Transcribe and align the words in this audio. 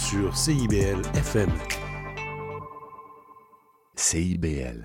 sur 0.00 0.36
CIBL 0.36 1.02
FM. 1.14 1.50
CIBL. 3.96 4.82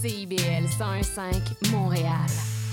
CIBL 0.00 0.66
101.5 0.78 1.70
Montréal. 1.72 2.55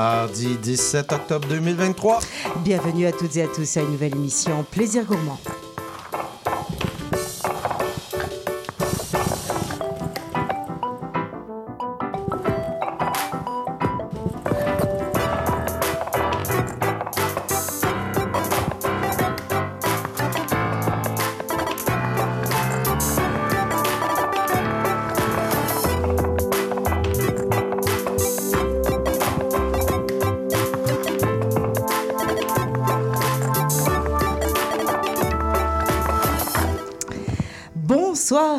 Mardi 0.00 0.56
17 0.56 1.12
octobre 1.12 1.46
2023. 1.48 2.20
Bienvenue 2.64 3.04
à 3.04 3.12
toutes 3.12 3.36
et 3.36 3.42
à 3.42 3.46
tous 3.48 3.76
à 3.76 3.82
une 3.82 3.90
nouvelle 3.90 4.14
émission 4.14 4.64
Plaisir 4.70 5.04
Gourmand. 5.04 5.38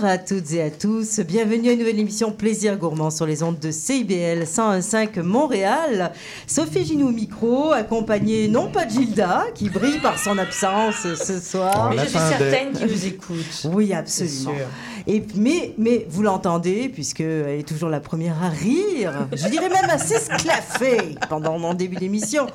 Bonsoir 0.01 0.13
à 0.13 0.17
toutes 0.17 0.51
et 0.53 0.63
à 0.63 0.71
tous. 0.71 1.19
Bienvenue 1.19 1.69
à 1.69 1.73
une 1.73 1.79
nouvelle 1.79 1.99
émission 1.99 2.31
Plaisir 2.31 2.75
Gourmand 2.75 3.11
sur 3.11 3.27
les 3.27 3.43
ondes 3.43 3.59
de 3.59 3.69
CIBL 3.69 4.45
101.5 4.45 5.21
Montréal. 5.21 6.11
Sophie 6.47 6.85
Ginou 6.85 7.09
au 7.09 7.11
micro, 7.11 7.71
accompagnée 7.71 8.47
non 8.47 8.71
pas 8.71 8.85
de 8.85 8.91
Gilda, 8.91 9.45
qui 9.53 9.69
brille 9.69 9.99
par 9.99 10.17
son 10.17 10.39
absence 10.39 11.05
ce 11.23 11.39
soir. 11.39 11.91
Mais 11.91 11.99
je 11.99 12.09
suis 12.09 12.17
certaine 12.17 12.71
qu'ils 12.71 12.87
nous 12.87 13.05
écoutent. 13.05 13.67
Oui, 13.71 13.93
absolument. 13.93 14.55
Et, 15.07 15.23
mais, 15.35 15.73
mais 15.77 16.05
vous 16.09 16.23
l'entendez, 16.23 16.89
puisqu'elle 16.89 17.59
est 17.59 17.67
toujours 17.67 17.89
la 17.89 17.99
première 17.99 18.41
à 18.43 18.49
rire, 18.49 19.27
je 19.31 19.47
dirais 19.47 19.69
même 19.69 19.89
à 19.89 19.97
s'esclaffer 19.97 21.15
pendant 21.29 21.57
mon 21.59 21.73
début 21.73 21.95
d'émission. 21.95 22.47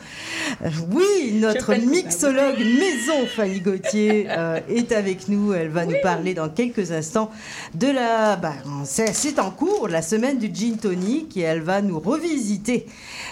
Oui, 0.91 1.35
notre 1.35 1.75
mixologue 1.75 2.59
maison, 2.59 3.27
Fanny 3.35 3.61
Gauthier, 3.61 4.27
euh, 4.31 4.61
est 4.69 4.93
avec 4.93 5.29
nous. 5.29 5.53
Elle 5.53 5.69
va 5.69 5.87
nous 5.87 6.01
parler 6.03 6.35
dans 6.35 6.49
quelques 6.49 6.93
instants 6.93 7.31
de 7.75 7.89
la... 7.89 8.37
bah, 8.37 8.55
c'est 8.85 9.39
en 9.39 9.51
cours, 9.51 9.89
la 9.89 10.03
semaine 10.03 10.39
du 10.39 10.51
gin 10.53 10.77
tonic, 10.77 11.37
et 11.37 11.41
elle 11.41 11.63
va 11.63 11.83
nous 11.83 11.99
revisiter 11.99 12.87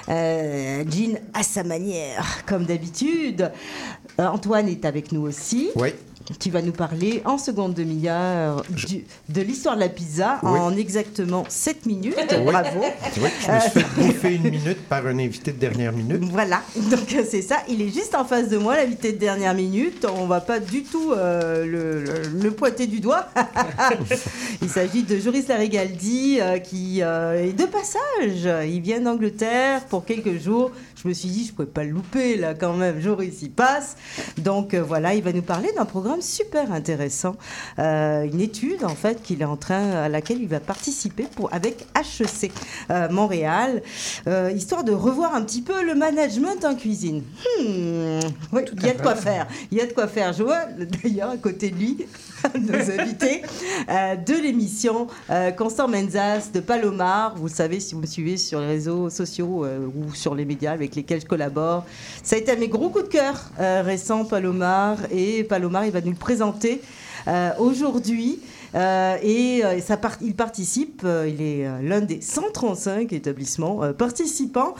euh, 0.08 0.84
gin 0.88 1.18
à 1.32 1.42
sa 1.42 1.64
manière, 1.64 2.44
comme 2.46 2.64
d'habitude. 2.64 3.50
Euh, 4.20 4.26
Antoine 4.26 4.68
est 4.68 4.84
avec 4.84 5.12
nous 5.12 5.22
aussi 5.22 5.70
Oui. 5.76 5.90
Qui 6.38 6.48
va 6.50 6.62
nous 6.62 6.72
parler 6.72 7.22
en 7.26 7.36
seconde 7.36 7.74
demi-heure 7.74 8.62
du- 8.70 9.04
de 9.28 9.40
l'histoire 9.42 9.74
de 9.76 9.80
la 9.80 9.88
pizza 9.90 10.38
Oui. 10.42 10.58
en 10.58 10.74
exactement 10.76 11.44
7 11.48 11.84
minutes. 11.86 12.16
Bravo. 12.44 12.80
Oui, 13.18 13.28
je 13.46 13.50
me 13.52 13.60
suis 13.60 13.70
fait 13.70 13.84
bouffer 14.00 14.34
une 14.36 14.50
minute 14.50 14.80
par 14.88 15.06
un 15.06 15.18
invité 15.18 15.52
de 15.52 15.58
dernière 15.58 15.92
minute. 15.92 16.24
Voilà, 16.30 16.62
donc 16.90 17.12
euh, 17.14 17.22
c'est 17.28 17.42
ça. 17.42 17.56
Il 17.68 17.82
est 17.82 17.92
juste 17.92 18.14
en 18.14 18.24
face 18.24 18.48
de 18.48 18.56
moi, 18.56 18.76
l'invité 18.76 19.12
de 19.12 19.18
dernière 19.18 19.52
minute. 19.54 20.06
On 20.18 20.26
va 20.26 20.40
pas 20.40 20.60
du 20.60 20.82
tout 20.82 21.12
euh, 21.12 21.66
le, 21.66 22.02
le- 22.04 22.42
le 22.42 22.50
pointer 22.52 22.86
du 22.86 23.00
doigt. 23.00 23.28
Il 24.62 24.68
s'agit 24.70 25.02
de 25.02 25.18
Joris 25.18 25.48
Larigaldi 25.48 26.38
euh, 26.40 26.58
qui 26.58 27.02
euh, 27.02 27.44
est 27.48 27.52
de 27.52 27.64
passage. 27.66 28.66
Il 28.68 28.80
vient 28.80 29.00
d'Angleterre 29.00 29.82
pour 29.86 30.04
quelques 30.04 30.40
jours. 30.40 30.70
Je 31.04 31.10
me 31.10 31.14
suis 31.14 31.28
dit, 31.28 31.44
je 31.44 31.52
pouvais 31.52 31.68
pas 31.68 31.84
le 31.84 31.90
louper 31.90 32.36
là 32.36 32.54
quand 32.54 32.72
même. 32.72 32.98
Joris 32.98 33.42
y 33.42 33.50
passe. 33.50 33.96
Donc 34.38 34.72
euh, 34.72 34.82
voilà, 34.82 35.14
il 35.14 35.22
va 35.22 35.34
nous 35.34 35.42
parler 35.42 35.68
d'un 35.76 35.84
programme 35.84 36.22
super 36.22 36.72
intéressant, 36.72 37.36
Euh, 37.78 38.22
une 38.24 38.40
étude 38.40 38.84
en 38.84 38.94
fait 38.94 39.22
qu'il 39.22 39.42
est 39.42 39.46
en 39.46 39.56
train 39.56 39.90
à 39.90 40.08
laquelle 40.08 40.40
il 40.40 40.48
va 40.48 40.60
participer 40.60 41.24
pour 41.34 41.52
avec 41.52 41.86
HEC 41.94 42.52
euh, 42.90 43.08
Montréal, 43.10 43.82
euh, 44.26 44.50
histoire 44.54 44.84
de 44.84 44.92
revoir 44.92 45.34
un 45.34 45.42
petit 45.42 45.60
peu 45.60 45.84
le 45.84 45.94
management 45.94 46.64
en 46.64 46.74
cuisine. 46.74 47.22
Hmm, 47.58 48.20
oui, 48.52 48.62
il 48.72 48.86
y 48.86 48.88
a 48.88 48.94
de 48.94 49.02
quoi 49.02 49.14
faire. 49.14 49.46
Il 49.70 49.78
y 49.78 49.80
a 49.82 49.86
de 49.86 49.92
quoi 49.92 50.08
faire. 50.08 50.32
Je 50.32 50.42
vois 50.42 50.64
d'ailleurs 51.02 51.30
à 51.30 51.36
côté 51.36 51.70
de 51.70 51.76
lui 51.76 52.06
nos 52.58 52.74
invités 52.74 53.42
de 53.88 54.42
l'émission 54.42 55.06
Constant 55.56 55.88
Menzas 55.88 56.50
de 56.52 56.60
Palomar. 56.60 57.36
Vous 57.36 57.46
le 57.46 57.52
savez 57.52 57.80
si 57.80 57.94
vous 57.94 58.00
me 58.00 58.06
suivez 58.06 58.36
sur 58.36 58.60
les 58.60 58.66
réseaux 58.66 59.10
sociaux 59.10 59.66
ou 59.66 60.14
sur 60.14 60.34
les 60.34 60.44
médias 60.44 60.72
avec 60.72 60.93
lesquels 60.96 61.20
je 61.20 61.26
collabore. 61.26 61.84
Ça 62.22 62.36
a 62.36 62.38
été 62.38 62.52
un 62.52 62.56
de 62.56 62.60
mes 62.60 62.68
gros 62.68 62.90
coups 62.90 63.04
de 63.04 63.10
cœur 63.10 63.50
euh, 63.60 63.82
récents, 63.82 64.24
Palomar. 64.24 64.98
Et 65.10 65.44
Palomar, 65.44 65.84
il 65.84 65.92
va 65.92 66.00
nous 66.00 66.10
le 66.10 66.16
présenter 66.16 66.80
euh, 67.26 67.50
aujourd'hui. 67.58 68.40
Euh, 68.74 69.16
et 69.22 69.64
euh, 69.64 69.80
il 70.20 70.34
participe, 70.34 71.02
il 71.04 71.40
est 71.40 71.68
l'un 71.80 72.00
des 72.00 72.20
135 72.20 73.12
établissements 73.12 73.92
participants 73.92 74.74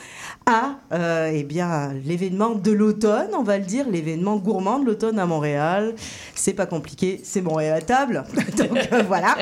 à 0.47 0.77
euh, 0.93 1.31
eh 1.33 1.43
bien, 1.43 1.93
l'événement 2.05 2.55
de 2.55 2.71
l'automne, 2.71 3.31
on 3.37 3.43
va 3.43 3.59
le 3.59 3.65
dire, 3.65 3.89
l'événement 3.89 4.37
gourmand 4.37 4.79
de 4.79 4.87
l'automne 4.87 5.19
à 5.19 5.27
Montréal. 5.27 5.95
C'est 6.35 6.53
pas 6.53 6.67
compliqué, 6.67 7.21
c'est 7.25 7.41
Montréal 7.41 7.79
à 7.79 7.81
table. 7.81 8.25
Donc 8.57 8.89
euh, 8.93 9.03
voilà. 9.07 9.37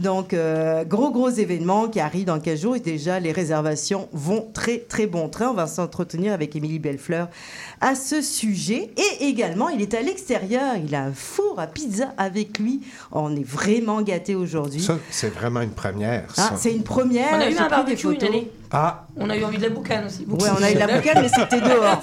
Donc 0.00 0.34
euh, 0.34 0.84
gros 0.84 1.10
gros 1.10 1.30
événement 1.30 1.88
qui 1.88 2.00
arrive 2.00 2.26
dans 2.26 2.38
15 2.38 2.60
jours 2.60 2.76
et 2.76 2.80
déjà 2.80 3.18
les 3.18 3.32
réservations 3.32 4.08
vont 4.12 4.46
très 4.52 4.78
très 4.78 5.06
bon 5.06 5.28
train. 5.28 5.48
On 5.48 5.54
va 5.54 5.66
s'entretenir 5.66 6.32
avec 6.32 6.54
Émilie 6.54 6.78
Bellefleur 6.78 7.28
à 7.80 7.94
ce 7.94 8.20
sujet. 8.20 8.90
Et 8.96 9.24
également, 9.26 9.70
il 9.70 9.80
est 9.80 9.94
à 9.94 10.02
l'extérieur, 10.02 10.74
il 10.76 10.94
a 10.94 11.04
un 11.04 11.12
four 11.12 11.58
à 11.58 11.66
pizza 11.66 12.12
avec 12.18 12.58
lui. 12.58 12.82
On 13.10 13.34
est 13.34 13.46
vraiment 13.46 14.02
gâtés 14.02 14.34
aujourd'hui. 14.34 14.82
Ça, 14.82 14.98
c'est 15.10 15.32
vraiment 15.32 15.62
une 15.62 15.70
première. 15.70 16.24
Ah, 16.36 16.52
c'est 16.56 16.72
une 16.72 16.82
première. 16.82 17.32
On 17.32 17.40
a 17.40 17.50
eu 17.50 17.56
un 17.56 17.68
barbecue 17.68 18.06
une 18.06 18.14
photos. 18.14 18.28
année. 18.28 18.50
Ah, 18.74 19.06
On 19.18 19.28
a 19.28 19.36
eu 19.36 19.44
envie 19.44 19.58
de 19.58 19.64
la 19.64 19.68
boucane 19.68 20.06
aussi. 20.06 20.24
Ouais, 20.26 20.48
on 20.58 20.62
a 20.62 20.70
eu 20.70 20.74
la 20.76 20.86
boucane, 20.86 21.20
mais 21.22 21.28
c'était 21.34 21.60
dehors. 21.60 22.00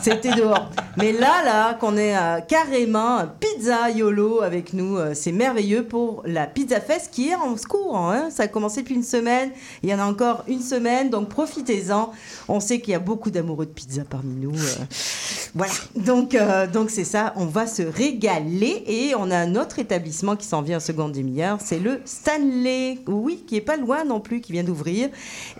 C'était 0.00 0.30
dehors. 0.32 0.70
Mais 0.96 1.12
là, 1.12 1.44
là, 1.44 1.74
qu'on 1.74 1.96
est 1.98 2.16
euh, 2.16 2.40
carrément 2.40 3.18
un 3.18 3.26
pizza 3.26 3.90
YOLO 3.90 4.40
avec 4.40 4.72
nous, 4.72 4.96
euh, 4.96 5.12
c'est 5.14 5.32
merveilleux 5.32 5.84
pour 5.84 6.22
la 6.24 6.46
Pizza 6.46 6.80
Fest 6.80 7.10
qui 7.12 7.28
est 7.28 7.34
en 7.34 7.54
cours. 7.68 7.98
Hein. 7.98 8.28
Ça 8.30 8.44
a 8.44 8.48
commencé 8.48 8.80
depuis 8.80 8.94
une 8.94 9.02
semaine. 9.02 9.50
Il 9.82 9.90
y 9.90 9.94
en 9.94 9.98
a 9.98 10.04
encore 10.06 10.44
une 10.48 10.62
semaine, 10.62 11.10
donc 11.10 11.28
profitez-en. 11.28 12.12
On 12.48 12.60
sait 12.60 12.80
qu'il 12.80 12.92
y 12.92 12.96
a 12.96 12.98
beaucoup 13.00 13.30
d'amoureux 13.30 13.66
de 13.66 13.70
pizza 13.72 14.02
parmi 14.08 14.36
nous. 14.36 14.54
euh. 14.54 14.84
Voilà. 15.54 15.72
Donc, 15.96 16.34
euh, 16.34 16.66
donc 16.66 16.88
c'est 16.90 17.04
ça. 17.04 17.34
On 17.36 17.44
va 17.44 17.66
se 17.66 17.82
régaler 17.82 18.82
et 18.86 19.14
on 19.18 19.30
a 19.30 19.36
un 19.36 19.54
autre 19.56 19.78
établissement 19.78 20.34
qui 20.36 20.46
s'en 20.46 20.62
vient 20.62 20.78
en 20.78 20.80
seconde 20.80 21.12
demi-heure. 21.12 21.58
C'est 21.62 21.78
le 21.78 22.00
Stanley. 22.06 23.00
Oui, 23.06 23.44
qui 23.46 23.56
est 23.56 23.60
pas 23.60 23.76
loin 23.76 24.04
non 24.04 24.20
plus, 24.20 24.40
qui 24.40 24.52
vient 24.52 24.64
d'ouvrir 24.64 25.10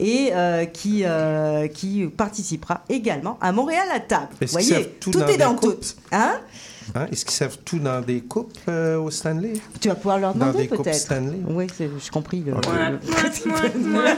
et 0.00 0.30
euh, 0.32 0.45
qui 0.66 1.02
euh, 1.04 1.68
qui 1.68 2.06
participera 2.06 2.82
également 2.88 3.38
à 3.40 3.52
Montréal 3.52 3.86
à 3.92 4.00
table. 4.00 4.28
Vous 4.40 4.46
voyez, 4.48 4.88
tout 5.00 5.18
est 5.22 5.38
dans 5.38 5.54
tout. 5.54 5.76
Hein? 6.12 6.40
Hein? 6.94 7.06
Est-ce 7.10 7.24
qu'ils 7.24 7.34
servent 7.34 7.58
tout 7.64 7.78
dans 7.78 8.00
des 8.00 8.20
coupes 8.20 8.52
euh, 8.68 8.98
au 8.98 9.10
Stanley? 9.10 9.54
Tu 9.80 9.88
vas 9.88 9.94
pouvoir 9.96 10.18
leur 10.18 10.34
Dans 10.34 10.46
demander 10.46 10.64
des 10.64 10.68
coupes 10.68 10.84
peut-être. 10.84 10.96
Stanley? 11.00 11.38
Oui, 11.48 11.66
j'ai 11.78 11.90
compris. 12.12 12.44
le- 12.46 12.52
Ok. 12.54 12.66
Ok, 12.66 12.72
ok, 13.02 13.26
excusez-moi. 13.26 14.02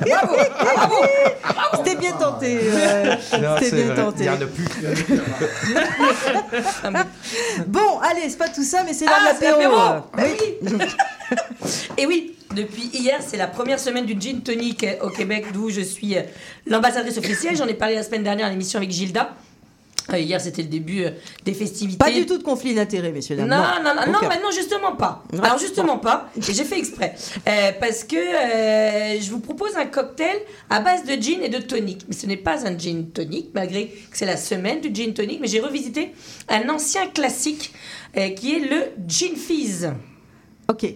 Bravo. 0.00 0.34
Bravo. 0.74 0.94
C'était 1.76 1.96
bien 1.96 2.12
tenté. 2.12 2.58
euh, 2.62 3.14
C'était 3.60 3.76
bien 3.76 3.86
vrai. 3.94 4.04
tenté. 4.04 4.24
Il 4.24 4.26
y 4.26 4.30
en 4.30 4.34
a 4.34 4.46
plus. 4.46 4.68
Bon, 7.66 7.98
allez, 8.02 8.28
c'est 8.28 8.38
pas 8.38 8.48
tout 8.48 8.62
ça, 8.62 8.82
mais 8.84 8.92
c'est 8.94 9.04
l'heure 9.04 9.14
Ah, 9.20 9.32
l'apéro. 9.32 9.76
Bah 9.76 10.06
Oui. 10.18 10.24
oui. 10.62 10.68
Et 11.98 12.06
oui, 12.06 12.34
depuis 12.54 12.90
hier, 12.92 13.20
c'est 13.26 13.36
la 13.36 13.46
première 13.46 13.78
semaine 13.78 14.06
du 14.06 14.20
gin 14.20 14.40
tonic 14.42 14.86
au 15.02 15.10
Québec, 15.10 15.46
d'où 15.52 15.70
je 15.70 15.80
suis 15.80 16.16
euh, 16.16 16.22
l'ambassadrice 16.66 17.18
officielle. 17.18 17.56
J'en 17.56 17.66
ai 17.66 17.74
parlé 17.74 17.94
la 17.94 18.02
semaine 18.02 18.22
dernière 18.22 18.46
à 18.46 18.50
l'émission 18.50 18.78
avec 18.78 18.90
Gilda. 18.90 19.36
Euh, 20.10 20.18
hier, 20.18 20.40
c'était 20.40 20.62
le 20.62 20.68
début 20.68 21.04
euh, 21.04 21.10
des 21.44 21.52
festivités. 21.52 21.98
Pas 21.98 22.10
du 22.10 22.24
tout 22.24 22.38
de 22.38 22.42
conflit 22.42 22.74
d'intérêt, 22.74 23.12
messieurs 23.12 23.36
dames. 23.36 23.48
Non, 23.48 23.56
non, 23.56 23.94
non, 23.94 24.12
non, 24.12 24.20
non, 24.42 24.50
justement 24.54 24.96
pas. 24.96 25.22
Alors 25.42 25.58
justement 25.58 25.98
pas, 25.98 26.30
j'ai 26.38 26.64
fait 26.64 26.78
exprès. 26.78 27.14
Euh, 27.46 27.72
parce 27.78 28.04
que 28.04 28.16
euh, 28.16 29.20
je 29.20 29.30
vous 29.30 29.40
propose 29.40 29.76
un 29.76 29.84
cocktail 29.84 30.38
à 30.70 30.80
base 30.80 31.04
de 31.04 31.12
gin 31.20 31.42
et 31.42 31.50
de 31.50 31.58
tonic. 31.58 32.06
Mais 32.08 32.14
ce 32.14 32.26
n'est 32.26 32.38
pas 32.38 32.66
un 32.66 32.78
gin 32.78 33.10
tonic, 33.12 33.50
malgré 33.54 33.88
que 33.88 34.16
c'est 34.16 34.26
la 34.26 34.38
semaine 34.38 34.80
du 34.80 34.94
gin 34.94 35.12
tonic, 35.12 35.40
mais 35.40 35.48
j'ai 35.48 35.60
revisité 35.60 36.12
un 36.48 36.68
ancien 36.70 37.06
classique 37.08 37.74
euh, 38.16 38.30
qui 38.30 38.54
est 38.54 38.60
le 38.60 38.92
gin 39.06 39.36
fizz. 39.36 39.92
Ok. 40.70 40.86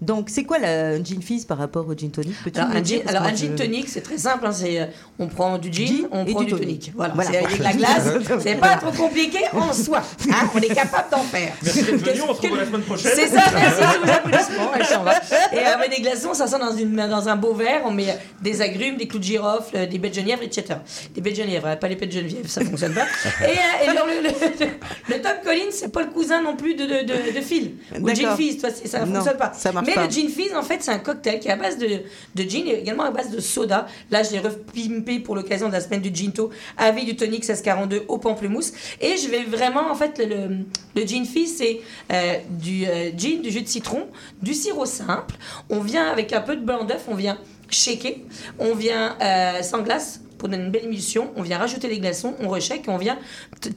Donc, 0.00 0.28
c'est 0.30 0.44
quoi 0.44 0.58
la 0.60 1.02
gin 1.02 1.20
fizz 1.20 1.44
par 1.44 1.58
rapport 1.58 1.86
au 1.88 1.92
gin 1.94 2.10
tonic 2.10 2.34
Alors, 2.54 2.70
un 2.70 2.84
gin, 2.84 3.00
alors, 3.08 3.22
un 3.24 3.34
gin 3.34 3.54
tonic, 3.56 3.88
c'est 3.88 4.00
très 4.00 4.16
simple. 4.18 4.46
hein, 4.46 4.52
c'est, 4.52 4.80
euh, 4.80 4.86
on 5.18 5.26
prend 5.26 5.58
du 5.58 5.72
gin, 5.72 5.86
Gin 5.86 6.08
on 6.12 6.24
et 6.24 6.30
prend 6.30 6.42
du 6.44 6.50
tonic. 6.52 6.64
tonic. 6.66 6.92
Voilà, 6.94 7.14
Voilà. 7.14 7.30
c'est 7.32 7.38
avec 7.44 7.58
de 7.58 7.62
la 7.64 7.72
glace. 7.72 8.08
c'est 8.40 8.54
pas 8.54 8.76
trop 8.76 8.92
compliqué 8.92 9.38
en 9.52 9.72
soi. 9.72 10.02
hein, 10.30 10.48
on 10.54 10.58
est 10.60 10.72
capable 10.72 11.10
d'en 11.10 11.18
faire. 11.24 11.52
Merci 11.62 11.82
d'être 11.82 11.96
venu, 11.96 12.20
on 12.22 12.26
se 12.34 12.40
retrouve 12.40 12.58
la 12.58 12.66
semaine 12.66 12.82
prochaine. 12.82 13.10
C'est 13.14 13.26
ça, 13.26 13.42
merci 13.52 13.82
sous 13.94 14.04
vos 14.04 14.10
applaudissements. 14.10 14.70
Elle 14.78 14.86
s'en 14.86 15.02
va. 15.02 15.14
Et 15.52 15.58
avec 15.64 15.90
des 15.96 16.00
glaçons, 16.02 16.32
ça 16.32 16.46
sort 16.46 16.60
dans, 16.60 16.76
une, 16.76 16.94
dans 16.94 17.28
un 17.28 17.34
beau 17.36 17.54
verre. 17.54 17.80
On 17.84 17.90
met 17.90 18.16
des 18.40 18.62
agrumes, 18.62 18.96
des 18.98 19.08
clous 19.08 19.18
de 19.18 19.24
girofle, 19.24 19.76
euh, 19.76 19.86
des 19.86 19.98
baies 19.98 20.10
de 20.10 20.14
genièvre, 20.14 20.42
etc. 20.44 20.78
Des 21.12 21.20
baies 21.20 21.32
de 21.32 21.36
genièvre, 21.36 21.76
pas 21.76 21.88
les 21.88 21.96
baies 21.96 22.06
de 22.06 22.12
Geneviève, 22.12 22.46
ça 22.46 22.64
fonctionne 22.64 22.94
pas. 22.94 23.06
Et, 23.42 23.46
euh, 23.48 23.84
et 23.84 23.88
alors, 23.88 24.06
le, 24.06 24.22
le, 24.22 24.28
le- 24.28 25.16
le 25.16 25.22
Tom 25.22 25.32
Collins, 25.44 25.70
c'est 25.72 25.90
pas 25.92 26.02
le 26.02 26.10
cousin 26.10 26.40
non 26.40 26.54
plus 26.54 26.74
de, 26.74 26.84
de, 26.84 27.00
de, 27.02 27.36
de 27.36 27.40
Phil. 27.40 27.72
Ou. 28.00 28.08
Gin 28.14 28.36
Fizz, 28.36 28.58
ça 28.84 29.04
Non, 29.04 29.14
fonctionne 29.16 29.36
pas. 29.36 29.52
ça 29.54 29.72
marche 29.72 29.87
Mais 29.96 30.06
le 30.06 30.10
Gin 30.10 30.28
Fizz, 30.28 30.54
en 30.54 30.62
fait, 30.62 30.82
c'est 30.82 30.90
un 30.90 30.98
cocktail 30.98 31.40
qui 31.40 31.48
est 31.48 31.52
à 31.52 31.56
base 31.56 31.78
de, 31.78 31.86
de 32.34 32.42
gin 32.48 32.66
et 32.66 32.80
également 32.80 33.04
à 33.04 33.10
base 33.10 33.30
de 33.30 33.40
soda. 33.40 33.86
Là, 34.10 34.22
je 34.22 34.32
l'ai 34.32 34.38
repimpé 34.38 35.18
pour 35.20 35.34
l'occasion 35.34 35.68
de 35.68 35.72
la 35.72 35.80
semaine 35.80 36.00
du 36.00 36.14
Ginto 36.14 36.50
avec 36.76 37.04
du 37.04 37.16
tonic 37.16 37.40
1642 37.40 38.04
au 38.08 38.18
pamplemousse. 38.18 38.72
Et 39.00 39.16
je 39.16 39.28
vais 39.28 39.44
vraiment, 39.44 39.90
en 39.90 39.94
fait, 39.94 40.18
le, 40.18 40.24
le, 40.24 40.48
le 40.94 41.06
Gin 41.06 41.24
Fizz, 41.24 41.56
c'est 41.58 41.80
euh, 42.12 42.34
du 42.50 42.86
euh, 42.86 43.10
gin, 43.16 43.40
du 43.42 43.50
jus 43.50 43.62
de 43.62 43.68
citron, 43.68 44.06
du 44.42 44.54
sirop 44.54 44.86
simple. 44.86 45.34
On 45.70 45.80
vient 45.80 46.08
avec 46.08 46.32
un 46.32 46.40
peu 46.40 46.56
de 46.56 46.64
blanc 46.64 46.84
d'œuf, 46.84 47.04
on 47.08 47.14
vient 47.14 47.38
shaker, 47.70 48.14
on 48.58 48.74
vient 48.74 49.16
euh, 49.20 49.62
sans 49.62 49.82
glace 49.82 50.20
pour 50.38 50.48
donner 50.48 50.64
une 50.64 50.70
belle 50.70 50.84
émulsion, 50.84 51.30
on 51.36 51.42
vient 51.42 51.58
rajouter 51.58 51.88
les 51.88 51.98
glaçons, 51.98 52.34
on 52.40 52.48
reshake 52.48 52.86
et 52.86 52.90
on 52.90 52.96
vient 52.96 53.18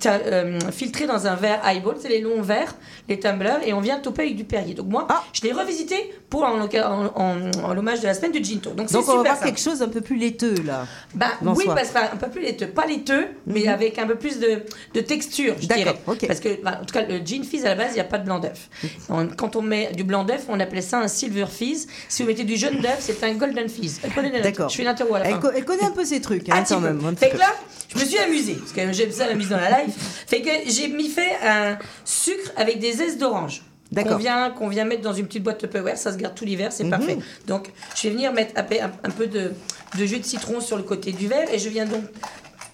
euh, 0.05 0.59
filtrer 0.71 1.07
dans 1.07 1.27
un 1.27 1.35
verre 1.35 1.59
highball, 1.65 1.95
c'est 1.99 2.09
les 2.09 2.21
longs 2.21 2.41
verres, 2.41 2.75
les 3.09 3.19
tumblers, 3.19 3.59
et 3.65 3.73
on 3.73 3.81
vient 3.81 3.99
toper 3.99 4.21
avec 4.23 4.35
du 4.35 4.43
Perrier. 4.43 4.73
Donc 4.73 4.87
moi, 4.87 5.07
Ah. 5.09 5.23
je 5.33 5.41
l'ai 5.41 5.51
revisité 5.51 6.13
pour 6.31 6.44
en, 6.44 6.60
en, 6.62 6.66
en- 6.66 7.51
en 7.63 7.74
l'hommage 7.75 8.00
de 8.00 8.07
la 8.07 8.16
semaine 8.16 8.31
du 8.31 8.44
Ginto. 8.44 8.72
Donc 8.72 8.88
c'est 8.88 8.94
Donc, 8.95 9.07
on 9.10 9.18
va 9.18 9.22
voir 9.22 9.36
simple. 9.36 9.45
quelque 9.48 9.60
chose 9.60 9.81
un 9.83 9.89
peu 9.89 10.01
plus 10.01 10.16
laiteux, 10.16 10.56
là. 10.66 10.88
Bah, 11.13 11.28
oui, 11.44 11.66
parce 11.68 11.89
qu'un 11.92 12.16
peu 12.18 12.30
plus 12.30 12.42
laiteux, 12.42 12.68
pas 12.68 12.88
laiteux, 12.88 13.28
mais 13.45 13.68
avec 13.68 14.00
un 14.00 14.07
peu 14.07 14.16
plus 14.16 14.39
de, 14.39 14.63
de 14.95 15.01
texture, 15.01 15.54
je 15.62 15.68
D'accord, 15.68 15.94
dirais. 16.07 16.28
Parce 16.28 16.39
que, 16.39 16.60
bah, 16.63 16.80
en 16.81 16.86
tout 16.86 16.94
cas, 16.94 17.04
le 17.06 17.18
gin 17.24 17.44
fizz 17.44 17.66
à 17.66 17.69
la 17.69 17.75
base, 17.75 17.89
il 17.92 17.95
n'y 17.95 18.00
a 18.00 18.06
pas 18.06 18.18
de 18.18 18.25
blanc 18.25 18.39
d'œuf. 18.39 18.69
On- 19.10 19.28
Quand 19.28 19.56
on 19.57 19.62
met 19.62 19.92
du 19.92 20.04
blanc 20.04 20.24
d'œuf, 20.24 20.45
on 20.48 20.60
appelait 20.60 20.81
ça 20.81 21.00
un 21.00 21.07
silver 21.07 21.45
fizz. 21.50 21.88
Si 22.10 22.24
vous 22.24 22.30
mettez 22.30 22.45
du 22.45 22.56
jaune 22.56 22.80
d'œuf, 22.80 22.98
c'est 23.01 23.22
un 23.24 23.33
golden 23.33 23.68
fizz. 23.69 24.00
D'accord. 24.42 24.69
Je 24.69 24.78
fais 24.78 24.83
l'interro 24.83 25.13
à 25.16 25.19
la 25.19 25.25
Elle, 25.25 25.31
fin. 25.33 25.39
co- 25.39 25.51
elle 25.54 25.66
connaît 25.66 25.83
un 25.83 25.92
peu 25.92 26.06
ces 26.06 26.22
trucs, 26.22 26.48
Un 26.50 26.56
hein, 26.56 26.63
quand 26.68 26.80
peu. 26.80 26.88
même. 26.88 27.06
un 27.06 27.16
Fait 27.16 27.28
peu. 27.28 27.33
que 27.36 27.39
là, 27.39 27.54
je 27.94 28.00
me 28.00 28.06
suis 28.06 28.18
amusée, 28.18 28.54
parce 28.54 28.72
que 28.72 28.94
j'aime 28.94 29.12
ça 29.12 29.28
la 29.28 29.33
mise 29.36 29.50
dans 29.50 29.57
la 29.60 29.81
live. 29.83 29.94
Fait 30.28 30.42
que 30.42 30.50
j'ai 30.68 30.88
mis 30.88 31.10
fait 31.10 31.36
un 31.45 31.78
sucre 32.06 32.51
avec 32.56 32.80
des 32.80 32.94
zestes 32.94 33.19
d'orange. 33.19 33.63
Qu'on 33.95 34.15
vient, 34.15 34.53
vient 34.69 34.85
mettre 34.85 35.01
dans 35.01 35.13
une 35.13 35.25
petite 35.27 35.43
boîte 35.43 35.57
Tupperware, 35.59 35.97
ça 35.97 36.11
se 36.13 36.17
garde 36.17 36.33
tout 36.35 36.45
l'hiver, 36.45 36.67
Mhm. 36.67 36.71
c'est 36.75 36.89
parfait. 36.89 37.17
Donc, 37.47 37.71
je 37.95 38.03
vais 38.03 38.13
venir 38.13 38.31
mettre 38.31 38.53
un, 38.57 38.63
peu- 38.63 38.81
un- 38.81 38.91
un 39.03 39.09
peu 39.09 39.27
de, 39.27 39.51
de 39.97 40.05
jus 40.05 40.19
de 40.19 40.25
citron 40.25 40.61
sur 40.61 40.77
le 40.77 40.83
côté 40.83 41.11
du 41.11 41.27
verre 41.27 41.53
et 41.53 41.59
je 41.59 41.67
viens 41.69 41.85
donc 41.85 42.03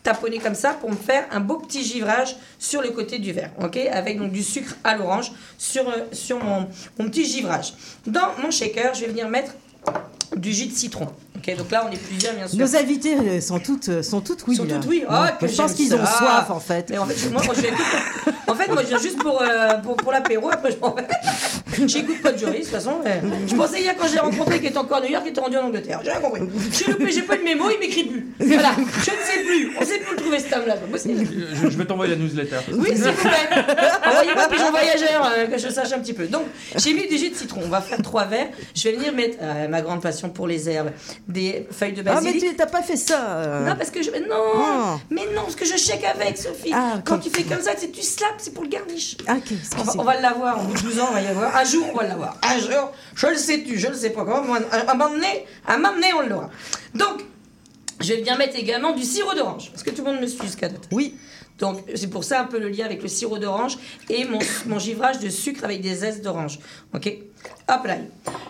taponner 0.04 0.38
comme 0.38 0.56
ça 0.56 0.72
pour 0.74 0.90
me 0.90 0.96
faire 0.96 1.26
un 1.32 1.40
beau 1.42 1.58
petit 1.58 1.84
givrage 1.84 2.36
sur 2.60 2.82
le 2.82 2.90
côté 2.92 3.20
du 3.20 3.34
verre, 3.34 3.52
ok? 3.62 3.78
Avec 3.92 4.18
donc 4.20 4.32
du 4.32 4.44
sucre 4.44 4.76
à 4.84 4.96
l'orange 4.96 5.32
sur, 5.58 5.90
euh, 5.90 5.94
sur 6.14 6.42
mon, 6.42 6.68
mon 7.00 7.10
petit 7.10 7.26
givrage. 7.26 7.74
Dans 8.06 8.30
mon 8.42 8.50
shaker, 8.52 8.94
je 8.94 9.02
vais 9.02 9.08
venir 9.08 9.28
mettre 9.28 9.52
du 10.36 10.52
jus 10.54 10.68
de 10.68 10.74
citron. 10.76 11.08
Ok, 11.38 11.56
donc 11.56 11.72
là 11.72 11.86
on 11.88 11.92
est 11.94 11.98
plusieurs 11.98 12.34
bien 12.34 12.48
sûr. 12.48 12.58
Nos 12.58 12.76
invités 12.76 13.16
euh, 13.16 13.42
sont 13.42 13.60
toutes, 13.60 13.90
euh, 13.90 14.04
sont 14.04 14.22
toutes 14.22 14.46
oui. 14.48 14.56
Sont 14.56 14.66
toutes 14.66 14.86
oui. 14.88 15.00
Ouais. 15.02 15.08
Ah, 15.10 15.38
que 15.40 15.48
je 15.48 15.56
pense 15.56 15.74
qu'ils 15.74 15.94
ont 15.94 16.06
ça. 16.06 16.18
soif, 16.18 16.50
en 16.50 16.60
fait. 16.60 16.90
Mais 16.90 16.98
en 16.98 17.06
fait, 17.06 17.30
moi, 17.30 17.44
moi, 17.46 17.54
je 17.56 17.62
viens, 17.62 17.72
en 18.48 18.56
fait, 18.56 18.68
moi, 18.72 18.82
je 18.82 18.88
viens 18.88 18.98
juste 19.00 19.20
pour, 19.20 19.42
euh, 19.42 19.78
pour, 19.84 19.96
pour 19.98 20.12
l'apéro. 20.12 20.50
Après, 20.52 20.72
je 20.72 20.78
m'en 20.78 20.94
vais. 20.96 21.08
J'écoute 21.88 22.22
pas 22.24 22.32
de 22.32 22.40
jury, 22.40 22.60
de 22.60 22.64
toute 22.64 22.68
façon. 22.74 23.02
Je 23.48 23.56
pensais 23.56 23.82
hier, 23.82 23.96
quand 23.98 24.08
je 24.08 24.14
l'ai 24.14 24.20
rencontré, 24.20 24.58
qu'il 24.58 24.70
était 24.70 24.78
encore 24.78 24.98
à 24.98 25.02
New 25.02 25.10
York, 25.10 25.24
qu'il 25.24 25.32
était 25.32 25.42
rendu 25.42 25.58
en 25.58 25.66
Angleterre. 25.66 26.00
J'ai 26.04 26.12
rien 26.12 26.20
compris. 26.22 26.42
J'ai 26.72 26.92
loupé, 26.92 27.12
j'ai 27.12 27.22
pas 27.22 27.38
de 27.38 27.44
mémo, 27.44 27.66
il 27.70 27.80
m'écrit 27.80 28.06
plus. 28.06 28.28
Voilà. 28.40 28.72
Je 28.76 28.80
ne 28.80 29.04
sais 29.04 29.44
plus. 29.46 29.72
On 29.80 29.86
sait 29.86 30.00
plus 30.00 30.16
le 30.16 30.22
trouver, 30.22 30.40
cet 30.40 30.54
homme-là. 30.56 30.76
Je, 30.96 31.70
je 31.70 31.78
vais 31.78 31.86
t'envoyer 31.86 32.16
la 32.16 32.20
newsletter. 32.22 32.56
Oui, 32.74 32.90
s'il 32.96 33.04
vous 33.04 33.22
plaît. 33.22 33.64
Envoyez-moi 34.06 34.48
pigeon 34.50 34.72
voyageur, 34.72 35.32
euh, 35.38 35.46
que 35.48 35.58
je 35.60 35.70
sache 35.70 35.92
un 35.94 36.00
petit 36.00 36.14
peu. 36.14 36.26
Donc, 36.26 36.44
j'ai 36.78 36.94
mis 36.94 37.08
du 37.08 37.18
jus 37.18 37.30
de 37.30 37.36
citron. 37.36 37.62
On 37.64 37.70
va 37.70 37.82
faire 37.82 38.02
trois 38.02 38.26
verres. 38.26 38.48
Je 38.74 38.90
vais 38.90 38.96
venir 38.96 39.14
mettre, 39.14 39.38
euh, 39.42 39.68
ma 39.68 39.82
grande 39.82 40.02
passion 40.02 40.17
pour 40.30 40.48
les 40.48 40.70
herbes, 40.70 40.92
des 41.28 41.68
feuilles 41.72 41.94
de 41.94 42.02
Ah, 42.08 42.20
mais 42.22 42.32
basilic. 42.34 42.50
tu 42.50 42.56
t'as 42.56 42.66
pas 42.66 42.82
fait 42.82 42.96
ça. 42.98 43.30
euh. 43.38 43.66
Non, 43.70 43.76
parce 43.76 43.92
que 43.92 44.02
je. 44.02 44.10
Non 44.12 44.54
Ah. 44.56 44.98
Mais 45.10 45.22
non, 45.36 45.44
parce 45.44 45.56
que 45.56 45.66
je 45.66 45.78
shake 45.78 46.04
avec, 46.04 46.38
Sophie. 46.38 46.72
Ah, 46.74 47.02
Quand 47.06 47.20
tu 47.20 47.30
fais 47.30 47.44
comme 47.44 47.62
ça, 47.62 47.72
c'est 47.78 47.92
tu 47.92 48.02
slaps, 48.02 48.34
c'est 48.40 48.54
pour 48.54 48.64
le 48.64 48.70
garnish. 48.70 49.18
Ah, 49.28 49.36
ok, 49.38 49.54
On 49.80 49.84
va, 49.84 49.94
on 50.00 50.04
va 50.04 50.20
l'avoir, 50.22 50.60
en 50.60 50.64
bout 50.66 50.74
de 50.74 50.82
12 50.82 51.00
ans, 51.00 51.08
on 51.10 51.14
va 51.14 51.22
y 51.22 51.28
avoir. 51.28 51.56
Un 51.56 51.64
jour, 51.64 51.86
on 51.94 51.98
va 51.98 52.04
l'avoir. 52.08 52.38
Un 52.44 52.58
jour, 52.60 52.92
je 53.16 53.28
le 53.28 53.36
sais 53.38 53.64
tu, 53.64 53.78
je 53.80 53.88
le 53.88 53.96
sais 53.96 54.10
pas 54.10 54.26
comment. 54.26 54.54
À 54.72 54.92
un 54.92 54.94
moment 54.96 55.10
donné, 55.10 55.46
à 55.68 55.74
un 55.74 55.78
moment 55.78 55.94
donné, 55.94 56.08
on 56.14 56.28
l'aura. 56.28 56.50
Donc, 56.96 57.24
je 58.00 58.14
vais 58.14 58.22
bien 58.22 58.38
mettre 58.38 58.56
également 58.58 58.94
du 58.94 59.04
sirop 59.04 59.34
d'orange. 59.34 59.72
Est-ce 59.74 59.84
que 59.84 59.90
tout 59.92 60.04
le 60.04 60.12
monde 60.12 60.22
me 60.22 60.28
suit 60.28 60.42
jusqu'à 60.44 60.70
date 60.70 60.88
Oui. 60.92 61.16
donc, 61.58 61.80
c'est 61.96 62.10
pour 62.12 62.24
ça 62.24 62.42
un 62.42 62.46
peu 62.46 62.60
le 62.60 62.70
lien 62.70 62.86
avec 62.86 63.02
le 63.02 63.08
sirop 63.08 63.40
d'orange 63.40 63.78
et 64.10 64.24
mon, 64.26 64.38
mon 64.68 64.78
givrage 64.78 65.18
de 65.20 65.30
sucre 65.30 65.64
avec 65.64 65.82
des 65.82 65.96
zestes 65.96 66.22
d'orange. 66.24 66.60
Ok? 66.94 67.12
Hop 67.70 67.86
là. 67.86 67.96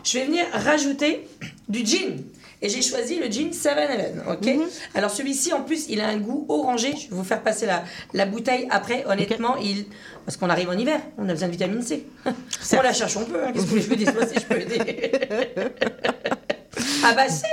Je 0.04 0.20
vais 0.20 0.26
venir 0.26 0.46
rajouter 0.52 1.26
du 1.70 1.86
gin. 1.86 2.24
Et 2.62 2.70
j'ai 2.70 2.82
choisi 2.82 3.20
le 3.20 3.28
gin 3.28 3.52
7-Eleven. 3.52 4.24
Ok 4.32 4.50
Alors, 4.96 5.12
celui-ci, 5.12 5.54
en 5.54 5.62
plus, 5.62 5.86
il 5.90 6.02
a 6.02 6.08
un 6.08 6.18
goût 6.18 6.46
orangé. 6.50 6.92
Je 6.96 7.10
vais 7.10 7.16
vous 7.16 7.24
faire 7.24 7.44
passer 7.44 7.68
la, 7.68 7.84
la 8.14 8.26
bouteille 8.26 8.68
après. 8.72 9.06
Honnêtement, 9.06 9.58
il. 9.58 9.86
Parce 10.26 10.38
qu'on 10.38 10.50
arrive 10.50 10.70
en 10.70 10.74
hiver, 10.78 11.00
on 11.20 11.30
a 11.30 11.34
besoin 11.34 11.48
de 11.48 11.54
vitamine 11.54 11.84
C. 11.84 12.06
on 12.26 12.82
la 12.82 12.94
cherche, 12.94 13.16
on 13.16 13.26
peut. 13.26 13.44
hein. 13.46 13.52
Qu'est-ce 13.54 13.66
que 13.68 13.80
je 13.80 13.88
peux 13.88 13.96
dire? 13.96 14.12
Moi, 14.14 14.26
si 14.26 14.40
je 14.40 14.46
peux 14.46 14.60
aider. 14.60 15.12
Ah 17.04 17.14
bah 17.14 17.24
si 17.30 17.44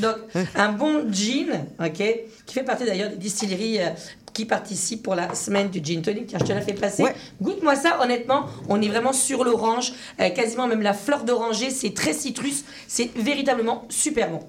Donc, 0.00 0.16
un 0.54 0.72
bon 0.72 1.10
gin, 1.12 1.66
ok, 1.78 2.02
qui 2.46 2.54
fait 2.54 2.62
partie 2.62 2.84
d'ailleurs 2.84 3.10
des 3.10 3.16
distilleries 3.16 3.80
euh, 3.80 3.88
qui 4.32 4.44
participent 4.44 5.02
pour 5.02 5.14
la 5.14 5.34
semaine 5.34 5.68
du 5.68 5.80
gin 5.82 6.02
tonic. 6.02 6.26
Tiens, 6.26 6.38
je 6.40 6.44
te 6.44 6.52
la 6.52 6.60
fais 6.60 6.72
passer. 6.72 7.02
Ouais. 7.02 7.14
Goûte-moi 7.40 7.76
ça, 7.76 8.00
honnêtement, 8.02 8.46
on 8.68 8.80
est 8.80 8.88
vraiment 8.88 9.12
sur 9.12 9.44
l'orange, 9.44 9.92
euh, 10.20 10.30
quasiment 10.30 10.66
même 10.66 10.82
la 10.82 10.94
fleur 10.94 11.24
d'oranger, 11.24 11.70
c'est 11.70 11.94
très 11.94 12.12
citrus, 12.12 12.64
c'est 12.88 13.10
véritablement 13.16 13.86
super 13.88 14.30
bon. 14.30 14.40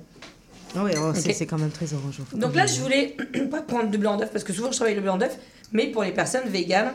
Ah 0.76 0.84
ouais, 0.84 0.94
oh, 0.98 1.12
c'est 1.14 1.46
quand 1.46 1.60
même 1.60 1.72
très 1.72 1.94
orange. 1.94 2.20
Donc 2.34 2.56
là, 2.56 2.66
je 2.66 2.80
voulais 2.80 3.18
pas 3.52 3.62
prendre 3.62 3.90
de 3.90 3.98
blanc 3.98 4.18
d'œuf 4.18 4.32
parce 4.32 4.44
que 4.44 4.54
souvent 4.54 4.72
je 4.72 4.78
travaille 4.78 4.96
le 4.96 5.02
blanc 5.02 5.18
d'œuf, 5.18 5.38
mais 5.74 5.88
pour 5.88 6.04
les 6.04 6.12
personnes 6.12 6.48
véganes, 6.48 6.94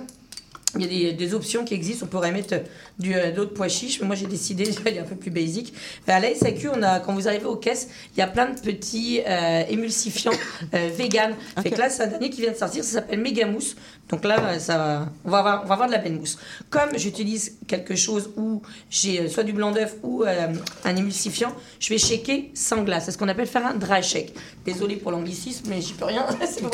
il 0.78 0.83
y 0.83 1.06
a 1.06 1.11
des, 1.11 1.12
des 1.12 1.35
options 1.35 1.64
qui 1.64 1.75
existent. 1.75 2.06
On 2.06 2.09
pourrait 2.09 2.33
mettre 2.33 2.54
du, 2.99 3.14
euh, 3.14 3.33
d'autres 3.33 3.54
pois 3.54 3.68
chiches, 3.68 4.00
mais 4.00 4.06
moi 4.06 4.16
j'ai 4.16 4.26
décidé 4.26 4.64
d'aller 4.85 4.99
un 4.99 5.04
peu 5.04 5.16
plus 5.16 5.30
basique. 5.30 5.73
À 6.06 6.21
la 6.21 6.35
SAQ, 6.35 6.68
on 6.68 6.83
a, 6.83 7.00
quand 7.00 7.14
vous 7.14 7.28
arrivez 7.28 7.47
aux 7.47 7.56
caisses, 7.56 7.88
il 8.14 8.21
y 8.21 8.23
a 8.23 8.26
plein 8.26 8.50
de 8.50 8.61
petits 8.61 9.21
euh, 9.26 9.62
émulsifiants 9.68 10.33
euh. 10.75 10.90
Fait 10.90 11.71
que 11.71 11.78
là, 11.78 11.90
c'est 11.90 12.02
un 12.02 12.06
dernier 12.06 12.30
qui 12.30 12.40
vient 12.40 12.52
de 12.52 12.56
sortir, 12.56 12.85
ça 12.85 12.92
s'appelle 12.92 13.21
Mega 13.21 13.47
Mousse. 13.47 13.76
Donc 14.09 14.25
là, 14.25 14.59
ça 14.61 14.78
va, 14.78 15.09
on, 15.25 15.30
va 15.30 15.38
avoir, 15.38 15.62
on 15.64 15.66
va 15.66 15.75
avoir 15.75 15.88
de 15.88 15.92
la 15.92 15.99
belle 15.99 16.14
mousse. 16.14 16.38
Comme 16.71 16.97
j'utilise 16.97 17.59
quelque 17.66 17.97
chose 17.97 18.30
où 18.37 18.62
j'ai 18.88 19.21
euh, 19.21 19.28
soit 19.28 19.42
du 19.42 19.52
blanc 19.52 19.73
d'œuf 19.73 19.97
ou 20.02 20.23
euh, 20.23 20.52
un 20.85 20.97
émulsifiant, 20.97 21.52
je 21.80 21.88
vais 21.88 21.99
shaker 21.99 22.50
sans 22.54 22.83
glace. 22.85 23.06
C'est 23.06 23.12
ce 23.12 23.18
qu'on 23.18 23.28
appelle 23.28 23.49
faire 23.49 23.66
un 23.66 23.75
dry 23.75 24.02
shake. 24.02 24.33
Désolé 24.64 24.97
pour 24.97 25.11
l'anglicisme, 25.11 25.66
mais 25.68 25.80
j'y 25.80 25.95
peux 25.95 26.04
rien. 26.04 26.25
c'est 26.49 26.62
pas 26.62 26.71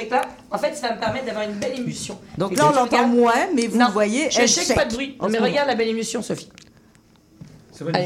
Fait 0.00 0.06
que 0.06 0.14
là, 0.14 0.22
en 0.50 0.56
fait, 0.56 0.74
ça 0.74 0.88
va 0.88 0.94
me 0.94 1.00
permettre 1.00 1.26
d'avoir 1.26 1.44
une 1.44 1.56
belle 1.56 1.78
émulsion. 1.78 2.18
Donc 2.38 2.56
là, 2.56 2.68
on 2.70 2.74
l'entend 2.74 3.06
moins, 3.06 3.34
mais 3.54 3.66
vous 3.66 3.76
Non, 3.76 3.90
voyez. 3.92 4.30
Je 4.30 4.46
shake 4.46 4.74
pas 4.74 4.86
de 4.86 4.94
bruit. 4.94 5.18
mais 5.28 5.38
regarde 5.38 5.68
la 5.68 5.74
belle 5.74 5.88
émulsion, 5.88 6.22
Sophie. 6.22 6.48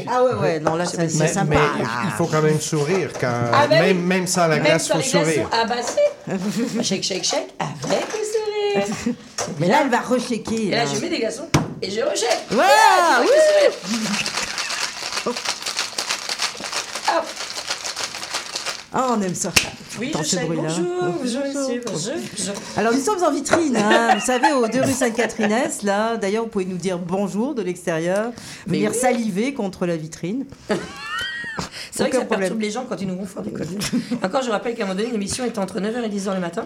Ah 0.09 0.23
ouais, 0.23 0.33
ouais, 0.41 0.59
non, 0.59 0.75
là, 0.75 0.85
c'est 0.85 1.07
sympa. 1.09 1.43
mais 1.49 1.57
il 2.05 2.11
faut 2.17 2.25
quand 2.25 2.41
même 2.41 2.59
sourire. 2.59 3.11
Quand, 3.19 3.31
Ah, 3.53 3.67
ben 3.67 3.81
même, 3.81 3.97
oui. 3.97 4.03
même 4.03 4.27
sans 4.27 4.47
la 4.47 4.55
Même 4.55 4.63
glace, 4.65 4.89
il 4.93 4.97
les 4.97 5.03
faut 5.03 5.09
sourire. 5.09 5.49
ah 5.53 5.65
bah 5.65 5.75
c'est. 5.81 6.83
shake, 6.83 7.03
shake, 7.03 7.23
shake, 7.23 7.53
avec 7.59 8.07
le 8.07 8.83
sourire. 8.83 9.15
Mais 9.59 9.67
là, 9.67 9.79
elle 9.83 9.89
va 9.89 9.99
rechecker. 9.99 10.67
Et 10.67 10.71
là, 10.71 10.85
je 10.85 10.99
mets 10.99 11.09
des 11.09 11.19
glaçons 11.19 11.47
et 11.81 11.89
je 11.91 12.01
rejette. 12.01 12.43
Voilà, 12.51 13.21
sourire. 13.25 13.73
Hop. 17.17 17.25
Ah, 18.97 19.13
on 19.17 19.21
aime 19.21 19.35
ça. 19.35 19.51
Oui, 19.99 20.13
je 20.17 20.23
sais. 20.23 20.45
Bonjour, 20.45 20.85
bonjour, 21.19 21.41
monsieur, 21.41 21.83
bonjour. 21.85 22.13
bonjour. 22.15 22.53
Alors, 22.77 22.93
nous 22.93 23.01
sommes 23.01 23.21
en 23.21 23.29
vitrine, 23.29 23.75
hein, 23.75 24.15
vous 24.15 24.25
savez, 24.25 24.53
aux 24.53 24.69
deux 24.69 24.83
rue 24.83 24.93
Sainte-Catherine-Est, 24.93 25.83
là. 25.83 26.15
D'ailleurs, 26.15 26.45
vous 26.45 26.49
pouvez 26.49 26.63
nous 26.63 26.77
dire 26.77 26.97
bonjour 26.97 27.53
de 27.55 27.61
l'extérieur, 27.61 28.31
venir 28.65 28.91
oui. 28.91 28.97
saliver 28.97 29.53
contre 29.53 29.85
la 29.85 29.97
vitrine. 29.97 30.45
C'est 31.91 32.03
vrai 32.03 32.09
que 32.09 32.17
ça 32.17 32.25
problème. 32.25 32.39
perturbe 32.39 32.61
les 32.61 32.71
gens 32.71 32.85
quand 32.87 33.01
ils 33.01 33.07
nous 33.07 33.17
vont 33.17 33.25
faire 33.25 33.41
des 33.41 33.51
conneries. 33.51 33.77
Encore, 34.23 34.43
je 34.43 34.49
rappelle 34.49 34.75
qu'à 34.75 34.83
un 34.83 34.87
moment 34.87 34.97
donné, 34.97 35.11
l'émission 35.11 35.43
était 35.43 35.59
entre 35.59 35.81
9h 35.81 36.01
et 36.01 36.09
10h 36.09 36.33
le 36.33 36.39
matin. 36.39 36.63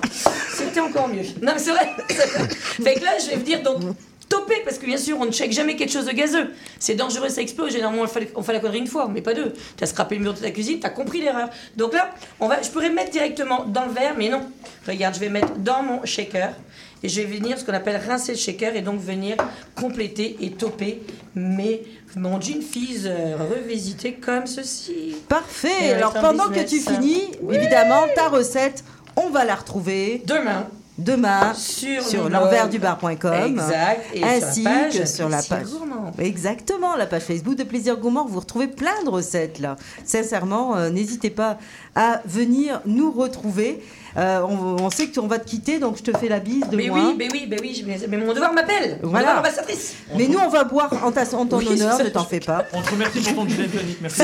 C'était 0.53 0.81
encore 0.81 1.07
mieux. 1.07 1.23
Non, 1.41 1.53
mais 1.53 1.59
c'est 1.59 1.71
vrai. 1.71 1.89
fait 2.09 2.95
que 2.95 3.03
là, 3.05 3.11
je 3.23 3.31
vais 3.31 3.37
venir 3.37 3.63
donc 3.63 3.81
toper, 4.29 4.61
parce 4.63 4.77
que 4.77 4.85
bien 4.85 4.97
sûr, 4.97 5.17
on 5.19 5.25
ne 5.25 5.31
check 5.31 5.51
jamais 5.51 5.75
quelque 5.75 5.91
chose 5.91 6.05
de 6.05 6.11
gazeux. 6.11 6.53
C'est 6.79 6.95
dangereux, 6.95 7.29
ça 7.29 7.41
explose. 7.41 7.73
Généralement, 7.73 8.03
on 8.03 8.07
fait, 8.07 8.31
on 8.35 8.43
fait 8.43 8.53
la 8.53 8.59
connerie 8.59 8.79
une 8.79 8.87
fois, 8.87 9.09
mais 9.11 9.21
pas 9.21 9.33
deux. 9.33 9.53
Tu 9.75 9.83
as 9.83 9.87
scrapé 9.87 10.15
le 10.15 10.21
mur 10.21 10.33
de 10.33 10.39
ta 10.39 10.51
cuisine, 10.51 10.79
tu 10.79 10.85
as 10.85 10.91
compris 10.91 11.21
l'erreur. 11.21 11.49
Donc 11.75 11.93
là, 11.93 12.11
on 12.39 12.47
va, 12.47 12.61
je 12.61 12.69
pourrais 12.69 12.89
mettre 12.89 13.11
directement 13.11 13.65
dans 13.65 13.85
le 13.85 13.91
verre, 13.91 14.13
mais 14.17 14.29
non. 14.29 14.43
Regarde, 14.87 15.15
je 15.15 15.19
vais 15.19 15.29
mettre 15.29 15.55
dans 15.57 15.83
mon 15.83 16.05
shaker. 16.05 16.53
Et 17.01 17.07
je 17.07 17.21
vais 17.21 17.27
venir 17.27 17.57
ce 17.57 17.63
qu'on 17.63 17.73
appelle 17.73 18.01
rincer 18.05 18.33
le 18.33 18.37
shaker 18.37 18.75
et 18.75 18.81
donc 18.81 18.99
venir 18.99 19.37
compléter 19.73 20.35
et 20.41 20.51
toper 20.51 21.01
mes, 21.33 21.83
mon 22.15 22.41
gin 22.41 22.61
fizz 22.61 23.07
euh, 23.07 23.37
revisité 23.37 24.13
comme 24.13 24.45
ceci. 24.45 25.15
Parfait. 25.29 25.93
Alors, 25.93 26.13
pendant 26.13 26.49
que 26.49 26.59
tu 26.59 26.79
finis, 26.79 27.31
évidemment, 27.49 28.03
ta 28.15 28.27
recette, 28.27 28.83
on 29.15 29.29
va 29.29 29.45
la 29.45 29.55
retrouver 29.55 30.21
Demain, 30.25 30.67
demain 30.99 31.53
sur, 31.53 32.29
l'enversdubar.com. 32.29 33.33
Exact. 33.33 34.05
Et 34.13 34.23
ainsi 34.23 34.63
sur 34.63 34.69
la 34.69 34.79
page 34.81 34.99
que 34.99 35.05
sur 35.05 35.29
la 35.29 35.41
page. 35.41 35.67
Gourmand. 35.67 36.11
Exactement, 36.19 36.95
la 36.95 37.05
page 37.05 37.23
Facebook 37.23 37.55
de 37.55 37.63
Plaisir 37.63 37.97
Gourmand. 37.97 38.25
Vous 38.25 38.39
retrouvez 38.39 38.67
plein 38.67 39.03
de 39.03 39.09
recettes 39.09 39.59
là. 39.59 39.75
Sincèrement, 40.03 40.75
euh, 40.75 40.89
n'hésitez 40.89 41.29
pas 41.29 41.57
à 41.95 42.21
venir 42.25 42.81
nous 42.85 43.11
retrouver. 43.11 43.81
Euh, 44.17 44.41
on, 44.47 44.83
on 44.83 44.89
sait 44.89 45.07
qu'on 45.09 45.27
va 45.27 45.39
te 45.39 45.47
quitter, 45.47 45.79
donc 45.79 45.97
je 45.97 46.03
te 46.03 46.17
fais 46.17 46.27
la 46.27 46.39
bise 46.39 46.67
de 46.69 46.75
Mais 46.75 46.89
oui, 46.89 47.15
mais 47.17 47.27
oui, 47.31 47.47
mais 47.49 47.57
oui, 47.61 47.83
mais, 47.85 47.97
mais 48.07 48.17
mon 48.17 48.33
devoir 48.33 48.53
m'appelle. 48.53 48.99
Voilà. 49.03 49.39
ambassadrice. 49.39 49.95
Mais 50.17 50.27
nous, 50.27 50.39
on 50.39 50.49
va 50.49 50.63
boire 50.63 50.91
en, 51.03 51.11
ta- 51.11 51.23
en 51.35 51.45
ton 51.45 51.57
Oui, 51.57 51.67
honneur, 51.69 51.99
ne 52.03 52.09
t'en 52.09 52.23
fais 52.25 52.39
pas. 52.39 52.65
On 52.73 52.81
te 52.81 52.91
remercie 52.91 53.19
pour 53.21 53.43
ton 53.43 53.49
gin 53.49 53.67
tonic, 53.69 53.97
merci. 54.01 54.21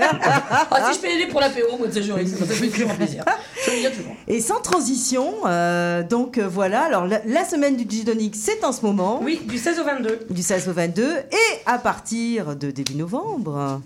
Ah, 0.00 0.90
si 0.90 0.94
je 0.98 1.00
peux 1.02 1.08
aider 1.08 1.26
pour 1.26 1.40
l'apéro, 1.40 1.78
moi, 1.78 1.86
c'est 1.90 2.02
joli. 2.02 2.28
Ça 2.28 2.40
me 2.40 2.46
fait 2.46 2.68
toujours 2.68 2.94
plaisir. 2.94 3.24
Je 3.64 3.70
le 3.70 3.76
dis 3.78 3.86
à 3.86 3.90
tout 3.90 3.98
le 4.00 4.08
monde. 4.08 4.16
Et 4.26 4.40
sans 4.40 4.60
transition, 4.60 5.32
euh, 5.46 6.02
donc 6.02 6.38
euh, 6.38 6.48
voilà. 6.48 6.82
Alors 6.82 7.06
la, 7.06 7.20
la 7.24 7.44
semaine 7.44 7.76
du 7.76 7.84
Gidonic, 7.88 8.34
c'est 8.36 8.64
en 8.64 8.72
ce 8.72 8.84
moment, 8.84 9.20
Oui, 9.22 9.40
du 9.46 9.58
16 9.58 9.78
au 9.80 9.84
22. 9.84 10.20
du 10.30 10.42
16 10.42 10.68
au 10.68 10.72
22, 10.72 11.04
et 11.30 11.36
à 11.66 11.78
partir 11.78 12.56
de 12.56 12.70
début 12.70 12.94
novembre. 12.94 13.80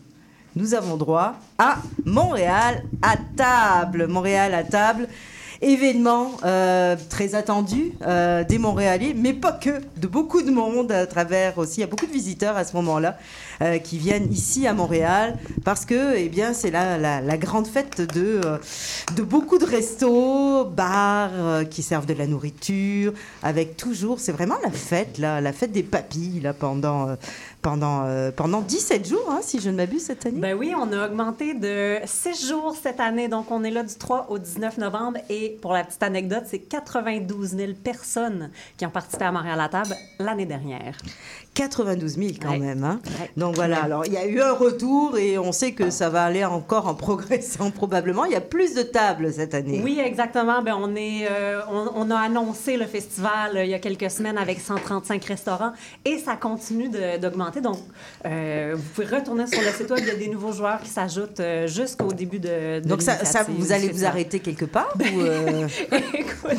Nous 0.54 0.75
avons 0.75 0.99
droit 0.99 1.37
à 1.59 1.78
Montréal 2.04 2.85
à 3.00 3.14
table. 3.38 4.06
Montréal 4.06 4.52
à 4.52 4.62
table, 4.62 5.09
événement 5.62 6.33
euh, 6.45 6.97
très 7.09 7.35
attendu 7.35 7.92
euh, 8.02 8.45
des 8.45 8.59
Montréalais, 8.59 9.14
mais 9.16 9.33
pas 9.33 9.52
que, 9.52 9.81
de 9.97 10.07
beaucoup 10.07 10.42
de 10.42 10.50
monde 10.50 10.90
à 10.92 11.07
travers 11.07 11.59
aussi. 11.59 11.78
Il 11.78 11.81
y 11.81 11.85
a 11.85 11.87
beaucoup 11.87 12.07
de 12.07 12.12
visiteurs 12.12 12.57
à 12.57 12.64
ce 12.64 12.75
moment-là 12.76 13.16
euh, 13.62 13.78
qui 13.78 13.97
viennent 13.99 14.31
ici 14.33 14.66
à 14.66 14.75
Montréal 14.75 15.38
parce 15.64 15.85
que, 15.85 16.16
eh 16.16 16.28
bien, 16.28 16.52
c'est 16.52 16.71
la, 16.71 16.99
la, 16.99 17.21
la 17.21 17.37
grande 17.38 17.66
fête 17.66 18.00
de, 18.00 18.40
euh, 18.45 18.59
de 19.16 19.23
beaucoup 19.23 19.59
de 19.59 19.64
restos, 19.64 20.64
bars 20.64 21.31
euh, 21.35 21.64
qui 21.64 21.83
servent 21.83 22.07
de 22.07 22.14
la 22.14 22.26
nourriture, 22.26 23.12
avec 23.42 23.76
toujours, 23.76 24.19
c'est 24.19 24.33
vraiment 24.33 24.57
la 24.64 24.71
fête, 24.71 25.19
là, 25.19 25.40
la 25.40 25.52
fête 25.52 25.73
des 25.73 25.85
papilles, 25.85 26.40
là, 26.40 26.52
pendant, 26.52 27.09
euh, 27.09 27.14
pendant, 27.62 28.04
euh, 28.07 28.31
pendant 28.31 28.61
17 28.61 29.09
jours, 29.09 29.26
hein, 29.31 29.38
si 29.40 29.61
je 29.61 29.71
ne 29.71 29.76
m'abuse, 29.76 30.02
cette 30.04 30.26
année. 30.26 30.40
Ben 30.40 30.54
oui, 30.59 30.75
on 30.76 30.92
a 30.92 31.07
augmenté 31.07 31.54
de 31.54 31.97
6 32.04 32.49
jours 32.49 32.75
cette 32.81 33.00
année. 33.00 33.28
Donc, 33.28 33.50
on 33.50 33.62
est 33.64 33.71
là 33.71 33.83
du 33.85 33.95
3 33.95 34.26
au 34.31 34.38
19 34.38 34.78
novembre. 34.78 35.19
Et 35.31 35.59
pour 35.62 35.73
la 35.73 35.85
petite 35.85 36.02
anecdote, 36.02 36.42
c'est 36.47 36.59
92 36.59 37.50
000 37.57 37.73
personnes 37.83 38.50
qui 38.76 38.85
ont 38.85 38.90
participé 38.90 39.25
à 39.25 39.33
Montréal 39.33 39.61
à 39.61 39.69
table 39.69 39.95
l'année 40.19 40.47
dernière. 40.47 40.97
92 41.54 42.16
000 42.16 42.31
quand 42.40 42.50
Ouais. 42.50 42.59
même. 42.59 42.83
hein. 42.83 42.99
Ouais. 43.21 43.31
Donc 43.37 43.54
voilà, 43.57 43.83
alors 43.83 44.07
il 44.07 44.12
y 44.14 44.16
a 44.16 44.26
eu 44.26 44.40
un 44.40 44.52
retour 44.52 45.19
et 45.19 45.38
on 45.38 45.52
sait 45.52 45.73
que 45.73 45.90
ça 45.90 46.09
va 46.09 46.25
aller 46.25 46.45
encore 46.47 46.88
en 46.88 46.95
progressant 46.95 47.71
probablement. 47.75 48.25
Il 48.25 48.33
y 48.33 48.37
a 48.37 48.40
plus 48.40 48.75
de 48.75 48.83
tables 48.83 49.31
cette 49.33 49.52
année. 49.54 49.81
Oui, 49.85 50.00
exactement. 50.02 50.62
Ben, 50.62 50.75
on, 50.81 50.95
est, 50.97 51.28
euh, 51.31 51.61
on, 51.71 51.90
on 51.95 52.11
a 52.11 52.16
annoncé 52.19 52.76
le 52.78 52.87
festival 52.87 53.57
euh, 53.57 53.64
il 53.64 53.71
y 53.71 53.75
a 53.75 53.78
quelques 53.78 54.11
semaines 54.11 54.38
avec 54.38 54.61
135 54.61 55.23
restaurants 55.26 55.73
et 56.07 56.19
ça 56.19 56.37
continue 56.37 56.88
de- 56.88 57.19
Donc, 57.61 57.78
euh, 58.26 58.75
vous 58.76 58.82
pouvez 58.94 59.16
retourner 59.16 59.47
sur 59.47 59.61
le 59.61 59.68
site 59.68 59.90
web. 59.90 60.00
Il 60.02 60.09
y 60.09 60.11
a 60.11 60.14
des 60.14 60.28
nouveaux 60.28 60.52
joueurs 60.52 60.80
qui 60.80 60.88
s'ajoutent 60.88 61.40
euh, 61.40 61.66
jusqu'au 61.66 62.12
début 62.12 62.38
de, 62.38 62.80
de 62.80 62.88
Donc 62.88 63.02
ça, 63.02 63.16
vous 63.49 63.73
allez 63.73 63.88
vous 63.90 64.04
arrêter 64.04 64.40
quelque 64.40 64.64
part 64.64 64.92
ou, 65.00 65.21
euh, 65.21 65.66
Écoute, 66.14 66.59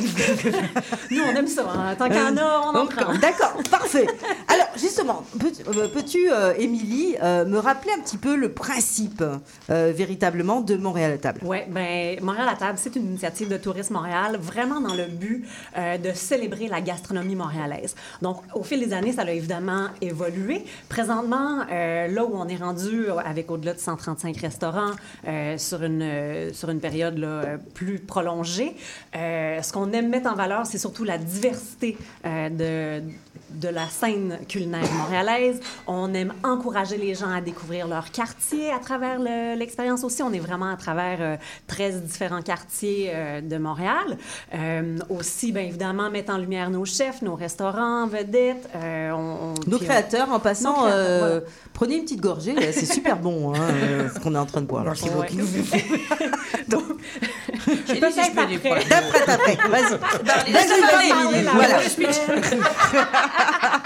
nous, 1.12 1.22
on 1.24 1.36
aime 1.36 1.48
ça. 1.48 1.66
hein. 1.70 1.96
Tant 1.98 2.08
qu'il 2.08 2.18
y 2.18 2.22
en 2.22 2.38
a, 2.38 2.62
on 2.74 2.76
en 2.78 2.86
prend. 2.88 3.14
D'accord, 3.18 3.58
parfait. 3.70 4.08
Alors, 4.48 4.68
justement, 4.78 5.24
peux- 5.40 5.52
euh, 5.80 5.88
peux-tu, 5.88 6.32
euh, 6.32 6.54
Émilie, 6.58 7.16
euh, 7.22 7.46
me 7.46 7.58
rappeler 7.58 7.92
un 7.98 8.02
petit 8.02 8.18
peu 8.18 8.36
le 8.36 8.52
principe 8.52 9.24
euh, 9.70 9.92
véritablement 9.96 10.62
de 10.62 10.76
Montréal 10.76 11.12
à 11.14 11.18
table? 11.18 11.40
Oui, 11.44 11.58
ben 11.70 12.18
Montréal 12.22 12.48
à 12.52 12.56
table, 12.56 12.78
c'est 12.82 12.96
une 12.96 13.06
initiative 13.06 13.48
de 13.50 13.58
Tourisme 13.58 13.94
Montréal, 13.94 14.38
vraiment 14.40 14.80
dans 14.82 14.94
le 14.94 15.06
but 15.06 15.46
euh, 15.78 15.98
de 15.98 16.12
célébrer 16.14 16.68
la 16.68 16.82
gastronomie 16.82 17.36
montréalaise. 17.36 17.96
Donc, 18.22 18.38
au 18.56 18.64
fil 18.64 18.80
des 18.80 18.94
années, 18.94 19.14
ça 19.14 19.24
a 19.24 19.32
évidemment 19.32 19.88
évolué. 20.02 20.64
Présentement, 20.90 21.62
euh, 21.72 22.08
là 22.08 22.24
où 22.25 22.32
on 22.36 22.48
est 22.48 22.56
rendu 22.58 23.06
euh, 23.10 23.18
avec 23.18 23.50
au-delà 23.50 23.74
de 23.74 23.80
135 23.80 24.38
restaurants 24.38 24.92
euh, 25.28 25.58
sur, 25.58 25.82
une, 25.84 26.02
euh, 26.02 26.54
sur 26.54 26.70
une 26.70 26.80
période 26.80 27.18
là, 27.18 27.58
plus 27.74 28.00
prolongée, 28.00 28.75
ce 29.13 29.72
qu'on 29.74 29.92
aime 29.92 30.10
mettre 30.10 30.30
en 30.32 30.36
valeur, 30.36 30.66
c'est 30.66 30.78
surtout 30.78 31.04
la 31.04 31.18
diversité 31.18 31.98
de 32.25 33.02
de 33.50 33.68
la 33.68 33.86
scène 33.88 34.40
culinaire 34.50 34.92
montréalaise. 34.98 35.60
On 35.86 36.12
aime 36.16 36.34
encourager 36.44 36.98
les 36.98 37.13
gens 37.13 37.30
à 37.32 37.40
découvrir 37.40 37.88
leur 37.88 38.10
quartier 38.10 38.72
à 38.72 38.80
travers 38.80 39.20
le- 39.20 39.56
l'expérience 39.56 40.04
aussi. 40.04 40.24
On 40.24 40.34
est 40.34 40.40
vraiment 40.40 40.72
à 40.72 40.75
travers 40.75 41.18
euh, 41.22 41.36
13 41.68 42.02
différents 42.02 42.42
quartiers 42.42 43.12
de 43.44 43.58
Montréal. 43.60 44.18
Aussi, 45.10 45.52
bien 45.52 45.62
évidemment, 45.63 46.10
mettre 46.10 46.34
en 46.34 46.38
lumière 46.38 46.72
nos 46.72 46.84
chefs, 46.86 47.22
nos 47.22 47.36
restaurants, 47.36 48.08
vedettes. 48.08 48.68
on- 48.75 49.12
on- 49.16 49.70
Nos 49.70 49.78
on- 49.78 49.80
créateurs, 49.80 50.32
en 50.32 50.40
passant, 50.40 50.73
Nos 50.74 50.82
créateurs, 50.84 50.98
euh, 50.98 51.20
voilà. 51.39 51.46
prenez 51.74 51.96
une 51.98 52.03
petite 52.03 52.22
gorgée, 52.22 52.56
c'est 52.72 52.86
super 52.92 53.18
bon 53.18 53.53
hein, 53.53 53.58
euh, 53.62 54.10
ce 54.13 54.20
qu'on 54.20 54.34
est 54.36 54.39
en 54.39 54.46
train 54.46 54.62
de 54.62 54.65
boire. 54.68 54.86
Ouais. 54.86 54.94
J'ai 57.88 57.94
dit, 57.96 57.96
si 57.96 57.96
je 57.96 58.00
Peut-être 58.00 58.36
peux 58.36 58.42
aider 58.44 58.58
pour 58.60 58.74
après. 58.74 58.86
la- 58.89 59.01
D'après, 59.01 59.25
d'après, 59.25 59.56
vas-y. 59.70 59.84
Vas-y, 59.84 60.51
Vas-y, 60.51 60.82
parler, 60.82 61.10
vas-y. 61.10 61.36
Émilie, 61.36 61.50
Voilà. 61.53 61.77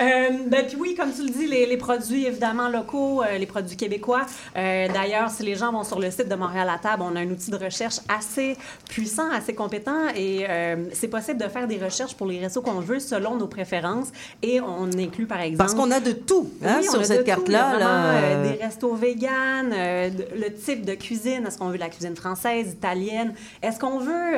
Euh, 0.00 0.28
ben, 0.46 0.66
puis 0.66 0.76
oui, 0.78 0.94
comme 0.94 1.12
tu 1.12 1.22
le 1.22 1.30
dis, 1.30 1.46
les, 1.46 1.66
les 1.66 1.76
produits 1.76 2.26
évidemment 2.26 2.68
locaux, 2.68 3.22
euh, 3.22 3.38
les 3.38 3.46
produits 3.46 3.76
québécois. 3.76 4.26
Euh, 4.56 4.88
D'ailleurs, 4.92 5.30
si 5.30 5.42
les 5.42 5.54
gens 5.56 5.72
vont 5.72 5.84
sur 5.84 5.98
le 6.00 6.10
site 6.10 6.28
de 6.28 6.34
Montréal 6.34 6.68
à 6.72 6.78
table, 6.78 7.02
on 7.06 7.16
a 7.16 7.20
un 7.20 7.30
outil 7.30 7.50
de 7.50 7.56
recherche 7.56 7.96
assez 8.08 8.56
puissant, 8.88 9.30
assez 9.30 9.54
compétent 9.54 10.08
et 10.14 10.46
euh, 10.48 10.76
c'est 10.92 11.08
possible 11.08 11.38
de 11.40 11.48
faire 11.48 11.66
des 11.66 11.78
recherches 11.78 12.14
pour 12.14 12.26
les 12.26 12.38
restos 12.40 12.62
qu'on 12.62 12.80
veut 12.80 13.00
selon 13.00 13.36
nos 13.36 13.46
préférences 13.48 14.08
et 14.42 14.60
on 14.60 14.88
inclut 14.98 15.26
par 15.26 15.40
exemple. 15.40 15.58
Parce 15.58 15.74
qu'on 15.74 15.90
a 15.90 16.00
de 16.00 16.12
tout 16.12 16.50
hein, 16.64 16.76
Oui, 16.80 16.84
sur 16.88 17.04
cette 17.04 17.18
de 17.20 17.22
carte-là. 17.24 17.78
là, 17.78 18.42
des 18.42 18.62
restos 18.62 18.94
véganes, 18.94 19.70
de- 19.70 20.38
le 20.38 20.52
type 20.54 20.84
de 20.84 20.94
cuisine. 20.94 21.46
Est-ce 21.46 21.58
qu'on 21.58 21.68
veut 21.68 21.78
la 21.78 21.88
cuisine 21.88 22.16
française, 22.16 22.72
italienne? 22.72 23.34
Est-ce 23.62 23.78
qu'on 23.78 23.98
veut 23.98 24.36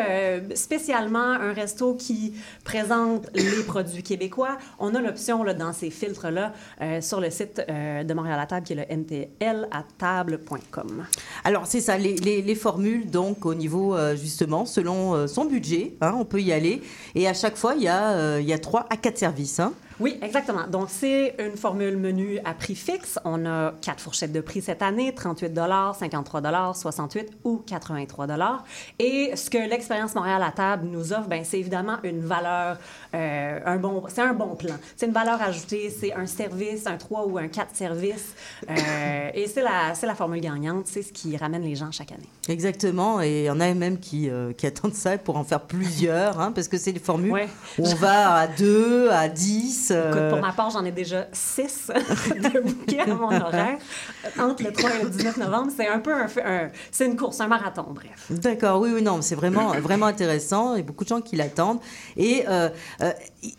spécialement 0.54 1.18
un 1.18 1.52
resto 1.52 1.94
qui 1.94 2.34
présente 2.64 3.26
les 3.34 3.62
produits 3.66 4.02
québécois? 4.02 4.56
On 4.78 4.94
a 4.94 5.00
l'option 5.02 5.42
là, 5.44 5.54
dans 5.54 5.72
ces 5.72 5.90
filtres-là 5.90 6.52
euh, 6.80 7.00
sur 7.00 7.20
le 7.20 7.30
site 7.30 7.62
euh, 7.68 8.02
de 8.04 8.14
Montréal 8.14 8.38
à 8.40 8.46
table 8.46 8.66
qui 8.66 8.72
est 8.72 8.76
le 8.76 8.96
mtlatable.com. 8.96 11.04
Alors, 11.44 11.66
c'est 11.66 11.80
ça, 11.80 11.96
les, 11.98 12.16
les- 12.16 12.42
les 12.42 12.54
formules, 12.54 13.10
donc, 13.10 13.44
au 13.46 13.54
niveau, 13.54 13.96
euh, 13.96 14.16
justement, 14.16 14.64
selon 14.66 15.26
son 15.26 15.44
budget, 15.44 15.94
hein, 16.00 16.14
on 16.18 16.24
peut 16.24 16.40
y 16.40 16.52
aller. 16.52 16.82
Et 17.14 17.28
à 17.28 17.34
chaque 17.34 17.56
fois, 17.56 17.74
il 17.76 17.82
y 17.82 17.88
a, 17.88 18.38
il 18.38 18.46
y 18.48 18.52
a 18.52 18.58
3 18.58 18.86
à 18.90 18.96
4 18.96 19.18
services. 19.18 19.60
hein. 19.60 19.72
Oui, 20.02 20.18
exactement. 20.20 20.66
Donc, 20.68 20.88
c'est 20.90 21.36
une 21.38 21.56
formule 21.56 21.96
menu 21.96 22.40
à 22.44 22.54
prix 22.54 22.74
fixe. 22.74 23.20
On 23.24 23.46
a 23.46 23.72
quatre 23.80 24.00
fourchettes 24.00 24.32
de 24.32 24.40
prix 24.40 24.60
cette 24.60 24.82
année 24.82 25.14
38 25.14 25.54
53 25.96 26.74
68 26.74 27.30
ou 27.44 27.62
83 27.64 28.26
Et 28.98 29.30
ce 29.36 29.48
que 29.48 29.58
l'expérience 29.58 30.16
Montréal 30.16 30.42
à 30.42 30.50
table 30.50 30.88
nous 30.88 31.12
offre, 31.12 31.28
ben, 31.28 31.44
c'est 31.44 31.60
évidemment 31.60 31.98
une 32.02 32.20
valeur, 32.20 32.78
euh, 33.14 33.60
un 33.64 33.76
bon, 33.76 34.02
c'est 34.08 34.22
un 34.22 34.34
bon 34.34 34.56
plan. 34.56 34.74
C'est 34.96 35.06
une 35.06 35.12
valeur 35.12 35.40
ajoutée, 35.40 35.88
c'est 35.90 36.12
un 36.12 36.26
service, 36.26 36.88
un 36.88 36.96
3 36.96 37.26
ou 37.28 37.38
un 37.38 37.46
4 37.46 37.76
services. 37.76 38.34
Euh, 38.68 39.30
et 39.34 39.46
c'est 39.46 39.62
la, 39.62 39.94
c'est 39.94 40.06
la 40.06 40.16
formule 40.16 40.40
gagnante, 40.40 40.88
c'est 40.88 41.02
ce 41.02 41.12
qui 41.12 41.36
ramène 41.36 41.62
les 41.62 41.76
gens 41.76 41.92
chaque 41.92 42.10
année. 42.10 42.28
Exactement, 42.48 43.20
et 43.22 43.42
il 43.42 43.44
y 43.44 43.50
en 43.50 43.60
a 43.60 43.72
même 43.72 44.00
qui, 44.00 44.28
euh, 44.28 44.52
qui 44.52 44.66
attendent 44.66 44.94
ça 44.94 45.16
pour 45.16 45.36
en 45.36 45.44
faire 45.44 45.60
plusieurs, 45.60 46.40
hein, 46.40 46.50
parce 46.50 46.66
que 46.66 46.76
c'est 46.76 46.92
des 46.92 46.98
formules 46.98 47.30
Ouais. 47.30 47.48
où 47.78 47.86
on 47.86 47.94
va 47.94 48.34
à 48.34 48.46
2, 48.48 49.10
à 49.10 49.28
10. 49.28 49.91
Euh, 49.92 50.10
Écoute, 50.10 50.28
pour 50.30 50.40
ma 50.40 50.52
part, 50.52 50.70
j'en 50.70 50.84
ai 50.84 50.90
déjà 50.92 51.26
six 51.32 51.88
de 52.30 52.60
bouquets 52.60 53.00
à 53.00 53.06
mon 53.14 53.30
horaire. 53.40 53.78
Entre 54.38 54.62
le 54.64 54.72
3 54.72 54.90
et 54.96 55.02
le 55.04 55.10
19 55.10 55.36
novembre, 55.38 55.70
c'est 55.76 55.88
un 55.88 55.98
peu 55.98 56.12
un, 56.12 56.26
un- 56.44 56.68
c'est 56.90 57.06
une 57.06 57.16
course, 57.16 57.40
un 57.40 57.46
marathon, 57.48 57.86
bref. 57.94 58.26
D'accord, 58.30 58.80
oui, 58.80 58.90
oui, 58.94 59.02
non, 59.02 59.22
c'est 59.22 59.34
vraiment, 59.34 59.72
vraiment 59.80 60.06
intéressant. 60.06 60.74
Il 60.74 60.78
y 60.78 60.80
a 60.80 60.84
beaucoup 60.84 61.04
de 61.04 61.08
gens 61.08 61.20
qui 61.20 61.36
l'attendent. 61.36 61.80
Et 62.16 62.44
euh, 62.48 62.68
euh, 63.02 63.12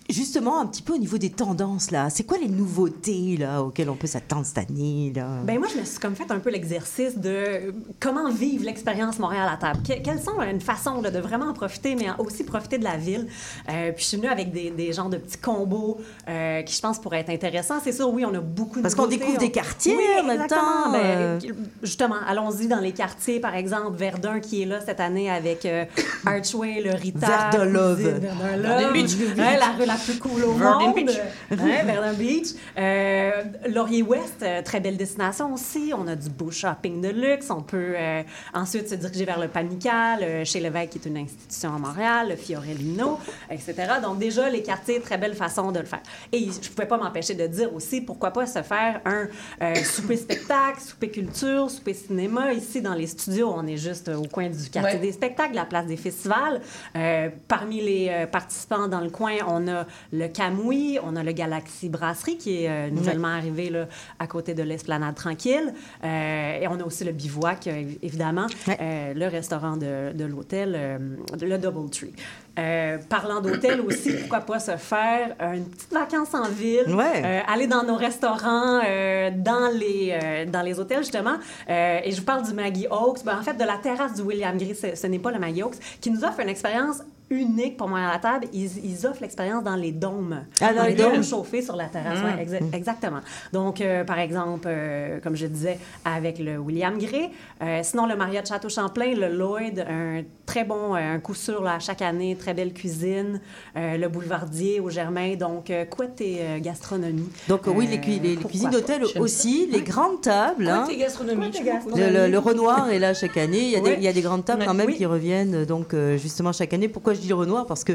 justement, 0.09 0.59
un 0.59 0.65
petit 0.67 0.81
peu 0.81 0.93
au 0.93 0.97
niveau 0.97 1.17
des 1.17 1.29
tendances, 1.29 1.91
là, 1.91 2.09
c'est 2.09 2.23
quoi 2.23 2.37
les 2.37 2.47
nouveautés 2.49 3.37
là, 3.37 3.61
auxquelles 3.63 3.89
on 3.89 3.95
peut 3.95 4.07
s'attendre 4.07 4.45
cette 4.45 4.57
année 4.57 5.11
là? 5.15 5.27
Ben 5.43 5.59
moi, 5.59 5.67
je 5.73 5.79
me 5.79 5.85
suis 5.85 5.99
comme 5.99 6.15
fait 6.15 6.31
un 6.31 6.39
peu 6.39 6.49
l'exercice 6.49 7.17
de 7.17 7.29
euh, 7.29 7.71
comment 7.99 8.29
vivre 8.31 8.65
l'expérience 8.65 9.19
Montréal 9.19 9.49
à 9.51 9.57
table. 9.57 9.79
Que- 9.87 10.01
quelles 10.01 10.21
sont 10.21 10.41
une 10.41 10.61
façon 10.61 11.01
là, 11.01 11.11
de 11.11 11.19
vraiment 11.19 11.47
en 11.47 11.53
profiter, 11.53 11.95
mais 11.95 12.07
aussi 12.19 12.43
profiter 12.43 12.77
de 12.77 12.83
la 12.83 12.97
ville? 12.97 13.27
Euh, 13.69 13.91
puis 13.91 14.03
je 14.03 14.07
suis 14.09 14.17
venue 14.17 14.29
avec 14.29 14.51
des, 14.51 14.71
des 14.71 14.93
genres 14.93 15.09
de 15.09 15.17
petits 15.17 15.37
combos 15.37 15.99
euh, 16.29 16.61
qui, 16.61 16.75
je 16.75 16.81
pense, 16.81 16.99
pourraient 16.99 17.19
être 17.19 17.29
intéressants. 17.29 17.79
C'est 17.83 17.91
sûr, 17.91 18.09
oui, 18.09 18.25
on 18.25 18.33
a 18.33 18.39
beaucoup 18.39 18.77
de 18.77 18.81
Parce 18.81 18.95
qu'on 18.95 19.07
découvre 19.07 19.33
On- 19.35 19.39
des 19.39 19.51
quartiers 19.51 19.95
Oui, 19.95 20.03
en 20.19 20.23
même 20.23 20.41
exactement. 20.41 20.83
temps, 20.85 20.91
Ben, 20.91 20.99
euh. 21.03 21.39
justement, 21.81 22.15
allons-y 22.27 22.67
dans 22.67 22.79
les 22.79 22.91
quartiers, 22.93 23.39
par 23.39 23.55
exemple, 23.55 23.97
Verdun 23.97 24.39
qui 24.39 24.61
est 24.61 24.65
là 24.65 24.79
cette 24.79 24.99
année 24.99 25.29
avec 25.29 25.65
euh, 25.65 25.85
Archway, 26.25 26.81
le 26.81 26.91
Rita. 26.95 27.27
Verdun 27.51 27.65
Love. 27.65 28.01
Verdun 28.01 28.35
Verdun 28.35 28.81
Love. 28.81 28.93
Beach. 28.93 29.11
Ouais, 29.37 29.57
la 29.59 29.71
rue 29.77 29.85
la 29.85 29.95
plus 29.95 30.17
cool 30.19 30.43
au 30.45 30.53
Verdun 30.53 30.79
monde. 30.79 30.95
Beach. 30.95 31.17
Ouais, 31.51 31.83
Verdun 31.83 32.13
Beach. 32.13 32.47
Euh, 32.77 33.31
Laurier-Ouest, 33.69 34.45
très 34.63 34.79
belle 34.79 34.97
destination 34.97 35.53
aussi. 35.53 35.91
On 35.97 36.07
a 36.07 36.15
du 36.15 36.29
beau 36.29 36.51
shopping 36.51 37.01
de 37.01 37.09
luxe. 37.09 37.47
On 37.49 37.61
peut 37.61 37.93
euh, 37.97 38.23
ensuite 38.53 38.89
se 38.89 38.95
diriger 38.95 39.25
vers 39.25 39.39
le 39.39 39.47
Panical, 39.47 40.45
chez 40.45 40.59
Lévesque, 40.59 40.91
qui 40.91 40.97
est 40.99 41.05
une 41.09 41.17
institution 41.17 41.75
à 41.75 41.79
Montréal, 41.79 42.29
le 42.29 42.35
Fiorellino, 42.35 43.19
etc. 43.51 43.73
Donc 44.01 44.19
déjà, 44.19 44.49
les 44.49 44.61
quartiers, 44.63 44.99
très 45.01 45.17
belle 45.17 45.35
façon 45.35 45.71
de 45.71 45.79
le 45.79 45.85
faire. 45.85 46.01
Et 46.31 46.45
je 46.61 46.69
pouvais 46.69 46.87
pas 46.87 46.97
m'empêcher 46.97 47.33
de 47.35 47.47
dire 47.47 47.73
aussi, 47.73 48.01
pourquoi 48.01 48.31
pas 48.31 48.45
se 48.45 48.61
faire 48.63 49.01
un 49.05 49.27
euh, 49.61 49.75
souper 49.83 50.17
spectacle, 50.17 50.79
souper 50.81 51.09
culture, 51.09 51.69
souper 51.69 51.93
cinéma. 51.93 52.53
Ici, 52.53 52.81
dans 52.81 52.93
les 52.93 53.07
studios, 53.07 53.51
on 53.55 53.65
est 53.67 53.77
juste 53.77 54.09
euh, 54.09 54.15
au 54.17 54.27
coin 54.27 54.49
du 54.49 54.69
quartier 54.69 54.83
Ouais. 54.99 54.99
des 54.99 55.11
spectacles, 55.11 55.55
la 55.55 55.65
place 55.65 55.85
des 55.87 55.97
festivals. 55.97 56.61
Euh, 56.95 57.29
parmi 57.47 57.81
les 57.81 58.25
participants 58.31 58.87
dans 58.87 58.99
le 59.01 59.09
coin, 59.09 59.33
on 59.47 59.67
a 59.67 59.85
le 60.11 60.27
Camouille, 60.27 60.99
on 61.03 61.15
a 61.15 61.23
le 61.23 61.31
Galaxy 61.31 61.89
Brasserie 61.89 62.37
qui 62.37 62.63
est 62.65 62.91
nouvellement 62.91 63.29
arrivé 63.29 63.69
là, 63.69 63.87
à 64.19 64.27
côté 64.27 64.53
de 64.53 64.63
l'Esplanade 64.63 65.15
Tranquille. 65.15 65.73
Et 66.03 66.67
on 66.69 66.79
a 66.79 66.83
aussi 66.85 67.03
le 67.03 67.11
Bivouac, 67.11 67.67
évidemment, 68.01 68.47
Ouais. 68.67 69.13
le 69.13 69.27
restaurant 69.27 69.77
de, 69.77 70.11
de 70.13 70.25
l'hôtel, 70.25 70.99
le 71.41 71.57
Doubletree. 71.57 72.13
Euh, 72.59 72.99
parlant 73.09 73.41
d'hôtel 73.41 73.81
aussi, 73.81 74.13
pourquoi 74.13 74.41
pas 74.41 74.59
se 74.59 74.77
faire 74.77 75.35
une 75.55 75.65
petite 75.65 75.91
vacance 75.91 76.35
en 76.35 76.47
ville, 76.49 76.85
Ouais. 76.93 77.23
euh, 77.25 77.39
aller 77.51 77.65
dans 77.65 77.83
nos 77.83 77.95
restaurants, 77.95 78.79
euh, 78.85 79.31
dans, 79.35 79.71
les, 79.73 80.45
dans 80.47 80.61
les 80.61 80.79
hôtels, 80.79 80.99
justement. 80.99 81.35
Et 81.67 82.11
je 82.11 82.17
vous 82.17 82.25
parle 82.25 82.43
du 82.43 82.53
Maggie 82.53 82.85
Oaks. 82.91 83.23
Ben, 83.25 83.39
en 83.39 83.41
fait, 83.41 83.55
de 83.55 83.63
la 83.63 83.77
terrasse 83.77 84.13
du 84.13 84.21
William 84.21 84.55
Gray, 84.55 84.75
ce, 84.75 84.95
ce 84.95 85.07
n'est 85.07 85.17
pas 85.17 85.31
le 85.31 85.39
Maggie 85.39 85.63
Oaks, 85.63 85.77
qui 85.99 86.11
nous 86.11 86.23
offre 86.23 86.41
une 86.41 86.49
expérience 86.49 86.97
unique 87.29 87.77
pour 87.77 87.87
moi 87.87 87.99
à 87.99 88.13
la 88.13 88.19
table. 88.19 88.47
Ils, 88.53 88.69
ils 88.85 89.05
offrent 89.07 89.21
l'expérience 89.21 89.63
dans 89.63 89.75
les 89.75 89.91
dômes. 89.91 90.41
Ah, 90.61 90.73
dans 90.73 90.83
les 90.85 90.93
dômes? 90.95 91.23
chauffés 91.23 91.61
sur 91.61 91.75
la 91.75 91.85
terrasse, 91.85 92.19
ouais, 92.21 92.43
exa- 92.45 92.75
exactement. 92.75 93.19
Donc, 93.51 93.81
euh, 93.81 94.03
par 94.03 94.19
exemple, 94.19 94.67
euh, 94.67 95.19
comme 95.21 95.35
je 95.35 95.47
disais, 95.47 95.79
avec 96.05 96.39
le 96.39 96.57
William 96.57 96.97
Gray. 96.97 97.29
Euh, 97.61 97.79
sinon, 97.83 98.05
le 98.05 98.15
Marriott 98.15 98.47
Château 98.47 98.69
Champlain, 98.69 99.13
le 99.15 99.29
Lloyd, 99.29 99.85
un 99.89 100.21
très 100.45 100.63
bon, 100.63 100.95
euh, 100.95 101.15
un 101.15 101.19
coup 101.19 101.33
sûr 101.33 101.61
là, 101.63 101.79
chaque 101.79 102.01
année, 102.01 102.35
très 102.39 102.53
belle 102.53 102.73
cuisine. 102.73 103.41
Euh, 103.77 103.97
le 103.97 104.07
Boulevardier 104.09 104.79
au 104.79 104.89
Germain. 104.89 105.35
Donc, 105.35 105.69
euh, 105.69 105.85
côté 105.85 106.37
euh, 106.41 106.59
gastronomie. 106.59 107.29
Donc 107.47 107.61
oui, 107.67 107.87
les, 107.87 107.99
cuisines 108.35 108.69
d'hôtel 108.69 109.03
aussi, 109.19 109.67
les 109.71 109.81
grandes 109.81 110.21
tables. 110.21 110.67
hein. 110.67 110.83
Côté 110.85 110.97
gastronomie. 110.97 111.51
Vois. 111.51 111.61
gastronomie. 111.63 112.01
Le, 112.11 112.25
le- 112.25 112.27
le 112.31 112.39
Renoir 112.39 112.89
est 112.89 112.99
là 112.99 113.13
chaque 113.13 113.37
année. 113.37 113.59
Il 113.63 113.69
y 113.69 113.75
a, 113.75 113.79
des, 113.79 113.85
Ouais. 113.91 113.95
il 113.97 114.03
y 114.03 114.07
a 114.07 114.13
des 114.13 114.21
grandes 114.21 114.45
tables 114.45 114.63
quand 114.65 114.73
même 114.73 114.87
Oui. 114.87 114.95
qui 114.97 115.05
reviennent 115.05 115.65
donc 115.65 115.93
euh, 115.93 116.17
justement 116.17 116.51
chaque 116.51 116.73
année. 116.73 116.87
Pourquoi 116.87 117.12
je 117.13 117.19
dis 117.19 117.27
le 117.27 117.35
Renoir? 117.35 117.65
Parce 117.65 117.83
que 117.83 117.93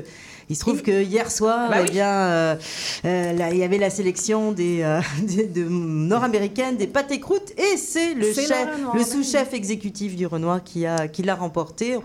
il 0.51 0.57
se 0.57 0.61
trouve 0.61 0.81
que 0.83 1.03
hier 1.03 1.31
soir, 1.31 1.69
Bah 1.71 1.77
eh 1.87 1.91
bien, 1.91 2.09
euh, 2.11 2.57
euh, 3.05 3.33
là, 3.35 3.51
il 3.51 3.59
y 3.59 3.65
avait 3.65 3.77
la 3.79 3.91
sélection 3.91 4.53
des, 4.53 4.81
euh, 4.83 5.01
des- 5.23 5.47
de 5.47 5.65
nord-américaines 5.69 6.76
des 6.76 6.87
pâtes 6.87 7.13
et 7.13 7.21
croûtes 7.21 7.52
et 7.59 7.76
c'est 7.76 8.15
le 8.15 8.33
C'est 8.33 8.43
le 8.43 8.47
chef, 8.49 8.75
Renoir, 8.75 8.95
le 8.97 9.00
oui. 9.02 9.07
sous-chef 9.07 9.52
exécutif 9.52 10.17
du 10.17 10.26
Renoir 10.26 10.63
qui 10.65 10.87
a 10.87 11.07
qui 11.09 11.23
l'a 11.23 11.35
remporté. 11.35 11.99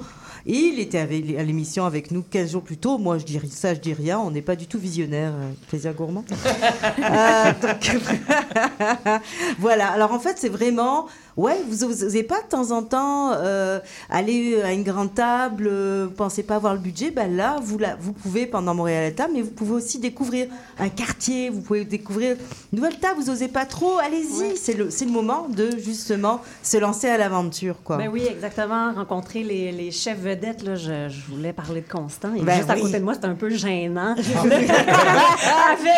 Il 0.46 0.78
était 0.82 0.98
avec- 0.98 1.38
à 1.38 1.44
l'émission 1.44 1.86
avec 1.86 2.12
nous 2.12 2.22
15 2.22 2.52
jours 2.52 2.64
plus 2.64 2.76
tôt. 2.76 2.98
Moi, 2.98 3.18
je 3.18 3.24
dis 3.24 3.40
ça, 3.50 3.74
je 3.74 3.80
dis 3.80 3.94
rien. 3.94 4.20
On 4.20 4.30
n'est 4.30 4.42
pas 4.42 4.58
du 4.58 4.68
tout 4.68 4.78
visionnaire, 4.78 5.32
plaisir 5.70 5.94
gourmand. 5.94 6.26
Donc, 7.62 7.98
voilà. 9.60 9.88
Alors 9.92 10.12
en 10.12 10.20
fait, 10.20 10.36
c'est 10.38 10.50
vraiment, 10.50 11.08
ouais, 11.38 11.58
vous 11.70 11.86
n'osez 11.88 12.24
pas 12.24 12.42
de 12.42 12.48
temps 12.48 12.72
en 12.72 12.84
temps 12.84 13.32
euh, 13.34 13.80
aller 14.10 14.62
à 14.62 14.74
une 14.74 14.84
grande 14.84 15.14
table, 15.14 15.68
euh, 15.70 16.06
vous 16.10 16.16
pensez 16.16 16.44
pas 16.44 16.56
avoir 16.56 16.74
le 16.74 16.80
budget, 16.80 17.12
ben 17.12 17.36
là, 17.36 17.58
vous, 17.62 17.78
la- 17.78 17.96
vous 17.96 18.14
pouvez 18.14 18.46
pendant 18.46 18.74
Montréal 18.74 19.04
à 19.04 19.10
la 19.10 19.16
table, 19.16 19.34
mais 19.36 19.42
vous 19.42 19.52
pouvez 19.52 19.74
aussi 19.74 20.00
découvrir 20.00 20.48
un 20.80 20.90
quartier, 20.90 21.50
vous 21.50 21.62
pouvez 21.62 21.86
découvrir 21.86 22.36
une 22.72 22.80
nouvelle 22.80 22.98
table. 23.00 23.20
Vous 23.20 23.32
n'osez 23.32 23.48
pas 23.48 23.66
trop, 23.66 23.98
allez-y. 24.00 24.58
C'est 24.58 24.74
le, 24.74 24.90
c'est 24.90 25.06
le 25.06 25.12
moment 25.12 25.48
de 25.50 25.78
justement 25.78 26.42
se 26.62 26.78
lancer 26.78 27.08
à 27.10 27.18
l'aventure, 27.18 27.76
quoi. 27.84 27.98
Ben 27.98 28.10
oui, 28.12 28.24
exactement. 28.30 28.94
Rencontrer 28.94 29.44
les, 29.44 29.72
les 29.72 29.92
chefs 29.92 30.20
vedettes, 30.20 30.64
là, 30.64 30.76
je, 30.76 31.10
je 31.10 31.32
voulais 31.34 31.54
parler 31.54 31.82
de 31.82 31.90
Constant. 31.92 32.34
Et 32.36 32.42
Ben 32.42 32.58
juste 32.58 32.70
à 32.70 32.76
côté 32.76 33.00
de 33.00 33.04
moi, 33.04 33.14
c'est 33.14 33.26
un 33.26 33.36
peu 33.36 33.50
gênant. 33.50 34.16
C'est 34.24 34.38
avec, 34.38 34.70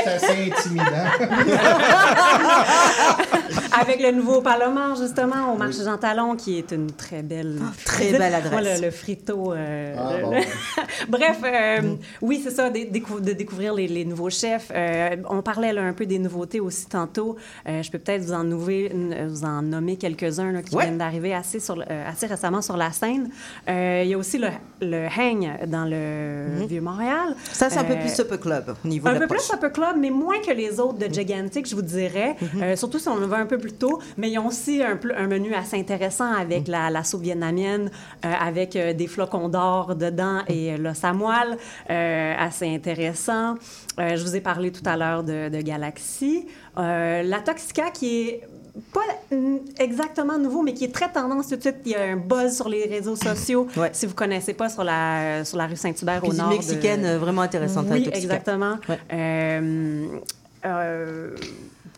assez 0.07 0.51
intimidant. 0.51 0.85
avec 3.79 4.01
le 4.01 4.11
nouveau 4.11 4.41
Palomar, 4.41 4.95
justement, 4.95 5.53
au 5.53 5.57
marché 5.57 5.83
Jean 5.83 5.97
Talon, 5.97 6.35
qui 6.35 6.57
est 6.57 6.71
une 6.71 6.91
très 6.91 7.21
belle... 7.21 7.59
Ah, 7.61 7.71
très 7.85 8.11
belle 8.11 8.33
adresse. 8.33 8.51
Moi, 8.51 8.61
le, 8.61 8.81
le 8.85 8.91
frito... 8.91 9.53
euh, 9.53 9.95
Ah, 9.97 10.17
bon. 10.23 10.31
Bref, 11.09 11.37
euh, 11.43 11.95
oui, 12.21 12.41
c'est 12.43 12.51
ça, 12.51 12.69
de 12.69 13.31
découvrir 13.33 13.73
les, 13.73 13.87
les 13.87 14.05
nouveaux 14.05 14.29
chefs. 14.29 14.71
Euh, 14.73 15.15
on 15.29 15.41
parlait 15.41 15.73
là, 15.73 15.81
un 15.83 15.93
peu 15.93 16.05
des 16.05 16.19
nouveautés 16.19 16.59
aussi 16.59 16.85
tantôt. 16.87 17.35
Euh, 17.67 17.81
je 17.83 17.91
peux 17.91 17.99
peut-être 17.99 18.21
vous 18.23 18.33
en, 18.33 18.43
nouver- 18.43 18.91
vous 19.27 19.43
en 19.45 19.61
nommer 19.61 19.97
quelques-uns 19.97 20.61
qui 20.61 20.75
Ouais. 20.75 20.83
viennent 20.85 20.97
d'arriver 20.97 21.33
assez, 21.33 21.59
sur 21.59 21.75
le- 21.75 21.83
euh, 21.89 22.09
assez 22.09 22.25
récemment 22.27 22.61
sur 22.61 22.77
la 22.77 22.91
scène. 22.91 23.29
Euh, 23.69 24.01
il 24.03 24.09
y 24.09 24.13
a 24.13 24.17
aussi 24.17 24.37
le, 24.37 24.49
le 24.81 25.05
Hang 25.07 25.67
dans 25.67 25.85
le 25.85 26.65
Vieux-Montréal. 26.67 27.35
Ça, 27.51 27.69
c'est 27.69 27.79
un 27.79 27.83
peu 27.83 27.95
plus 27.95 28.13
Supper 28.13 28.37
Club 28.37 28.75
au 28.83 28.87
niveau 28.87 29.07
un 29.07 29.11
de 29.13 29.15
peu 29.17 29.21
l'approche. 29.21 29.47
plus 29.47 29.55
Upper 29.55 29.71
Club, 29.73 29.95
mais 29.99 30.09
moins 30.09 30.39
que 30.45 30.51
les 30.51 30.79
autres 30.79 30.97
de 30.97 31.11
Gigantic, 31.13 31.67
je 31.67 31.75
vous 31.75 31.81
dirais. 31.81 32.35
Euh, 32.61 32.75
surtout 32.75 32.99
si 32.99 33.07
on 33.09 33.17
le 33.17 33.25
va 33.25 33.37
un 33.37 33.45
peu 33.45 33.57
plus 33.57 33.64
tôt. 33.73 33.99
Mais 34.17 34.31
ils 34.31 34.39
ont 34.39 34.47
aussi 34.47 34.81
un, 34.83 35.27
menu 35.27 35.53
assez 35.53 35.77
intéressant 35.77 36.31
avec 36.31 36.67
la, 36.67 36.89
la 36.89 37.03
soupe 37.03 37.21
vietnamienne, 37.21 37.89
euh, 38.25 38.33
avec 38.39 38.75
euh, 38.75 38.93
des 38.93 39.07
flocons 39.07 39.49
d'or 39.49 39.95
dedans 39.95 40.41
et 40.47 40.73
euh, 40.73 40.77
le 40.77 40.93
samoile, 40.93 41.57
euh, 41.89 42.33
assez 42.37 42.73
intéressant. 42.73 43.55
Je 43.97 44.21
vous 44.21 44.35
ai 44.35 44.41
parlé 44.41 44.71
tout 44.71 44.83
à 44.85 44.97
l'heure 44.97 45.23
de, 45.23 45.49
de 45.49 45.61
Galaxy. 45.61 46.45
La 46.75 47.39
Toxica 47.39 47.91
qui 47.91 48.27
est 48.27 48.41
pas 48.93 49.35
mm, 49.35 49.57
exactement 49.79 50.37
nouveau, 50.37 50.61
mais 50.61 50.73
qui 50.73 50.85
est 50.85 50.93
très 50.93 51.11
tendance 51.11 51.47
tout 51.47 51.55
de 51.55 51.61
suite. 51.61 51.77
Il 51.85 51.91
y 51.91 51.95
a 51.95 52.03
un 52.03 52.17
buzz 52.17 52.55
sur 52.55 52.69
les 52.69 52.85
réseaux 52.85 53.15
sociaux. 53.15 53.67
Ouais. 53.77 53.89
Si 53.91 54.05
vous 54.05 54.13
connaissez 54.13 54.53
pas, 54.53 54.69
sur 54.69 54.83
la, 54.83 55.43
sur 55.43 55.57
la 55.57 55.67
rue 55.67 55.75
Saint-Hubert 55.75 56.23
au 56.23 56.33
nord. 56.33 56.49
mexicaine 56.49 57.17
vraiment 57.17 57.41
intéressante. 57.41 57.87
oui, 57.91 58.09
exactement. 58.13 58.77
Ouais. 58.87 58.99
Euh, 59.11 60.05
euh, 60.65 61.35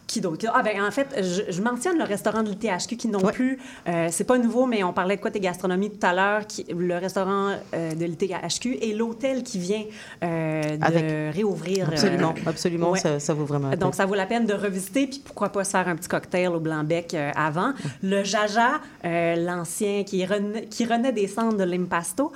Qui 0.08 0.22
d'autre? 0.22 0.46
Ah, 0.54 0.64
ben, 0.64 0.82
en 0.82 0.90
fait, 0.90 1.08
je, 1.22 1.52
je 1.52 1.62
mentionne 1.62 1.98
le 1.98 2.06
restaurant 2.06 2.42
de 2.42 2.48
l'ITHQ 2.50 2.96
qui 2.96 3.08
non 3.10 3.20
Ouais. 3.20 3.34
plus, 3.34 3.60
euh, 3.90 4.08
c'est 4.10 4.24
pas 4.24 4.38
nouveau, 4.38 4.66
mais 4.66 4.82
on 4.84 4.94
parlait 4.94 5.18
de 5.18 5.22
côté 5.22 5.42
gastronomie 5.42 5.90
tout 5.92 6.06
à 6.08 6.14
l'heure, 6.14 6.42
le 6.70 6.94
restaurant 6.98 7.50
euh, 7.74 7.92
de 7.94 8.06
l'ITHQ 8.06 8.78
et 8.82 8.94
l'hôtel 8.94 9.44
qui 9.44 9.60
vient 9.60 9.84
euh, 10.24 10.62
de 10.78 10.84
Avec. 10.84 11.36
réouvrir. 11.36 11.90
Absolument, 11.90 12.34
absolument, 12.46 12.92
ouais. 12.92 13.00
ça, 13.00 13.20
ça 13.20 13.34
vaut 13.34 13.44
vraiment 13.46 13.70
la 13.70 13.76
donc, 13.76 13.92
peine. 13.92 13.98
ça 13.98 14.06
vaut 14.06 14.16
la 14.16 14.26
peine 14.26 14.46
de 14.46 14.54
revisiter, 14.54 15.08
puis 15.08 15.22
pourquoi 15.26 15.50
pas 15.50 15.66
se 15.66 15.72
faire 15.72 15.88
un 15.90 15.96
petit 15.98 16.08
cocktail 16.08 16.48
au 16.50 16.60
blanc-bec 16.62 17.16
avant. 17.36 17.74
Le 18.02 18.24
Jaja, 18.24 18.80
l'ancien, 19.04 20.04
qui, 20.06 20.26
renaît, 20.26 20.66
qui 20.66 20.86
renaît 20.86 21.12
des 21.12 21.28
cendres 21.28 21.58
de 21.58 21.64
l'Impasto. 21.64 22.32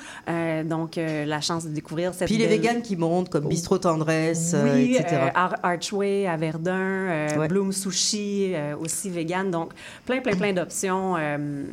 Donc, 0.65 0.97
la 0.97 1.41
chance 1.41 1.65
de 1.65 1.69
découvrir 1.69 2.13
cette 2.13 2.27
Puis 2.27 2.37
les 2.37 2.47
véganes 2.47 2.81
qui 2.81 2.95
montent, 2.97 3.29
comme 3.29 3.47
Bistrot 3.47 3.77
Tendresse, 3.77 4.55
oui, 4.61 4.97
etc. 4.99 5.31
Ar- 5.33 5.55
Archway 5.63 6.27
à 6.27 6.35
Verdun, 6.35 7.27
Ouais. 7.37 7.47
Sushi 7.69 8.53
euh, 8.55 8.75
aussi 8.77 9.09
vegan. 9.09 9.51
Donc, 9.51 9.73
plein, 10.05 10.21
plein, 10.21 10.35
plein 10.35 10.53
d'options, 10.53 11.15
euh, 11.17 11.63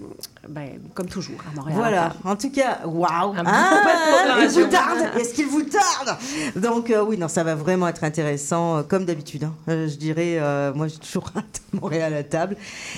ben, 0.48 0.68
comme 0.94 1.06
toujours 1.06 1.38
à 1.50 1.54
Montréal. 1.56 1.78
Voilà, 1.78 2.12
en 2.24 2.36
tout 2.36 2.50
cas, 2.50 2.80
waouh! 2.84 3.32
Un 3.36 3.42
Ah, 3.46 3.80
peu 3.82 4.40
de 4.40 4.44
il 4.44 4.64
vous 4.64 4.70
tarde! 4.70 4.98
Est-ce 5.18 5.34
qu'il 5.34 5.46
vous 5.46 5.62
tarde? 5.62 6.16
Donc, 6.56 6.90
euh, 6.90 7.02
oui, 7.04 7.18
non, 7.18 7.28
ça 7.28 7.42
va 7.44 7.54
vraiment 7.54 7.88
être 7.88 8.04
intéressant, 8.04 8.76
euh, 8.78 8.82
comme 8.82 9.04
d'habitude. 9.04 9.44
hein. 9.44 9.54
Euh, 9.68 9.88
je 9.88 9.96
dirais, 9.96 10.38
euh, 10.38 10.72
moi, 10.74 10.86
j'ai 10.88 10.98
toujours 10.98 11.24
hâte 11.36 11.60
à 11.74 11.76
Montréal 11.80 12.14
à 12.14 12.22
table. 12.22 12.56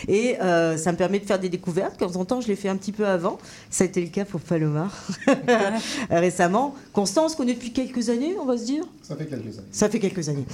Et 0.09 0.40
euh, 0.40 0.76
ça 0.76 0.92
me 0.92 0.96
permet 0.96 1.18
de 1.18 1.24
faire 1.26 1.38
des 1.38 1.48
découvertes. 1.48 1.94
Quand 1.98 2.14
en 2.16 2.24
temps, 2.24 2.40
je 2.40 2.48
l'ai 2.48 2.57
fait 2.57 2.68
un 2.68 2.76
petit 2.76 2.92
peu 2.92 3.07
avant. 3.07 3.38
Ça 3.70 3.85
a 3.85 3.87
été 3.87 4.00
le 4.03 4.09
cas 4.09 4.24
pour 4.24 4.40
Palomar 4.40 4.90
récemment. 6.11 6.74
Constance, 6.92 7.35
connaît 7.35 7.55
depuis 7.55 7.72
quelques 7.72 8.09
années, 8.11 8.35
on 8.40 8.44
va 8.44 8.57
se 8.59 8.64
dire? 8.64 8.85
Ça 9.03 9.16
fait 9.16 9.26
quelques 9.26 9.59
années. 9.59 9.66
Ça 9.72 9.88
fait 9.88 9.98
quelques 9.98 10.29
années. 10.29 10.46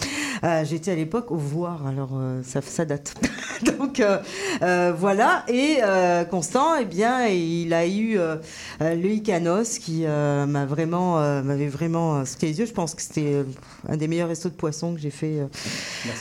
Euh, 0.45 0.65
J'étais 0.65 0.93
à 0.93 0.95
l'époque 0.95 1.31
au 1.31 1.37
voir, 1.37 1.87
alors 1.87 2.11
euh, 2.15 2.43
ça, 2.45 2.61
ça 2.63 2.85
date. 2.85 3.15
Donc 3.79 4.01
euh, 4.01 4.19
euh, 4.63 4.93
voilà. 4.97 5.45
Et 5.49 5.79
euh, 5.83 6.25
Constant, 6.25 6.76
eh 6.81 6.85
bien, 6.85 7.27
il 7.27 7.73
a 7.73 7.87
eu 7.87 8.19
euh, 8.19 8.37
euh, 8.81 8.95
le 8.95 9.11
Icanos 9.11 9.79
qui 9.79 10.05
euh, 10.05 10.47
m'a 10.47 10.67
vraiment, 10.67 11.21
euh, 11.21 11.43
m'avait 11.43 11.69
vraiment 11.69 12.25
sauté 12.25 12.47
les 12.47 12.59
yeux. 12.61 12.67
Je 12.67 12.73
pense 12.73 12.95
que 12.95 13.03
c'était 13.03 13.45
un 13.89 13.97
des 13.97 14.09
meilleurs 14.09 14.29
restos 14.29 14.49
de 14.49 14.55
poissons 14.55 14.95
que 14.95 15.01
j'ai 15.01 15.11
fait 15.11 15.41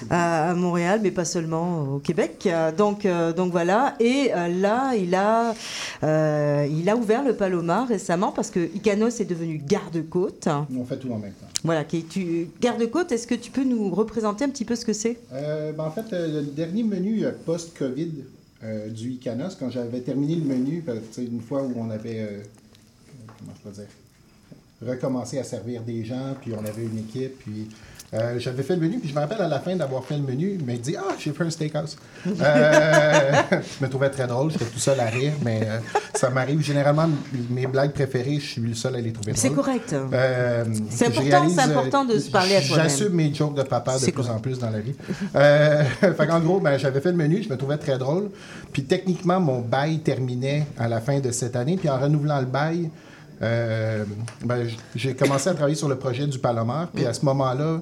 à, 0.09 0.49
à 0.49 0.53
Montréal, 0.53 0.99
mais 1.03 1.11
pas 1.11 1.25
seulement 1.25 1.95
au 1.95 1.99
Québec. 1.99 2.47
Donc, 2.77 3.07
donc 3.35 3.51
voilà. 3.51 3.95
Et 3.99 4.31
là, 4.59 4.93
il 4.95 5.15
a, 5.15 5.53
il 6.01 6.89
a 6.89 6.95
ouvert 6.95 7.23
le 7.23 7.33
Palomar 7.33 7.87
récemment 7.87 8.31
parce 8.31 8.49
que 8.49 8.59
Icanos 8.75 9.19
est 9.19 9.25
devenu 9.25 9.61
garde-côte. 9.65 10.47
On 10.75 10.85
fait 10.85 10.97
tout 10.97 11.11
en 11.11 11.17
même 11.17 11.33
temps. 11.33 11.47
Voilà, 11.63 11.83
qui 11.83 12.03
tu 12.03 12.49
garde-côte, 12.61 13.11
est-ce 13.11 13.27
que 13.27 13.35
tu 13.35 13.49
peux 13.51 13.63
nous 13.63 13.89
représenter 13.89 14.45
un 14.45 14.49
petit 14.49 14.65
peu 14.65 14.75
ce 14.75 14.85
que 14.85 14.93
c'est? 14.93 15.17
Ben, 15.31 15.83
en 15.83 15.91
fait, 15.91 16.05
le 16.11 16.43
dernier 16.43 16.83
menu 16.83 17.25
post-COVID 17.45 18.11
euh, 18.65 18.89
du 18.89 19.11
Icanos, 19.11 19.55
quand 19.59 19.69
j'avais 19.69 20.01
terminé 20.01 20.35
le 20.35 20.43
menu, 20.43 20.83
sais, 21.11 21.23
une 21.23 21.41
fois 21.41 21.63
où 21.63 21.73
on 21.77 21.89
avait, 21.89 22.19
euh, 22.19 22.41
comment 23.39 23.51
je 23.55 23.69
peux 23.69 23.75
dire, 23.75 23.87
recommencé 24.81 25.37
à 25.37 25.43
servir 25.43 25.83
des 25.83 26.03
gens, 26.03 26.35
puis 26.41 26.53
on 26.53 26.65
avait 26.65 26.83
une 26.83 26.97
équipe, 26.97 27.39
puis 27.39 27.67
euh, 28.13 28.39
j'avais 28.39 28.61
fait 28.61 28.75
le 28.75 28.81
menu, 28.81 28.99
puis 28.99 29.09
je 29.09 29.15
me 29.15 29.19
rappelle 29.19 29.41
à 29.41 29.47
la 29.47 29.59
fin 29.59 29.75
d'avoir 29.75 30.03
fait 30.05 30.15
le 30.15 30.21
menu, 30.21 30.57
il 30.59 30.65
m'a 30.65 30.77
dit 30.77 30.95
Ah, 30.95 31.15
j'ai 31.19 31.31
fait 31.31 31.43
un 31.43 31.49
steakhouse. 31.49 31.97
Euh, 32.27 32.31
je 33.51 33.83
me 33.83 33.89
trouvais 33.89 34.09
très 34.09 34.27
drôle, 34.27 34.51
j'étais 34.51 34.65
tout 34.65 34.79
seul 34.79 34.99
à 34.99 35.05
rire, 35.05 35.33
mais 35.43 35.61
euh, 35.63 35.79
ça 36.13 36.29
m'arrive 36.29 36.61
généralement, 36.61 37.09
mes 37.49 37.65
blagues 37.65 37.93
préférées, 37.93 38.39
je 38.39 38.45
suis 38.45 38.61
le 38.61 38.75
seul 38.75 38.95
à 38.95 39.01
les 39.01 39.11
trouver 39.11 39.33
C'est 39.35 39.49
correct. 39.49 39.95
C'est 40.89 41.07
important, 41.07 41.49
c'est 41.49 41.59
important 41.61 42.05
de 42.05 42.19
se 42.19 42.29
parler 42.29 42.55
à 42.55 42.61
soi-même. 42.61 42.85
J'assume 42.85 43.13
mes 43.13 43.33
jokes 43.33 43.55
de 43.55 43.63
papa 43.63 43.97
de 43.97 44.03
plus 44.03 44.11
correct. 44.11 44.31
en 44.31 44.39
plus 44.39 44.59
dans 44.59 44.69
la 44.69 44.79
vie. 44.79 44.93
Fait 46.15 46.27
qu'en 46.27 46.39
gros, 46.39 46.59
ben, 46.59 46.77
j'avais 46.77 47.01
fait 47.01 47.11
le 47.11 47.17
menu, 47.17 47.41
je 47.43 47.49
me 47.49 47.57
trouvais 47.57 47.77
très 47.77 47.97
drôle. 47.97 48.29
Puis 48.71 48.83
techniquement, 48.83 49.39
mon 49.39 49.61
bail 49.61 49.99
terminait 49.99 50.67
à 50.77 50.87
la 50.87 51.01
fin 51.01 51.19
de 51.19 51.31
cette 51.31 51.55
année. 51.55 51.75
Puis 51.75 51.89
en 51.89 51.99
renouvelant 51.99 52.39
le 52.39 52.45
bail, 52.45 52.89
ben, 53.41 54.67
j'ai 54.95 55.15
commencé 55.15 55.49
à 55.49 55.53
travailler 55.53 55.75
sur 55.75 55.89
le 55.89 55.97
projet 55.97 56.27
du 56.27 56.37
Palomar. 56.37 56.87
Puis 56.93 57.05
à 57.05 57.13
ce 57.13 57.25
moment-là, 57.25 57.81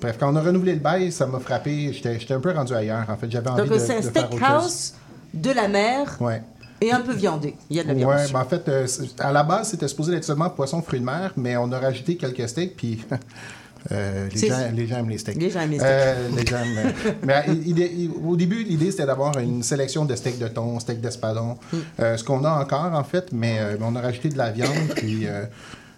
bref, 0.00 0.16
quand 0.18 0.32
on 0.32 0.36
a 0.36 0.40
renouvelé 0.42 0.72
le 0.74 0.80
bail, 0.80 1.12
ça 1.12 1.26
m'a 1.26 1.38
frappé. 1.40 1.92
J'étais 1.92 2.32
un 2.34 2.40
peu 2.40 2.52
rendu 2.52 2.72
ailleurs. 2.74 3.06
En 3.08 3.16
fait, 3.16 3.30
j'avais 3.30 3.50
envie 3.50 3.62
Donc 3.68 3.72
de, 3.72 3.78
c'est 3.78 3.96
un 3.96 4.00
de 4.00 4.04
faire 4.04 4.24
autre 4.32 4.38
chose. 4.38 4.40
steakhouse 4.40 4.94
de 5.34 5.50
la 5.52 5.68
mer 5.68 6.16
Ouais. 6.20 6.42
et 6.80 6.90
un 6.92 7.00
peu 7.00 7.12
viandé. 7.14 7.54
Il 7.70 7.76
y 7.76 7.80
a 7.80 7.82
de 7.84 7.88
la 7.88 7.94
viande. 7.94 8.14
Dessus. 8.14 8.32
ben 8.32 8.40
en 8.40 8.44
fait, 8.44 8.68
euh, 8.68 8.86
à 9.18 9.32
la 9.32 9.42
base, 9.42 9.68
c'était 9.70 9.88
supposé 9.88 10.14
être 10.14 10.24
seulement 10.24 10.50
poisson, 10.50 10.82
fruits 10.82 11.00
de 11.00 11.04
mer, 11.04 11.32
mais 11.36 11.56
on 11.56 11.70
a 11.72 11.78
rajouté 11.78 12.16
quelques 12.16 12.48
steaks, 12.48 12.76
puis 12.76 13.04
euh, 13.92 14.28
les, 14.34 14.48
gens, 14.48 14.56
les 14.74 14.86
gens 14.86 14.96
aiment 14.98 15.08
les 15.10 15.18
steaks. 15.18 15.36
Les 15.36 15.50
gens 15.50 15.60
aiment 15.60 15.70
les 15.70 15.78
steaks. 15.78 15.90
Euh, 15.92 16.28
les 16.36 16.46
gens 16.46 16.58
aiment, 16.58 16.92
mais 17.22 17.44
il- 17.48 17.78
il- 17.78 18.10
au 18.26 18.36
début, 18.36 18.62
l'idée, 18.64 18.90
c'était 18.90 19.06
d'avoir 19.06 19.38
une 19.38 19.62
sélection 19.62 20.04
de 20.04 20.14
steaks 20.16 20.38
de 20.38 20.48
thon, 20.48 20.78
steaks 20.80 21.00
d'espadon, 21.00 21.56
Mm. 21.72 21.76
euh, 22.00 22.16
ce 22.16 22.24
qu'on 22.24 22.44
a 22.44 22.50
encore, 22.50 22.92
en 22.92 23.04
fait, 23.04 23.28
mais 23.32 23.60
on 23.80 23.94
a 23.96 24.00
rajouté 24.00 24.28
de 24.30 24.38
la 24.38 24.50
viande, 24.50 24.88
puis... 24.96 25.26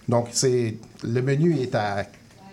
donc, 0.08 0.28
c'est 0.32 0.76
le 1.04 1.22
menu 1.22 1.58
est 1.60 1.74
à 1.74 2.04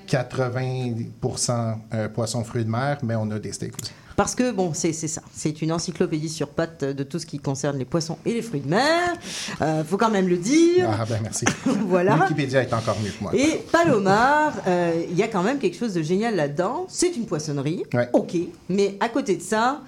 80% 0.10 1.76
euh, 1.94 2.10
poisson, 2.10 2.44
fruits 2.44 2.66
de 2.66 2.70
mer, 2.70 2.98
mais 3.04 3.16
on 3.16 3.30
a 3.32 3.40
des 3.40 3.52
steaks 3.52 3.74
aussi. 3.82 3.92
Parce 4.16 4.36
que, 4.36 4.52
bon, 4.52 4.74
c'est 4.74 4.92
ça. 4.92 5.22
C'est 5.34 5.62
une 5.62 5.72
encyclopédie 5.72 6.28
sur 6.28 6.50
pattes 6.50 6.84
de 6.84 7.04
tout 7.04 7.20
ce 7.20 7.26
qui 7.26 7.40
concerne 7.40 7.78
les 7.78 7.86
poissons 7.86 8.18
et 8.26 8.34
les 8.34 8.42
fruits 8.42 8.60
de 8.60 8.68
mer. 8.70 9.14
Euh, 9.62 9.82
faut 9.86 9.96
quand 9.96 10.10
même 10.10 10.28
le 10.28 10.36
dire. 10.36 10.90
Ah 10.92 11.06
ben 11.08 11.20
merci. 11.24 11.46
Voilà. 11.88 12.18
Wikipédia 12.18 12.62
est 12.64 12.74
encore 12.74 12.98
mieux 13.02 13.12
que 13.12 13.24
moi. 13.24 13.32
Et 13.34 13.62
Palomar, 13.72 14.52
euh, 14.68 15.04
il 15.10 15.18
y 15.18 15.24
a 15.24 15.30
quand 15.30 15.42
même 15.42 15.58
quelque 15.58 15.78
chose 15.78 15.94
de 15.94 16.02
génial 16.02 16.36
là-dedans. 16.36 16.86
C'est 16.90 17.16
une 17.16 17.28
poissonnerie, 17.28 17.84
Ouais. 17.94 18.10
ok. 18.12 18.36
Mais 18.68 18.98
à 19.00 19.08
côté 19.08 19.38
de 19.38 19.42
ça, 19.42 19.82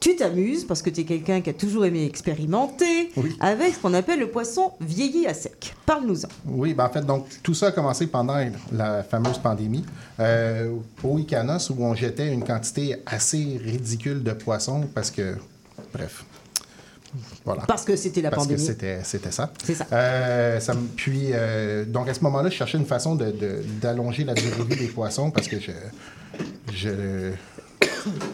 tu 0.00 0.16
t'amuses 0.16 0.64
parce 0.64 0.82
que 0.82 0.90
tu 0.90 1.00
es 1.00 1.04
quelqu'un 1.04 1.40
qui 1.40 1.50
a 1.50 1.52
toujours 1.54 1.84
aimé 1.86 2.04
expérimenter 2.04 3.10
Oui. 3.16 3.36
avec 3.40 3.74
ce 3.74 3.78
qu'on 3.80 3.94
appelle 3.94 4.20
le 4.20 4.28
poisson 4.28 4.72
vieilli 4.80 5.26
à 5.26 5.34
sec. 5.34 5.74
Parle-nous-en. 5.86 6.28
Oui, 6.46 6.74
ben 6.74 6.84
en 6.84 6.90
fait, 6.90 7.04
donc 7.04 7.26
tout 7.42 7.54
ça 7.54 7.66
a 7.68 7.72
commencé 7.72 8.06
pendant 8.06 8.38
la 8.72 9.02
fameuse 9.02 9.38
pandémie 9.38 9.84
euh, 10.20 10.70
au 11.02 11.18
Icanos 11.18 11.70
où 11.70 11.76
on 11.82 11.94
jetait 11.94 12.28
une 12.32 12.44
quantité 12.44 12.96
assez 13.06 13.60
ridicule 13.64 14.22
de 14.22 14.32
poissons 14.32 14.88
parce 14.94 15.10
que, 15.10 15.36
bref, 15.92 16.24
voilà. 17.44 17.62
Parce 17.68 17.84
que 17.84 17.94
c'était 17.94 18.20
la 18.22 18.30
Parce 18.30 18.42
que 18.46 18.48
pandémie. 18.54 18.66
c'était 18.66 18.98
c'était 19.04 19.30
ça. 19.30 19.52
C'est 19.62 19.74
ça. 19.74 19.86
Euh, 19.92 20.58
ça 20.58 20.74
puis, 20.96 21.28
euh, 21.32 21.84
donc 21.84 22.08
à 22.08 22.14
ce 22.14 22.20
moment-là, 22.24 22.50
je 22.50 22.56
cherchais 22.56 22.76
une 22.78 22.86
façon 22.86 23.14
de- 23.14 23.30
de- 23.30 23.62
d'allonger 23.80 24.24
la 24.24 24.34
durée 24.34 24.64
de 24.68 24.74
des 24.74 24.88
poissons 24.88 25.30
parce 25.30 25.46
que 25.46 25.60
je, 25.60 25.70
je- 26.72 27.30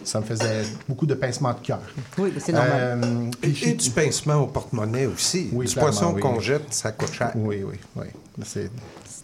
ça 0.04 0.20
me 0.20 0.24
faisait 0.24 0.62
beaucoup 0.88 1.06
de 1.06 1.14
pincements 1.14 1.52
de 1.52 1.60
cœur. 1.60 1.78
Oui, 2.18 2.32
c'est 2.38 2.52
normal. 2.52 2.72
Euh, 3.04 3.30
Et, 3.42 3.68
et 3.70 3.74
du 3.74 3.90
pincement 3.90 4.36
au 4.42 4.46
porte-monnaie 4.46 5.06
aussi. 5.06 5.48
Oui, 5.52 5.66
du 5.66 5.74
poisson 5.74 6.12
oui. 6.14 6.20
qu'on 6.20 6.40
jette, 6.40 6.72
ça 6.74 6.90
coûte 6.92 7.12
cher. 7.12 7.32
Oui, 7.36 7.62
oui, 7.64 7.76
oui. 7.96 8.06
C'est 8.44 8.70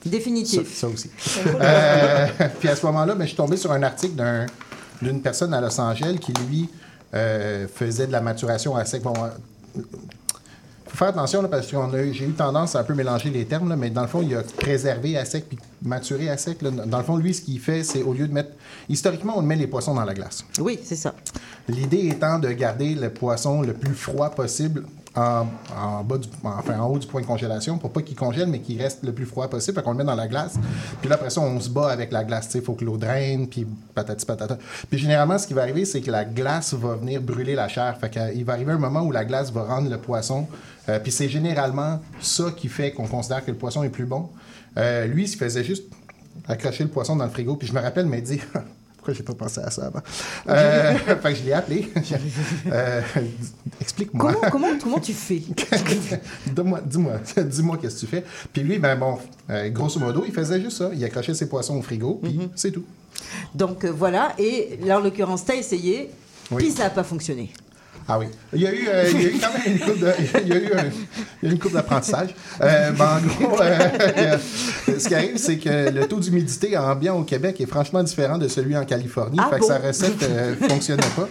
Définitif. 0.05 0.73
ça 0.77 0.87
aussi. 0.89 1.11
Euh, 1.61 2.27
puis 2.61 2.69
à 2.69 2.77
ce 2.77 2.87
moment-là, 2.87 3.15
ben, 3.15 3.23
je 3.25 3.29
suis 3.29 3.37
tombé 3.37 3.57
sur 3.57 3.73
un 3.73 3.83
article 3.83 4.15
d'un- 4.15 4.47
d'une 5.03 5.21
personne 5.21 5.53
à 5.53 5.61
Los 5.61 5.81
Angeles 5.81 6.19
qui, 6.21 6.33
lui, 6.49 6.69
euh, 7.15 7.67
faisait 7.75 8.07
de 8.07 8.13
la 8.13 8.21
maturation 8.21 8.77
à 8.77 8.85
sec. 8.85 9.03
Bon, 9.03 9.15
faut 10.89 10.97
faire 10.97 11.09
attention 11.09 11.43
là, 11.43 11.49
parce 11.49 11.67
que 11.67 11.77
j'ai 12.13 12.25
eu 12.25 12.33
tendance 12.33 12.75
à 12.77 12.81
un 12.81 12.85
peu 12.85 12.95
mélanger 12.95 13.31
les 13.31 13.45
termes, 13.45 13.69
là, 13.69 13.77
mais 13.77 13.91
dans 13.91 14.03
le 14.03 14.09
fond, 14.09 14.23
il 14.23 14.35
a 14.35 14.43
préservé 14.43 15.17
à 15.17 15.25
sec 15.25 15.47
puis 15.49 15.59
maturé 15.83 16.29
à 16.29 16.37
sec. 16.37 16.63
là. 16.63 16.71
Dans 16.71 16.99
le 16.99 17.05
fond, 17.05 17.17
lui, 17.17 17.35
ce 17.35 17.43
qu'il 17.43 17.59
fait, 17.61 17.83
c'est 17.83 18.03
au 18.03 18.13
lieu 18.13 18.27
de 18.29 18.33
mettre. 18.33 18.51
Historiquement, 18.89 19.35
on 19.37 19.43
met 19.43 19.57
les 19.57 19.67
poissons 19.67 19.95
dans 19.95 20.05
la 20.05 20.15
glace. 20.15 20.45
Oui, 20.61 20.79
c'est 20.83 20.97
ça. 20.97 21.15
L'idée 21.69 22.07
étant 22.09 22.39
de 22.39 22.49
garder 22.51 22.95
le 22.95 23.11
poisson 23.11 23.63
le 23.63 23.73
plus 23.73 23.95
froid 23.95 24.31
possible 24.31 24.85
en, 25.17 25.47
en 25.77 26.05
bas 26.05 26.19
du, 26.19 26.29
enfin, 26.45 26.79
en 26.79 26.87
haut 26.89 26.99
du 26.99 27.07
point 27.07 27.23
de 27.23 27.27
congélation 27.27 27.79
pour 27.79 27.91
pas 27.91 28.03
qu'il 28.03 28.17
congèle, 28.17 28.49
mais 28.49 28.61
qu'il 28.61 28.81
reste 28.81 29.03
le 29.03 29.13
plus 29.13 29.25
froid 29.25 29.49
possible. 29.49 29.77
Fait 29.77 29.83
qu'on 29.83 29.93
le 29.93 29.97
met 29.99 30.05
dans 30.05 30.15
la 30.15 30.29
glace. 30.29 30.55
Puis 31.01 31.09
là, 31.09 31.17
après 31.17 31.31
ça, 31.31 31.41
on 31.41 31.59
se 31.59 31.71
bat 31.71 31.89
avec 31.89 32.13
la 32.13 32.23
glace. 32.23 32.51
Il 32.55 32.63
faut 32.63 32.75
que 32.75 32.85
l'eau 32.85 32.97
draine, 32.99 33.49
puis 33.49 33.67
patati 33.95 34.27
patata. 34.27 34.59
Puis 34.89 34.99
généralement, 34.99 35.39
ce 35.39 35.47
qui 35.47 35.55
va 35.55 35.63
arriver, 35.63 35.85
c'est 35.85 36.01
que 36.01 36.11
la 36.11 36.25
glace 36.25 36.75
va 36.75 36.95
venir 36.95 37.21
brûler 37.21 37.55
la 37.55 37.69
chair. 37.69 37.97
Fait 37.99 38.11
qu'il 38.11 38.45
va 38.45 38.53
arriver 38.53 38.73
un 38.73 38.79
moment 38.79 39.01
où 39.03 39.11
la 39.11 39.25
glace 39.25 39.51
va 39.51 39.63
rendre 39.65 39.91
le 39.91 39.99
poisson. 39.99 40.47
Euh, 40.89 40.99
puis 41.01 41.13
c'est 41.13 41.29
généralement 41.29 42.01
ça 42.21 42.53
qui 42.57 42.69
fait 42.69 42.93
qu'on 42.93 43.07
considère 43.07 43.45
que 43.45 43.51
le 43.51 43.57
poisson 43.57 43.83
est 43.83 43.89
plus 43.91 44.07
bon. 44.07 44.31
Euh, 44.77 45.07
lui, 45.07 45.25
il 45.25 45.29
se 45.29 45.37
faisait 45.37 45.65
juste 45.65 45.85
accrocher 46.49 46.85
le 46.85 46.91
poisson 46.91 47.17
dans 47.17 47.25
le 47.25 47.31
frigo. 47.31 47.57
Puis 47.57 47.67
je 47.69 47.73
me 47.73 47.81
rappelle, 47.81 48.07
m'a 48.07 48.21
dit 48.21 48.39
Pourquoi 48.97 49.15
j'ai 49.15 49.23
pas 49.23 49.35
pensé 49.35 49.61
à 49.61 49.71
ça 49.71 49.87
avant? 49.87 50.03
Euh, 50.49 50.95
Fait 51.23 51.33
que 51.33 51.35
je 51.39 51.45
l'ai 51.45 51.53
appelé. 51.53 51.91
Euh, 52.73 53.01
Explique-moi. 53.81 54.33
Comment, 54.35 54.51
comment, 54.51 54.79
comment 54.83 54.99
tu 55.01 55.13
fais? 55.13 55.43
Dis-moi, 56.47 56.81
dis-moi 57.45 57.79
qu'est-ce 57.81 57.95
que 57.97 58.01
tu 58.01 58.07
fais. 58.07 58.25
Puis 58.53 58.63
lui, 58.63 58.79
ben 58.79 58.97
bon, 58.97 59.19
euh, 59.51 59.69
grosso 59.71 60.01
modo, 60.01 60.25
il 60.27 60.33
faisait 60.33 60.61
juste 60.61 60.79
ça. 60.79 60.91
Il 60.93 61.05
accrochait 61.05 61.35
ses 61.35 61.49
poissons 61.49 61.77
au 61.77 61.83
frigo, 61.83 62.19
puis 62.23 62.33
Mhm. 62.35 62.49
c'est 62.55 62.73
tout. 62.73 62.85
Donc 63.55 63.85
voilà, 63.85 64.35
et 64.39 64.79
là 64.85 64.99
en 64.99 65.01
l'occurrence, 65.03 65.45
tu 65.45 65.53
as 65.53 65.57
essayé, 65.57 66.11
Oui. 66.51 66.65
puis 66.65 66.73
ça 66.73 66.85
n'a 66.85 66.91
pas 66.91 67.05
fonctionné. 67.05 67.51
Ah 68.09 68.19
oui. 68.19 68.27
Il 68.53 68.61
y 68.63 68.67
a 68.67 68.73
eu, 68.73 68.87
euh, 68.89 69.11
il 69.13 69.23
y 69.23 69.27
a 69.27 69.29
eu 69.31 69.39
quand 69.41 69.53
même 69.53 69.73
une 69.75 69.79
coupe 69.81 69.99
de, 69.99 70.13
il 70.43 70.49
y 70.49 70.53
a 70.53 70.57
eu 70.57 70.73
un- 70.75 70.85
il 71.43 71.49
y 71.49 71.51
a 71.51 71.53
une 71.55 71.59
coupe 71.59 71.73
d'apprentissage. 71.73 72.35
Euh, 72.61 72.91
ben, 72.93 73.19
en 73.19 73.27
gros, 73.47 73.61
euh, 73.61 73.79
euh, 74.17 74.39
ce 74.99 75.09
qui 75.09 75.15
arrive, 75.15 75.37
c'est 75.39 75.59
que 75.59 75.91
le 75.91 76.07
taux 76.07 76.21
d'humidité 76.21 76.77
ambiant 76.79 77.19
au 77.19 77.25
Québec 77.25 77.61
est 77.61 77.67
franchement 77.67 78.03
différent 78.03 78.39
de 78.39 78.47
celui 78.49 78.77
en 78.77 78.85
Californie. 78.85 79.39
Ah 79.41 79.49
fait 79.51 79.59
bon? 79.59 79.67
que 79.67 79.73
sa 79.73 79.79
recette 79.79 80.23
ne 80.31 80.55
fonctionnait 80.69 81.03
pas. 81.17 81.29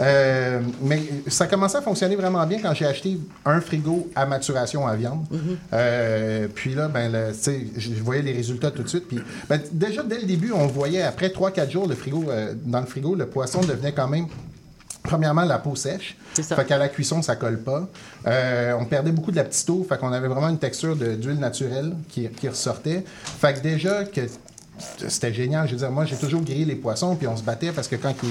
Euh, 0.00 0.60
mais 0.82 1.02
ça 1.26 1.48
commençait 1.48 1.78
à 1.78 1.82
fonctionner 1.82 2.14
vraiment 2.14 2.46
bien 2.46 2.60
quand 2.62 2.72
j'ai 2.72 2.86
acheté 2.86 3.18
un 3.44 3.60
frigo 3.60 4.08
à 4.14 4.26
maturation 4.26 4.86
à 4.86 4.94
viande. 4.94 5.24
Euh, 5.72 6.46
puis 6.54 6.74
là, 6.74 6.86
ben, 6.88 7.10
le- 7.10 7.32
tu 7.32 7.38
sais, 7.40 7.66
je 7.76 7.88
je 7.94 8.02
voyais 8.02 8.22
les 8.22 8.32
résultats 8.32 8.70
tout 8.70 8.82
de 8.84 8.88
suite. 8.88 9.08
Puis, 9.08 9.18
ben, 9.48 9.60
déjà, 9.72 10.02
dès 10.04 10.18
le 10.20 10.26
début, 10.26 10.52
on 10.52 10.66
voyait, 10.68 11.02
après 11.02 11.28
3-4 11.30 11.70
jours, 11.72 11.88
le 11.88 11.96
frigo, 11.96 12.26
euh, 12.28 12.52
dans 12.64 12.78
le 12.80 12.86
frigo, 12.86 13.16
le 13.16 13.26
poisson 13.26 13.60
devenait 13.62 13.92
quand 13.92 14.06
même 14.06 14.26
Premièrement, 15.08 15.44
la 15.44 15.58
peau 15.58 15.74
sèche. 15.74 16.16
C'est 16.34 16.42
ça. 16.42 16.54
Fait 16.54 16.64
qu'à 16.66 16.76
la 16.78 16.88
cuisson, 16.88 17.22
ça 17.22 17.34
colle 17.34 17.58
pas. 17.58 17.88
Euh, 18.26 18.74
on 18.78 18.84
perdait 18.84 19.10
beaucoup 19.10 19.30
de 19.30 19.36
la 19.36 19.44
petite 19.44 19.68
eau. 19.70 19.84
Fait 19.88 19.96
qu'on 19.98 20.12
avait 20.12 20.28
vraiment 20.28 20.48
une 20.50 20.58
texture 20.58 20.94
d'huile 20.96 21.38
naturelle 21.38 21.94
qui, 22.10 22.28
qui 22.28 22.48
ressortait. 22.48 23.02
Fait 23.40 23.54
que 23.54 23.60
déjà, 23.60 24.04
que 24.04 24.20
c'était 25.08 25.32
génial. 25.32 25.66
Je 25.66 25.72
veux 25.72 25.78
dire, 25.78 25.90
moi, 25.90 26.04
j'ai 26.04 26.16
toujours 26.16 26.42
grillé 26.42 26.64
les 26.64 26.74
poissons, 26.76 27.16
puis 27.16 27.26
on 27.26 27.36
se 27.36 27.42
battait 27.42 27.72
parce 27.72 27.88
que 27.88 27.96
quand 27.96 28.14
il- 28.22 28.28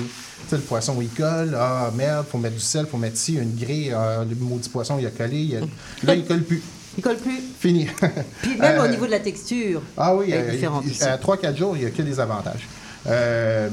le 0.52 0.60
poisson, 0.60 0.96
il 1.02 1.10
colle, 1.10 1.58
ah 1.60 1.92
merde, 1.96 2.26
faut 2.32 2.38
mettre 2.38 2.56
du 2.56 2.62
sel, 2.62 2.86
faut 2.86 2.98
mettre 2.98 3.18
ci, 3.18 3.34
une 3.36 3.56
grille, 3.56 3.92
ah, 3.94 4.24
le 4.30 4.36
maudit 4.36 4.70
poisson, 4.70 4.98
il 5.00 5.06
a 5.06 5.10
collé. 5.10 5.38
il 5.38 5.58
a- 5.58 5.62
Là, 6.06 6.16
il 6.16 6.26
colle 6.26 6.44
plus. 6.44 6.62
Il 6.98 7.04
colle 7.04 7.18
plus. 7.18 7.40
Fini. 7.60 7.88
Puis 8.42 8.56
même 8.58 8.80
au 8.80 8.84
Euh, 8.84 8.88
niveau 8.88 9.06
de 9.08 9.12
la 9.12 9.20
texture. 9.20 9.82
ah 9.98 10.16
oui, 10.16 10.32
euh, 10.32 11.12
à 11.12 11.18
3-4 11.18 11.58
jours, 11.58 11.76
il 11.76 11.82
n'y 11.82 11.86
a 11.88 11.90
que 11.92 12.02
des 12.02 12.20
avantages. 12.20 12.68
Euh, 13.08 13.70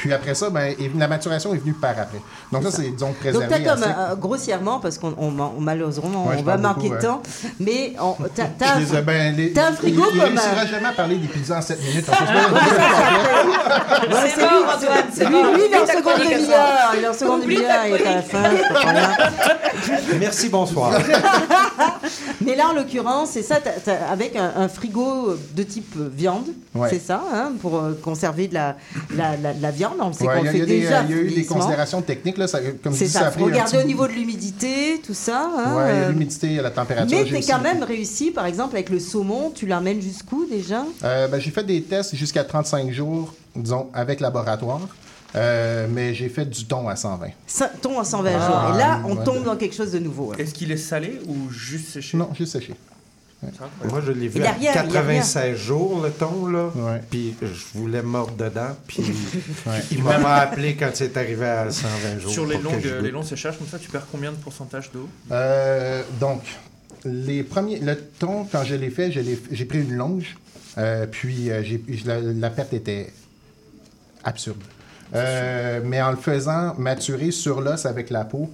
puis 0.00 0.12
après 0.14 0.34
ça, 0.34 0.48
ben, 0.48 0.74
la 0.96 1.08
maturation 1.08 1.52
est 1.54 1.58
venue 1.58 1.74
par 1.74 1.90
après. 1.90 2.22
Donc 2.50 2.62
ça, 2.64 2.70
c'est, 2.70 2.88
disons, 2.90 3.08
Donc, 3.08 3.16
préservé 3.18 3.46
tu 3.48 3.54
as 3.54 3.60
comme, 3.74 3.82
euh, 3.82 4.16
grossièrement, 4.16 4.80
parce 4.80 4.96
qu'on 4.96 5.14
on, 5.18 5.38
on- 5.38 5.60
malheureusement, 5.60 6.26
Ouais, 6.26 6.36
on 6.38 6.42
va 6.42 6.56
manquer 6.56 6.88
beaucoup, 6.88 6.96
de 6.96 7.00
temps, 7.02 7.22
mais 7.60 7.92
on- 8.00 8.16
t'as 8.34 8.46
t'as 8.58 8.80
Je 8.80 8.86
les 8.86 8.96
ai- 8.96 9.02
ben, 9.02 9.36
les- 9.36 9.52
t'as 9.52 9.68
un 9.68 9.72
frigo 9.72 10.04
il, 10.10 10.16
il 10.16 10.20
comme 10.20 10.28
réussira 10.30 10.60
un- 10.62 10.66
jamais 10.66 10.86
à 10.88 10.92
parler 10.92 11.16
des 11.18 11.28
pizzas 11.28 11.58
en 11.58 11.62
7 11.62 11.82
minutes. 11.86 12.06
C'est 12.06 12.18
lui, 14.36 14.44
Antoine, 14.46 15.04
c'est 15.12 15.24
lui, 15.26 15.32
mort. 15.34 15.52
lui, 15.54 15.62
il 15.68 15.74
est 15.74 15.80
en 15.80 15.86
seconde 15.86 16.18
demi-heure. 16.18 16.94
Il 16.96 17.04
est 17.04 17.08
en 17.08 17.12
seconde 17.12 17.42
demi-heure, 17.42 17.86
il 17.86 17.94
est 17.94 18.06
à 18.06 18.14
la 18.14 18.22
fin. 18.22 18.42
c'est. 19.84 20.14
Merci, 20.18 20.48
bonsoir. 20.48 20.92
Mais 22.44 22.54
là, 22.56 22.68
en 22.68 22.72
l'occurrence, 22.74 23.30
c'est 23.32 23.42
ça, 23.42 23.56
avec 24.10 24.36
un, 24.36 24.68
frigo 24.68 25.34
de 25.54 25.62
type 25.62 25.94
viande, 25.96 26.48
c'est 26.88 27.00
ça, 27.04 27.22
hein, 27.32 27.52
pour 27.60 27.76
euh, 27.76 27.92
conserver 28.02 28.48
de 28.48 28.54
la 28.54 28.76
viande. 29.70 29.89
On 30.00 30.12
sait 30.12 30.24
Ouais, 30.26 30.34
qu'on 30.36 30.40
il 30.40 30.46
y 30.46 30.48
a, 30.48 30.52
fait 30.52 30.58
il 30.58 30.60
y 30.60 30.62
a 30.62 30.66
des, 30.66 30.80
déjà 30.80 31.02
il 31.08 31.10
y 31.10 31.18
a 31.18 31.22
eu 31.22 31.30
des 31.30 31.44
considérations 31.44 32.02
techniques. 32.02 32.38
Là, 32.38 32.46
ça, 32.46 32.60
comme 32.82 32.92
C'est 32.92 33.06
ça, 33.08 33.26
a 33.26 33.30
faut 33.30 33.40
pris 33.40 33.42
un 33.44 33.46
regarder 33.46 33.78
au 33.78 33.82
niveau 33.86 34.06
de 34.06 34.12
l'humidité, 34.12 35.00
tout 35.04 35.14
ça. 35.14 35.50
hein, 35.56 35.76
Ouais, 35.76 35.82
euh, 35.86 36.08
l'humidité, 36.10 36.56
la 36.56 36.70
température. 36.70 37.18
Mais 37.18 37.24
t'es 37.24 37.38
aussi- 37.38 37.48
quand 37.50 37.60
même 37.60 37.82
réussi, 37.82 38.30
par 38.30 38.46
exemple, 38.46 38.76
avec 38.76 38.88
le 38.90 38.98
saumon, 39.00 39.50
tu 39.54 39.66
l'emmènes 39.66 40.00
jusqu'où 40.00 40.46
déjà? 40.50 40.84
Euh, 41.04 41.28
ben, 41.28 41.40
j'ai 41.40 41.50
fait 41.50 41.64
des 41.64 41.82
tests 41.82 42.14
jusqu'à 42.14 42.44
35 42.44 42.90
jours, 42.92 43.34
disons, 43.56 43.88
avec 43.94 44.20
laboratoire. 44.20 44.80
Euh, 45.36 45.86
mais 45.88 46.12
j'ai 46.12 46.28
fait 46.28 46.44
du 46.44 46.64
thon 46.64 46.88
à 46.88 46.96
120. 46.96 47.28
Ça 47.46 47.68
tombe 47.80 47.96
en 47.98 48.02
120 48.04 48.30
Ah, 48.34 48.46
jours. 48.46 48.74
Et 48.74 48.78
là, 48.78 49.00
on 49.06 49.16
ouais. 49.16 49.24
tombe 49.24 49.44
dans 49.44 49.54
quelque 49.54 49.76
chose 49.76 49.92
de 49.92 50.00
nouveau. 50.00 50.32
hein. 50.32 50.36
Est-ce 50.40 50.52
qu'il 50.52 50.72
est 50.72 50.76
salé 50.76 51.20
ou 51.28 51.50
juste 51.52 51.88
séché? 51.90 52.16
Non, 52.16 52.30
juste 52.36 52.52
séché. 52.52 52.74
Moi, 53.42 54.02
je 54.04 54.12
l'ai 54.12 54.28
vu 54.28 54.40
Il 54.40 54.42
y 54.42 54.46
a 54.46 54.50
à 54.50 54.52
rien, 54.52 54.60
il 54.60 54.64
y 54.64 54.68
a 54.78 54.82
rien. 54.82 54.90
96 55.20 55.56
jours, 55.56 56.02
le 56.02 56.10
thon, 56.10 56.46
là. 56.46 56.70
Ouais. 56.74 57.00
Puis 57.10 57.34
je 57.40 57.78
voulais 57.78 58.02
mordre 58.02 58.34
dedans. 58.36 58.76
Puis 58.86 59.02
il 59.90 60.02
m'a 60.02 60.18
pas 60.18 60.36
appelé 60.36 60.76
quand 60.76 60.90
c'est 60.94 61.16
arrivé 61.16 61.46
à 61.46 61.70
120 61.70 62.18
jours. 62.20 62.30
Sur 62.32 62.46
les 62.46 62.58
longues, 62.58 62.84
les 63.02 63.10
longs 63.10 63.22
séchages 63.22 63.56
comme 63.56 63.66
ça, 63.66 63.78
tu 63.78 63.88
perds 63.88 64.06
combien 64.12 64.30
de 64.32 64.36
pourcentage 64.36 64.90
d'eau? 64.92 65.08
Euh, 65.32 66.02
donc, 66.20 66.42
les 67.04 67.42
premiers, 67.42 67.78
le 67.78 67.96
thon, 67.96 68.46
quand 68.52 68.62
je 68.64 68.74
l'ai 68.74 68.90
fait, 68.90 69.10
j'ai 69.10 69.64
pris 69.64 69.80
une 69.80 69.94
longe, 69.94 70.36
euh, 70.76 71.06
puis 71.06 71.50
euh, 71.50 71.62
j'ai- 71.62 71.82
je- 71.88 72.06
la, 72.06 72.20
la 72.20 72.50
perte 72.50 72.74
était 72.74 73.10
absurde. 74.22 74.60
Euh, 75.14 75.80
mais 75.84 76.00
en 76.02 76.10
le 76.10 76.16
faisant 76.16 76.74
maturer 76.78 77.30
sur 77.32 77.60
l'os 77.62 77.84
avec 77.86 78.10
la 78.10 78.24
peau, 78.24 78.50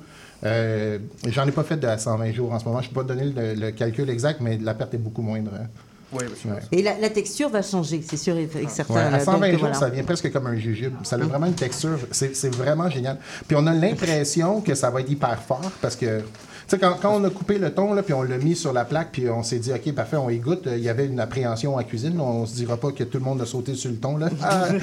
euh, 0.47 0.99
j'en 1.27 1.47
ai 1.47 1.53
pas 1.53 1.63
fait 1.65 1.77
de 1.77 1.87
à 1.87 1.99
120 1.99 2.33
jours 2.33 2.53
en 2.53 2.59
ce 2.59 2.65
moment. 2.65 2.81
Je 2.81 2.89
peux 2.89 3.03
pas 3.03 3.15
donner 3.15 3.25
le, 3.25 3.55
le 3.55 3.71
calcul 3.73 4.09
exact, 4.11 4.41
mais 4.41 4.59
la 4.59 4.75
perte 4.75 4.95
est 4.95 4.99
beaucoup 4.99 5.23
moindre. 5.23 5.51
hein. 5.55 5.67
Oui, 6.13 6.23
Ouais. 6.45 6.59
Et 6.71 6.83
la, 6.83 6.97
la 7.01 7.11
texture 7.11 7.49
va 7.49 7.63
changer, 7.63 8.01
c'est 8.09 8.17
sûr 8.17 8.37
et 8.37 8.45
et 8.63 8.69
certain. 8.69 8.95
Ouais, 8.95 9.01
à 9.01 9.11
là, 9.11 9.19
120 9.21 9.41
donc, 9.41 9.51
jours, 9.51 9.59
voilà. 9.61 9.75
ça 9.75 9.89
vient 9.89 10.05
presque 10.05 10.31
comme 10.33 10.47
un 10.47 10.57
jujube. 10.57 10.95
Ça 11.03 11.17
a 11.17 11.19
vraiment 11.19 11.47
une 11.47 11.55
texture. 11.55 11.99
C'est 12.13 12.35
c'est 12.37 12.55
vraiment 12.55 12.89
génial. 12.89 13.19
Puis 13.49 13.57
on 13.59 13.67
a 13.67 13.75
l'impression 13.75 14.61
que 14.61 14.75
ça 14.77 14.89
va 14.91 15.01
être 15.01 15.11
hyper 15.11 15.43
fort 15.43 15.71
parce 15.83 15.97
que, 15.97 16.21
sais, 16.69 16.79
quand, 16.79 16.95
quand 17.01 17.15
on 17.15 17.25
a 17.25 17.31
coupé 17.31 17.59
le 17.59 17.73
thon, 17.73 17.95
là, 17.95 18.03
puis 18.03 18.13
on 18.15 18.23
l'a 18.23 18.39
mis 18.39 18.57
sur 18.57 18.73
la 18.73 18.85
plaque, 18.85 19.09
puis 19.13 19.29
on 19.31 19.43
s'est 19.43 19.59
dit, 19.59 19.73
OK, 19.73 19.93
parfait, 19.95 20.17
on 20.17 20.29
y 20.31 20.39
goûte. 20.39 20.69
Il 20.73 20.83
y 20.83 20.89
avait 20.89 21.07
une 21.07 21.21
appréhension 21.21 21.77
en 21.77 21.83
cuisine. 21.83 22.21
On 22.21 22.45
se 22.47 22.55
dira 22.55 22.77
pas 22.77 22.91
que 22.93 23.05
tout 23.05 23.19
le 23.19 23.25
monde 23.25 23.41
a 23.41 23.47
sauté 23.47 23.75
sur 23.75 23.91
le 23.91 23.97
thon, 23.97 24.17
là. 24.17 24.29
Ah! 24.43 24.67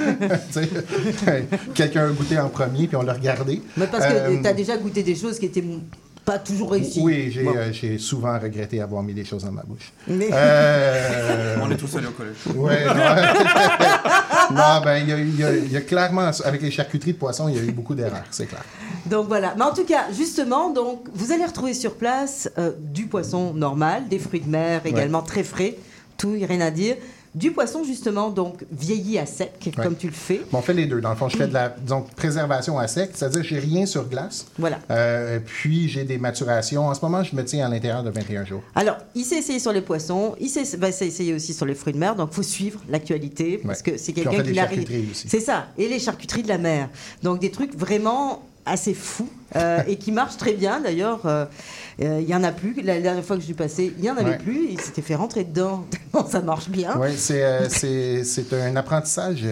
Quelqu'un 1.74 2.06
a 2.06 2.10
goûté 2.10 2.38
en 2.38 2.48
premier, 2.48 2.86
puis 2.86 2.96
on 2.96 3.02
l'a 3.02 3.12
regardé. 3.14 3.60
Mais 3.76 3.86
parce 3.86 4.06
que 4.06 4.12
Euh, 4.12 4.36
tu 4.42 4.46
as 4.48 4.52
déjà 4.54 4.76
goûté 4.76 5.02
des 5.02 5.14
choses 5.14 5.38
qui 5.38 5.46
étaient 5.46 5.64
pas 6.24 6.38
toujours 6.38 6.72
réussies. 6.72 7.00
Oui, 7.02 7.30
j'ai 7.30 7.42
Bon. 7.42 7.52
euh, 7.54 7.70
j'ai 7.72 7.98
souvent 7.98 8.38
regretté 8.38 8.80
avoir 8.80 9.02
mis 9.02 9.12
des 9.12 9.24
choses 9.26 9.44
dans 9.44 9.52
ma 9.52 9.62
bouche. 9.62 9.92
Mais- 10.08 10.30
Euh, 10.32 11.56
On 11.62 11.70
est 11.70 11.76
tous 11.76 11.94
allés 11.96 12.06
au 12.06 12.12
collège. 12.12 12.36
Ouais, 12.54 12.86
non, 12.86 14.56
non, 14.56 14.80
ben, 14.82 14.96
y 15.06 15.10
y 15.10 15.64
il 15.66 15.72
y 15.72 15.76
a 15.76 15.80
clairement, 15.82 16.30
avec 16.44 16.62
les 16.62 16.70
charcuteries 16.70 17.12
de 17.12 17.18
poisson, 17.18 17.48
il 17.48 17.56
y 17.56 17.58
a 17.58 17.62
eu 17.62 17.72
beaucoup 17.72 17.94
d'erreurs, 17.94 18.24
c'est 18.30 18.46
clair. 18.46 18.64
Donc 19.06 19.28
voilà. 19.28 19.54
Mais 19.56 19.64
en 19.64 19.72
tout 19.74 19.84
cas, 19.84 20.06
justement, 20.12 20.70
donc 20.70 21.06
vous 21.12 21.32
allez 21.32 21.44
retrouver 21.44 21.74
sur 21.74 21.94
place 21.94 22.50
euh, 22.58 22.72
du 22.78 23.06
poisson 23.06 23.52
normal, 23.54 24.08
des 24.08 24.18
fruits 24.18 24.40
de 24.40 24.48
mer 24.50 24.82
également 24.86 25.22
très 25.22 25.44
frais, 25.44 25.76
tout, 26.16 26.32
rien 26.32 26.60
à 26.60 26.70
dire. 26.70 26.96
Du 27.34 27.50
poisson 27.50 27.82
justement 27.82 28.30
donc 28.30 28.64
vieilli 28.70 29.18
à 29.18 29.26
sec, 29.26 29.50
Ouais. 29.66 29.72
comme 29.82 29.96
tu 29.96 30.06
le 30.06 30.12
fais. 30.12 30.40
Bon, 30.52 30.58
on 30.58 30.62
fait 30.62 30.72
les 30.72 30.86
deux. 30.86 31.00
Dans 31.00 31.10
le 31.10 31.16
fond, 31.16 31.28
je 31.28 31.36
fais 31.36 31.48
de 31.48 31.52
la 31.52 31.68
disons, 31.68 32.04
préservation 32.14 32.78
à 32.78 32.86
sec, 32.86 33.10
c'est-à-dire 33.12 33.42
que 33.42 33.48
j'ai 33.48 33.58
rien 33.58 33.86
sur 33.86 34.08
glace. 34.08 34.46
Voilà. 34.56 34.78
Euh, 34.92 35.40
puis 35.44 35.88
j'ai 35.88 36.04
des 36.04 36.16
maturations. 36.16 36.86
En 36.86 36.94
ce 36.94 37.00
moment, 37.04 37.24
je 37.24 37.34
me 37.34 37.44
tiens 37.44 37.66
à 37.66 37.68
l'intérieur 37.68 38.04
de 38.04 38.10
21 38.10 38.44
jours. 38.44 38.62
Alors, 38.76 38.98
il 39.16 39.24
s'est 39.24 39.38
essayé 39.38 39.58
sur 39.58 39.72
les 39.72 39.80
poissons, 39.80 40.36
il 40.38 40.48
s'est 40.48 40.76
va 40.76 40.92
s'essayer 40.92 41.34
aussi 41.34 41.52
sur 41.54 41.66
les 41.66 41.74
fruits 41.74 41.92
de 41.92 41.98
mer, 41.98 42.14
donc 42.14 42.32
faut 42.32 42.44
suivre 42.44 42.80
l'actualité 42.88 43.58
parce 43.66 43.80
Ouais. 43.80 43.92
que 43.94 43.98
c'est 43.98 44.12
quelqu'un 44.12 44.40
qui 44.40 45.10
aussi. 45.10 45.28
C'est 45.28 45.40
ça, 45.40 45.66
et 45.76 45.88
les 45.88 45.98
charcuteries 45.98 46.44
de 46.44 46.48
la 46.48 46.58
mer. 46.58 46.88
Donc 47.24 47.40
des 47.40 47.50
trucs 47.50 47.76
vraiment 47.76 48.44
assez 48.66 48.94
fous 48.94 49.28
euh, 49.56 49.82
et 49.86 49.96
qui 49.96 50.10
marchent 50.12 50.36
très 50.36 50.54
bien 50.54 50.80
d'ailleurs. 50.80 51.26
euh, 51.26 51.44
euh, 52.02 52.20
Il 52.22 52.28
y 52.28 52.34
en 52.34 52.42
a 52.44 52.52
plus. 52.52 52.80
La 52.82 53.00
dernière 53.00 53.24
fois 53.24 53.36
que 53.36 53.40
je 53.42 53.46
suis 53.46 53.54
passé, 53.54 53.92
il 53.98 54.04
y 54.04 54.10
en 54.10 54.16
avait 54.16 54.30
Ouais. 54.30 54.38
plus. 54.38 54.68
Il 54.70 54.80
s'était 54.80 55.02
fait 55.02 55.14
rentrer 55.14 55.44
dedans. 55.44 55.84
tellement 56.12 56.28
ça 56.28 56.40
marche 56.40 56.68
bien. 56.68 56.96
Oui, 56.98 57.08
c'est 57.16 57.42
euh, 57.44 58.22
un 58.62 58.76
apprentissage. 58.76 59.44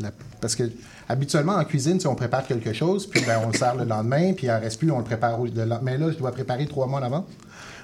la- 0.00 0.10
parce 0.40 0.54
que 0.54 0.64
habituellement, 1.08 1.54
en 1.54 1.64
cuisine, 1.64 1.98
si 1.98 2.06
on 2.06 2.14
prépare 2.14 2.46
quelque 2.46 2.72
chose, 2.72 3.06
puis 3.06 3.22
ben, 3.26 3.40
on 3.44 3.48
le 3.48 3.54
sert 3.56 3.74
le 3.74 3.84
lendemain, 3.84 4.32
puis 4.34 4.46
il 4.46 4.50
en 4.50 4.60
reste 4.60 4.78
plus, 4.78 4.90
on 4.90 4.98
le 4.98 5.04
prépare 5.04 5.38
le 5.42 5.50
lendemain. 5.64 5.78
Mais 5.82 5.98
là, 5.98 6.10
je 6.12 6.16
dois 6.18 6.30
préparer 6.32 6.66
trois 6.66 6.86
mois 6.86 7.00
en 7.00 7.04
avant. 7.04 7.26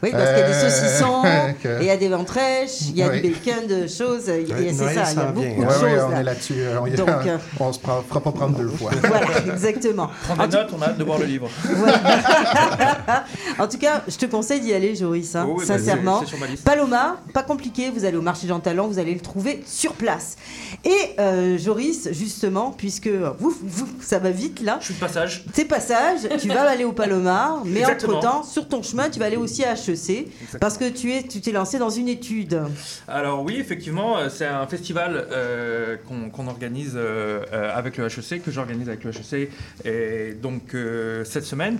Oui, 0.02 0.10
parce 0.12 0.28
qu'il 0.30 0.38
y 0.38 0.42
a 0.42 0.46
des 0.46 0.52
Euh, 0.54 0.70
saucissons, 0.70 1.22
que- 1.62 1.68
et 1.80 1.82
il 1.82 1.86
y 1.86 1.90
a 1.90 1.96
des 1.96 2.08
ventrèches, 2.08 2.80
il 2.90 2.96
y 2.96 3.02
a 3.02 3.08
Ouais. 3.08 3.20
du 3.20 3.30
bacon, 3.30 3.66
de 3.66 3.86
choses. 3.86 4.24
il 4.28 4.48
y 4.48 4.52
a- 4.52 4.56
Ouais, 4.56 4.72
C'est 4.72 4.94
ça, 4.94 5.10
il 5.12 5.16
y 5.16 5.20
a 5.20 5.24
beaucoup 5.26 5.40
de. 5.46 5.66
Ouais, 5.66 5.72
choses. 5.74 5.82
ouais, 5.82 6.00
on 6.00 6.10
là. 6.10 6.20
est 6.20 6.24
là-dessus. 6.24 6.54
euh, 6.58 6.78
On, 6.80 6.84
Donc, 6.96 7.08
euh, 7.08 7.38
on 7.60 7.72
se 7.72 7.78
prend- 7.78 8.02
fera 8.08 8.20
pas 8.20 8.32
prendre 8.32 8.56
deux 8.58 8.68
fois. 8.68 8.90
Voilà, 9.02 9.26
exactement. 9.54 10.10
Prends 10.24 10.46
des 10.46 10.56
notes, 10.56 10.70
on 10.76 10.82
a 10.82 10.86
hâte 10.86 10.98
de 10.98 11.04
voir 11.04 11.18
le 11.18 11.26
livre. 11.26 11.48
En 13.58 13.68
tout 13.68 13.78
cas, 13.78 14.02
je 14.08 14.16
te 14.16 14.26
conseille 14.26 14.60
d'y 14.60 14.74
aller, 14.74 14.94
Joris, 14.96 15.34
hein, 15.36 15.46
Oh 15.48 15.54
oui, 15.58 15.64
bah, 15.66 15.78
sincèrement. 15.78 16.18
c'est- 16.20 16.24
c'est 16.26 16.30
sur 16.30 16.38
ma 16.38 16.46
liste. 16.46 16.64
Paloma, 16.64 17.16
pas 17.32 17.42
compliqué, 17.42 17.90
vous 17.94 18.04
allez 18.04 18.16
au 18.16 18.22
marché 18.22 18.46
Jean 18.48 18.60
Talent, 18.60 18.88
vous 18.88 18.98
allez 18.98 19.14
le 19.14 19.20
trouver 19.20 19.62
sur 19.66 19.92
place. 19.92 20.36
Et 20.84 20.90
euh, 21.20 21.56
Joris, 21.58 22.08
justement, 22.12 22.72
puisque 22.76 23.08
vous, 23.08 23.54
vous, 23.62 23.86
ça 24.00 24.18
va 24.18 24.30
vite 24.30 24.60
là, 24.60 24.78
Je 24.80 24.86
suis 24.86 24.94
de 24.94 25.00
passage. 25.00 25.44
tes 25.54 25.64
passages, 25.64 26.20
tu 26.40 26.48
vas 26.48 26.62
aller 26.68 26.84
au 26.84 26.92
Palomar, 26.92 27.62
mais 27.64 27.84
entre-temps, 27.84 28.42
sur 28.42 28.68
ton 28.68 28.82
chemin, 28.82 29.08
tu 29.08 29.18
vas 29.18 29.26
aller 29.26 29.36
aussi 29.36 29.64
à 29.64 29.76
HEC, 29.88 30.28
parce 30.60 30.78
que 30.78 30.88
tu 30.88 31.12
es, 31.12 31.22
tu 31.22 31.40
t'es 31.40 31.52
lancé 31.52 31.78
dans 31.78 31.90
une 31.90 32.08
étude. 32.08 32.60
Alors 33.08 33.42
oui, 33.42 33.56
effectivement, 33.58 34.18
euh, 34.18 34.28
c'est 34.28 34.46
un 34.46 34.66
festival 34.66 35.26
euh, 35.30 35.96
qu'on 36.32 36.46
organise 36.46 36.92
euh, 36.96 37.44
avec 37.74 37.96
le 37.96 38.06
HEC, 38.06 38.42
que 38.42 38.50
j'organise 38.50 38.88
avec 38.88 39.04
le 39.04 39.10
HEC. 39.10 39.50
Et 39.84 40.34
donc 40.34 40.74
euh, 40.74 41.24
cette 41.24 41.44
semaine, 41.44 41.78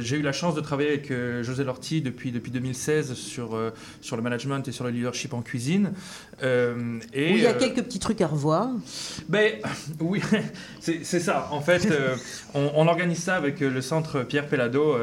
j'ai 0.00 0.16
eu 0.16 0.22
la 0.22 0.32
chance 0.32 0.54
de 0.54 0.60
travailler 0.60 0.88
avec 0.90 1.12
José 1.42 1.64
Lorty 1.64 2.00
depuis, 2.00 2.32
depuis 2.32 2.50
2016 2.50 3.14
sur, 3.14 3.58
sur 4.00 4.16
le 4.16 4.22
management 4.22 4.66
et 4.66 4.72
sur 4.72 4.84
le 4.84 4.90
leadership 4.90 5.34
en 5.34 5.42
cuisine. 5.42 5.92
Et, 6.42 7.32
où 7.32 7.36
il 7.36 7.42
y 7.42 7.46
a 7.46 7.54
quelques 7.54 7.82
petits 7.82 7.98
trucs 7.98 8.20
à 8.20 8.26
revoir. 8.26 8.68
ben 9.28 9.52
oui, 10.00 10.20
c'est 10.80 11.04
ça. 11.04 11.48
En 11.50 11.60
fait, 11.60 11.88
on, 12.54 12.70
on 12.74 12.88
organise 12.88 13.22
ça 13.22 13.36
avec 13.36 13.60
le 13.60 13.80
centre 13.80 14.22
Pierre 14.22 14.46
Pellado 14.46 14.96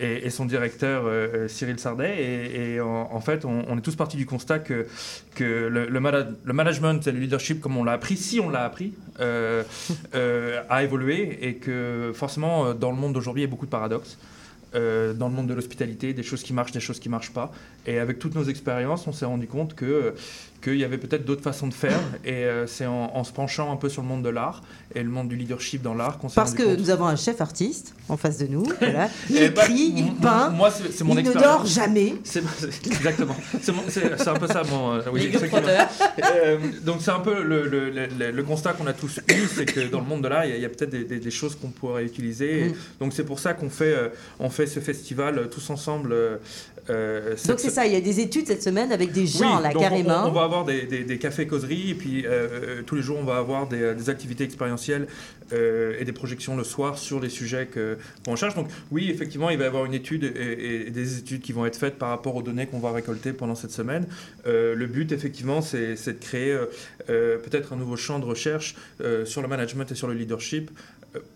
et, 0.00 0.26
et 0.26 0.30
son 0.30 0.44
directeur 0.44 1.04
Cyril 1.48 1.78
Sardet. 1.78 2.74
Et, 2.74 2.80
en, 2.80 3.20
fait, 3.20 3.44
on, 3.44 3.76
est 3.76 3.80
tous 3.80 3.96
partis 3.96 4.16
du 4.16 4.26
constat 4.26 4.58
que, 4.58 4.86
que 5.34 5.44
le, 5.44 5.86
le, 5.86 6.00
mana- 6.00 6.28
le 6.44 6.52
management 6.52 7.06
et 7.06 7.12
le 7.12 7.18
leadership, 7.18 7.60
comme 7.60 7.76
on 7.76 7.84
l'a 7.84 7.92
appris, 7.92 8.16
si 8.16 8.40
on 8.40 8.50
l'a 8.50 8.64
appris, 8.64 8.94
euh, 9.20 9.62
euh, 10.14 10.62
à 10.68 10.84
évoluer 10.84 11.38
et 11.42 11.54
que 11.56 12.12
forcément, 12.14 12.66
euh, 12.66 12.74
dans 12.74 12.90
le 12.90 12.96
monde 12.96 13.14
d'aujourd'hui, 13.14 13.42
il 13.42 13.46
y 13.46 13.48
a 13.48 13.50
beaucoup 13.50 13.66
de 13.66 13.70
paradoxes. 13.70 14.18
Dans 14.74 15.28
le 15.28 15.34
monde 15.34 15.46
de 15.46 15.54
l'hospitalité, 15.54 16.12
des 16.12 16.22
choses 16.22 16.42
qui 16.42 16.52
marchent, 16.52 16.72
des 16.72 16.78
choses 16.78 17.00
qui 17.00 17.08
marchent 17.08 17.32
pas. 17.32 17.50
Et 17.86 17.98
avec 17.98 18.18
toutes 18.18 18.34
nos 18.34 18.44
expériences, 18.44 19.06
on 19.06 19.12
s'est 19.12 19.24
rendu 19.24 19.46
compte 19.46 19.74
que 19.74 20.14
qu'il 20.62 20.76
y 20.76 20.84
avait 20.84 20.98
peut-être 20.98 21.24
d'autres 21.24 21.42
façons 21.42 21.66
de 21.68 21.74
faire. 21.74 22.00
Et 22.24 22.32
euh, 22.44 22.66
c'est 22.66 22.86
en, 22.86 23.12
en 23.14 23.24
se 23.24 23.32
penchant 23.32 23.72
un 23.72 23.76
peu 23.76 23.88
sur 23.88 24.02
le 24.02 24.08
monde 24.08 24.22
de 24.22 24.28
l'art 24.28 24.62
et 24.94 25.02
le 25.02 25.08
monde 25.10 25.28
du 25.28 25.36
leadership 25.36 25.82
dans 25.82 25.94
l'art 25.94 26.18
qu'on 26.18 26.28
s'est 26.28 26.34
Parce 26.34 26.50
rendu 26.50 26.62
que 26.62 26.68
compte. 26.70 26.78
nous 26.80 26.90
avons 26.90 27.06
un 27.06 27.16
chef 27.16 27.40
artiste 27.40 27.94
en 28.08 28.16
face 28.16 28.38
de 28.38 28.46
nous. 28.46 28.64
Voilà. 28.80 29.08
Il 29.30 29.36
Eh 29.36 29.48
ben, 29.50 29.62
écrit, 29.64 29.92
il 29.96 30.14
peint. 30.14 30.50
Moi, 30.50 30.70
c'est 30.70 30.92
c'est 30.92 31.04
mon 31.04 31.16
il 31.16 31.24
ne 31.24 31.32
dort 31.32 31.66
jamais. 31.66 32.14
Exactement. 32.86 33.36
C'est 33.60 34.28
un 34.28 34.34
peu 34.34 34.46
ça 34.46 34.62
mon. 34.70 34.94
euh. 34.94 35.02
Euh, 36.34 36.58
donc 36.84 36.96
c'est 37.00 37.10
un 37.10 37.20
peu 37.20 37.42
le, 37.42 37.66
le- 37.68 37.90
le- 37.90 38.30
le 38.30 38.42
constat 38.42 38.72
qu'on 38.72 38.86
a 38.86 38.92
tous 38.92 39.18
eu, 39.28 39.46
c'est 39.54 39.64
que 39.64 39.88
dans 39.88 40.00
le 40.00 40.06
monde 40.06 40.22
de 40.22 40.28
l'art, 40.28 40.44
il 40.44 40.58
y 40.60 40.64
a, 40.64 40.68
peut-être 40.68 40.90
des, 40.90 41.04
des- 41.04 41.18
des 41.20 41.30
choses 41.30 41.54
qu'on 41.56 41.68
pourrait 41.68 42.04
utiliser. 42.04 42.60
Et 42.60 42.68
Mm. 42.68 42.74
Donc 43.00 43.12
c'est 43.12 43.24
pour 43.24 43.38
ça 43.38 43.54
qu'on 43.54 43.70
fait, 43.70 43.94
euh, 43.94 44.08
on 44.40 44.50
fait 44.50 44.66
ce 44.66 44.80
festival 44.80 45.48
tous 45.50 45.70
ensemble. 45.70 46.12
euh, 46.12 46.36
euh, 46.90 47.34
Donc 47.46 47.60
c'est 47.60 47.70
ça, 47.70 47.86
il 47.86 47.92
y 47.92 47.96
a 47.96 48.00
des 48.00 48.20
études 48.20 48.46
cette 48.46 48.62
semaine 48.62 48.92
avec 48.92 49.12
des 49.12 49.26
gens 49.26 49.56
oui, 49.58 49.62
là 49.62 49.72
carrément. 49.72 50.24
On, 50.24 50.28
on 50.28 50.32
va 50.32 50.44
avoir 50.48 50.64
des, 50.64 50.82
des- 50.86 51.04
des 51.04 51.18
cafés 51.18 51.46
causeries 51.46 51.90
et 51.90 51.94
puis 51.94 52.26
euh, 52.26 52.30
euh, 52.30 52.82
tous 52.84 52.94
les 52.96 53.02
jours 53.02 53.18
on 53.20 53.24
va 53.24 53.36
avoir 53.36 53.68
des, 53.68 53.82
euh, 53.82 54.08
activités 54.08 54.44
expérientielles 54.44 55.06
et 55.50 56.04
des 56.04 56.12
projections 56.12 56.56
le 56.58 56.64
soir 56.64 56.98
sur 56.98 57.20
les 57.20 57.30
sujets 57.30 57.68
qu'on 58.24 58.36
cherche. 58.36 58.54
Donc 58.54 58.68
oui, 58.90 59.08
effectivement, 59.10 59.48
il 59.48 59.56
va 59.56 59.64
y 59.64 59.66
avoir 59.66 59.86
une 59.86 59.94
étude 59.94 60.24
et, 60.24 60.90
des 60.90 61.18
études 61.18 61.40
qui 61.40 61.54
vont 61.54 61.64
être 61.64 61.76
faites 61.78 61.96
par 61.96 62.10
rapport 62.10 62.36
aux 62.36 62.42
données 62.42 62.66
qu'on 62.66 62.80
va 62.80 62.92
récolter 62.92 63.32
pendant 63.32 63.54
cette 63.54 63.70
semaine. 63.70 64.06
Le 64.44 64.86
but, 64.86 65.10
effectivement, 65.10 65.62
c'est 65.62 65.94
de 65.94 66.12
créer 66.20 66.54
peut-être 67.06 67.72
un 67.72 67.76
nouveau 67.76 67.96
champ 67.96 68.18
de 68.18 68.26
recherche 68.26 68.76
sur 69.24 69.40
le 69.40 69.48
management 69.48 69.90
et 69.90 69.94
sur 69.94 70.06
le 70.08 70.12
leadership 70.12 70.70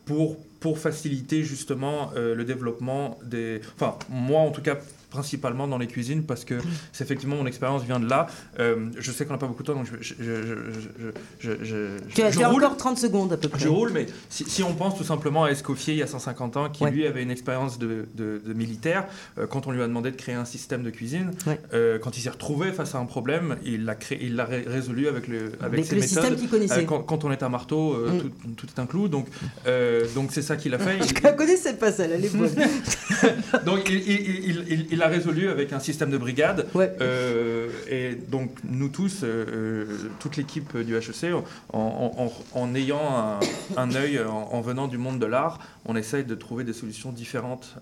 pour, 0.04 0.36
pour 0.60 0.78
faciliter 0.78 1.42
justement 1.42 2.12
le 2.14 2.44
développement 2.44 3.18
des... 3.24 3.62
Enfin, 3.76 3.96
moi 4.10 4.40
en 4.40 4.50
tout 4.50 4.62
cas 4.62 4.76
principalement 5.12 5.68
dans 5.68 5.76
les 5.78 5.86
cuisines 5.86 6.22
parce 6.24 6.44
que 6.44 6.54
c'est 6.92 7.04
effectivement 7.04 7.36
mon 7.36 7.46
expérience 7.46 7.82
vient 7.84 8.00
de 8.00 8.08
là. 8.08 8.26
Euh, 8.58 8.86
je 8.98 9.12
sais 9.12 9.26
qu'on 9.26 9.34
n'a 9.34 9.38
pas 9.38 9.46
beaucoup 9.46 9.62
de 9.62 9.68
temps 9.68 9.74
donc 9.74 9.86
je, 9.86 10.02
je, 10.02 10.14
je, 10.24 10.32
je, 10.32 11.10
je, 11.38 11.50
je- 11.62 11.64
je- 11.64 12.14
Tu 12.14 12.22
as, 12.22 12.30
je 12.30 12.38
tu 12.38 12.44
as 12.44 12.48
roule. 12.48 12.64
encore 12.64 12.76
30 12.78 12.98
secondes 12.98 13.32
à 13.32 13.36
peu 13.36 13.48
près. 13.48 13.60
Je 13.60 13.68
roule, 13.68 13.90
mais 13.92 14.06
si, 14.30 14.44
si 14.48 14.62
on 14.62 14.72
pense 14.74 14.96
tout 14.96 15.04
simplement 15.04 15.44
à 15.44 15.50
Escoffier 15.50 15.92
il 15.94 15.98
y 16.00 16.02
a 16.02 16.06
150 16.06 16.56
ans, 16.56 16.70
qui 16.70 16.82
Ouais. 16.84 16.90
lui 16.90 17.06
avait 17.06 17.22
une 17.22 17.30
expérience 17.30 17.78
de, 17.78 18.06
de- 18.14 18.40
de 18.44 18.52
militaire, 18.54 19.04
euh, 19.38 19.46
quand 19.46 19.66
on 19.66 19.70
lui 19.72 19.82
a 19.82 19.86
demandé 19.86 20.10
de 20.10 20.16
créer 20.16 20.34
un 20.34 20.46
système 20.46 20.82
de 20.82 20.90
cuisine, 20.90 21.32
Ouais. 21.46 21.60
euh, 21.74 21.98
quand 21.98 22.16
il 22.16 22.22
s'est 22.22 22.30
retrouvé 22.30 22.72
face 22.72 22.94
à 22.94 22.98
un 22.98 23.04
problème, 23.04 23.56
il 23.64 23.84
l'a 23.84 23.94
créé, 23.94 24.18
il 24.22 24.34
l'a 24.36 24.46
ré- 24.46 24.64
résolu 24.66 25.08
avec 25.08 25.28
le 25.28 25.52
avec, 25.60 25.62
Avec 25.62 25.84
ses 25.84 25.94
le 25.96 26.00
méthodes. 26.00 26.08
système 26.18 26.36
qu'il 26.36 26.48
connaissait. 26.48 26.78
Euh, 26.80 26.84
quand, 26.84 27.00
quand 27.02 27.24
on 27.24 27.30
est 27.30 27.42
un 27.42 27.48
marteau, 27.50 27.92
euh, 27.94 28.10
Mm. 28.12 28.18
tout, 28.20 28.30
tout 28.56 28.66
est 28.74 28.80
un 28.80 28.86
clou, 28.86 29.08
donc 29.08 29.26
euh, 29.66 30.06
donc 30.14 30.30
c'est 30.32 30.42
ça 30.42 30.56
qu'il 30.56 30.72
a 30.74 30.78
fait. 30.78 30.96
Je 31.02 31.12
Il- 31.14 31.22
la 31.22 31.32
connaissais 31.32 31.74
pas 31.74 31.92
celle, 31.92 32.12
elle 32.12 32.24
est 32.24 32.34
bonne. 32.34 32.48
donc 33.66 33.88
il, 33.90 33.96
il- 33.96 34.86
il- 34.90 35.01
il- 35.02 35.08
il 35.08 35.08
a 35.08 35.08
résolu 35.08 35.48
avec 35.48 35.72
un 35.72 35.80
système 35.80 36.10
de 36.10 36.18
brigade. 36.18 36.66
Ouais. 36.74 36.92
Euh, 37.00 37.68
et 37.88 38.14
donc 38.14 38.50
nous 38.64 38.88
tous, 38.88 39.22
euh, 39.24 39.46
euh, 39.48 39.86
toute 40.20 40.36
l'équipe 40.36 40.76
du 40.76 40.94
HEC, 40.96 41.32
en, 41.34 41.42
en- 41.72 42.24
en- 42.24 42.32
en 42.60 42.74
ayant 42.74 43.00
un, 43.16 43.40
un 43.76 43.94
œil, 43.94 44.20
en, 44.20 44.48
en 44.52 44.60
venant 44.60 44.86
du 44.88 44.98
monde 44.98 45.18
de 45.18 45.26
l'art, 45.26 45.58
on 45.86 45.96
essaye 45.96 46.24
de 46.24 46.34
trouver 46.34 46.64
des 46.64 46.72
solutions 46.72 47.10
différentes 47.12 47.74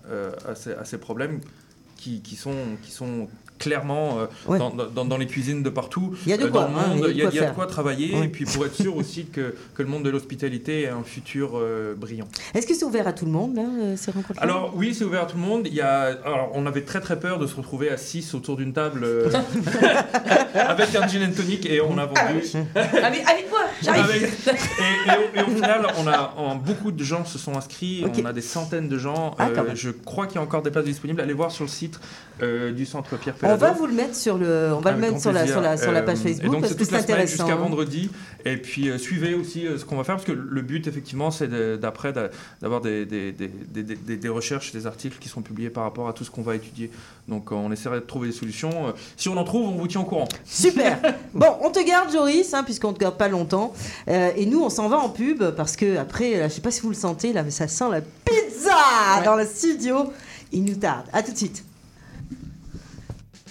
à, 0.47 0.55
ces, 0.55 0.73
à 0.73 0.85
ces 0.85 0.97
problèmes 0.97 1.39
qui, 2.01 2.21
qui 2.21 2.35
sont, 2.35 2.55
qui 2.83 2.91
sont 2.91 3.27
clairement 3.59 4.17
euh, 4.17 4.25
Ouais. 4.47 4.57
dans, 4.57 4.71
dans- 4.71 5.05
dans 5.05 5.17
les 5.17 5.27
cuisines 5.27 5.61
de 5.61 5.69
partout. 5.69 6.15
Il 6.25 6.31
y 6.31 6.33
a 6.33 6.37
de 6.37 6.45
Euh, 6.45 6.49
quoi, 6.49 6.61
dans 6.63 6.69
le 6.71 6.77
hein, 6.79 6.87
monde, 6.95 7.07
il 7.11 7.17
y 7.17 7.21
a, 7.21 7.29
y 7.29 7.37
a 7.39 7.49
de 7.51 7.53
quoi 7.53 7.67
travailler. 7.67 8.15
Ouais. 8.15 8.25
Et 8.25 8.27
puis 8.27 8.45
pour 8.45 8.65
être 8.65 8.73
sûr 8.73 8.95
aussi 8.97 9.25
que, 9.25 9.53
que 9.75 9.83
le 9.83 9.87
monde 9.87 10.01
de 10.03 10.09
l'hospitalité 10.09 10.81
ait 10.81 10.87
un 10.89 11.03
futur 11.03 11.51
euh, 11.53 11.93
brillant. 11.95 12.27
Est-ce 12.55 12.65
que 12.65 12.73
c'est 12.73 12.85
ouvert 12.85 13.07
à 13.07 13.13
tout 13.13 13.25
le 13.25 13.31
monde 13.31 13.53
là, 13.55 13.61
ces 13.97 14.09
rencontres 14.09 14.41
Alors 14.41 14.73
oui, 14.75 14.95
c'est 14.95 15.03
ouvert 15.03 15.21
à 15.21 15.25
tout 15.27 15.37
le 15.37 15.43
monde. 15.43 15.67
Il 15.67 15.75
y 15.75 15.81
a, 15.81 16.05
alors, 16.25 16.49
on 16.55 16.65
avait 16.65 16.81
très 16.81 17.01
très 17.01 17.19
peur 17.19 17.37
de 17.37 17.45
se 17.45 17.55
retrouver 17.55 17.91
à 17.91 17.97
6 17.97 18.33
autour 18.33 18.57
d'une 18.57 18.73
table 18.73 19.01
euh, 19.03 19.29
avec 20.55 20.95
un 20.95 21.07
gin 21.07 21.23
and 21.29 21.33
tonic 21.35 21.65
et 21.67 21.81
on 21.81 21.97
a 21.99 22.05
vendu. 22.07 22.41
Avec, 22.75 23.21
avec 23.29 23.49
moi, 23.49 23.59
j'arrive. 23.81 24.23
Et, 24.23 24.25
et 24.25 25.39
au, 25.39 25.39
et 25.39 25.43
au 25.51 25.55
final, 25.55 25.85
on 25.99 26.07
a, 26.07 26.55
beaucoup 26.55 26.91
de 26.91 27.03
gens 27.03 27.25
se 27.25 27.37
sont 27.37 27.55
inscrits. 27.55 28.03
On 28.21 28.25
a 28.25 28.33
des 28.33 28.41
centaines 28.41 28.89
de 28.89 28.97
gens. 28.97 29.35
Ah, 29.37 29.49
Euh, 29.51 29.71
je 29.75 29.89
crois 29.91 30.25
qu'il 30.27 30.35
y 30.35 30.39
a 30.39 30.41
encore 30.41 30.61
des 30.63 30.71
places 30.71 30.85
disponibles. 30.85 31.21
Allez 31.21 31.33
voir 31.33 31.51
sur 31.51 31.63
le 31.65 31.69
site 31.69 31.90
euh, 32.41 32.71
du 32.71 32.85
centre 32.85 33.17
Pierre 33.17 33.35
On 33.37 33.41
Pellado. 33.41 33.59
va 33.59 33.71
vous 33.73 33.85
le 33.85 33.93
mettre 33.93 34.15
sur 34.15 34.37
le, 34.37 34.71
on 34.73 34.79
va 34.79 34.91
le 34.91 34.97
Avec 34.97 35.09
mettre 35.11 35.21
sur 35.21 35.31
la, 35.31 35.45
sur 35.45 35.61
la, 35.61 35.77
sur 35.77 35.91
la 35.91 36.01
page 36.01 36.17
Euh, 36.19 36.21
et 36.21 36.33
Facebook 36.33 36.51
donc 36.53 36.61
parce 36.61 36.73
que 36.73 36.83
c'est 36.85 36.95
intéressant. 36.95 37.43
jusqu'à 37.45 37.55
vendredi. 37.55 38.09
Et 38.45 38.57
puis 38.57 38.89
euh, 38.89 38.97
suivez 38.97 39.35
aussi 39.35 39.67
euh, 39.67 39.77
ce 39.77 39.85
qu'on 39.85 39.97
va 39.97 40.03
faire 40.03 40.15
parce 40.15 40.25
que 40.25 40.31
le 40.31 40.61
but 40.61 40.87
effectivement 40.87 41.29
c'est 41.29 41.47
d'après 41.79 42.13
d'a- 42.13 42.29
d'avoir 42.61 42.81
des, 42.81 43.05
des, 43.05 43.31
des, 43.31 44.15
des, 44.17 44.29
recherches, 44.29 44.71
des 44.71 44.87
articles 44.87 45.17
qui 45.19 45.29
sont 45.29 45.41
publiés 45.41 45.69
par 45.69 45.83
rapport 45.83 46.07
à 46.07 46.13
tout 46.13 46.23
ce 46.23 46.31
qu'on 46.31 46.41
va 46.41 46.55
étudier. 46.55 46.89
Donc 47.27 47.51
on 47.51 47.71
essaiera 47.71 47.95
de 47.95 47.99
trouver 48.05 48.29
des 48.29 48.33
solutions. 48.33 48.93
Si 49.17 49.29
on 49.29 49.37
en 49.37 49.43
trouve, 49.43 49.67
on 49.69 49.75
vous 49.75 49.87
tient 49.87 50.01
au 50.01 50.05
courant. 50.05 50.27
Super. 50.45 50.99
Bon, 51.33 51.47
on 51.61 51.69
te 51.69 51.79
garde, 51.85 52.11
Joris, 52.11 52.53
hein, 52.53 52.63
puisqu'on 52.63 52.91
te 52.93 52.99
garde 52.99 53.17
pas 53.17 53.29
longtemps. 53.29 53.73
Et 54.07 54.45
nous, 54.45 54.61
on 54.61 54.69
s'en 54.69 54.89
va 54.89 54.97
en 54.97 55.09
pub 55.09 55.43
parce 55.51 55.75
que 55.77 55.97
après, 55.97 56.37
là, 56.37 56.49
je 56.49 56.53
sais 56.53 56.61
pas 56.61 56.71
si 56.71 56.81
vous 56.81 56.89
le 56.89 56.95
sentez 56.95 57.31
là, 57.31 57.41
mais 57.43 57.51
ça 57.51 57.67
sent 57.69 57.85
la 57.89 58.01
pizza 58.01 59.23
dans 59.23 59.35
le 59.35 59.45
studio. 59.45 60.11
Il 60.51 60.65
nous 60.65 60.75
tarde. 60.75 61.05
À 61.13 61.23
tout 61.23 61.31
de 61.31 61.37
suite. 61.37 61.63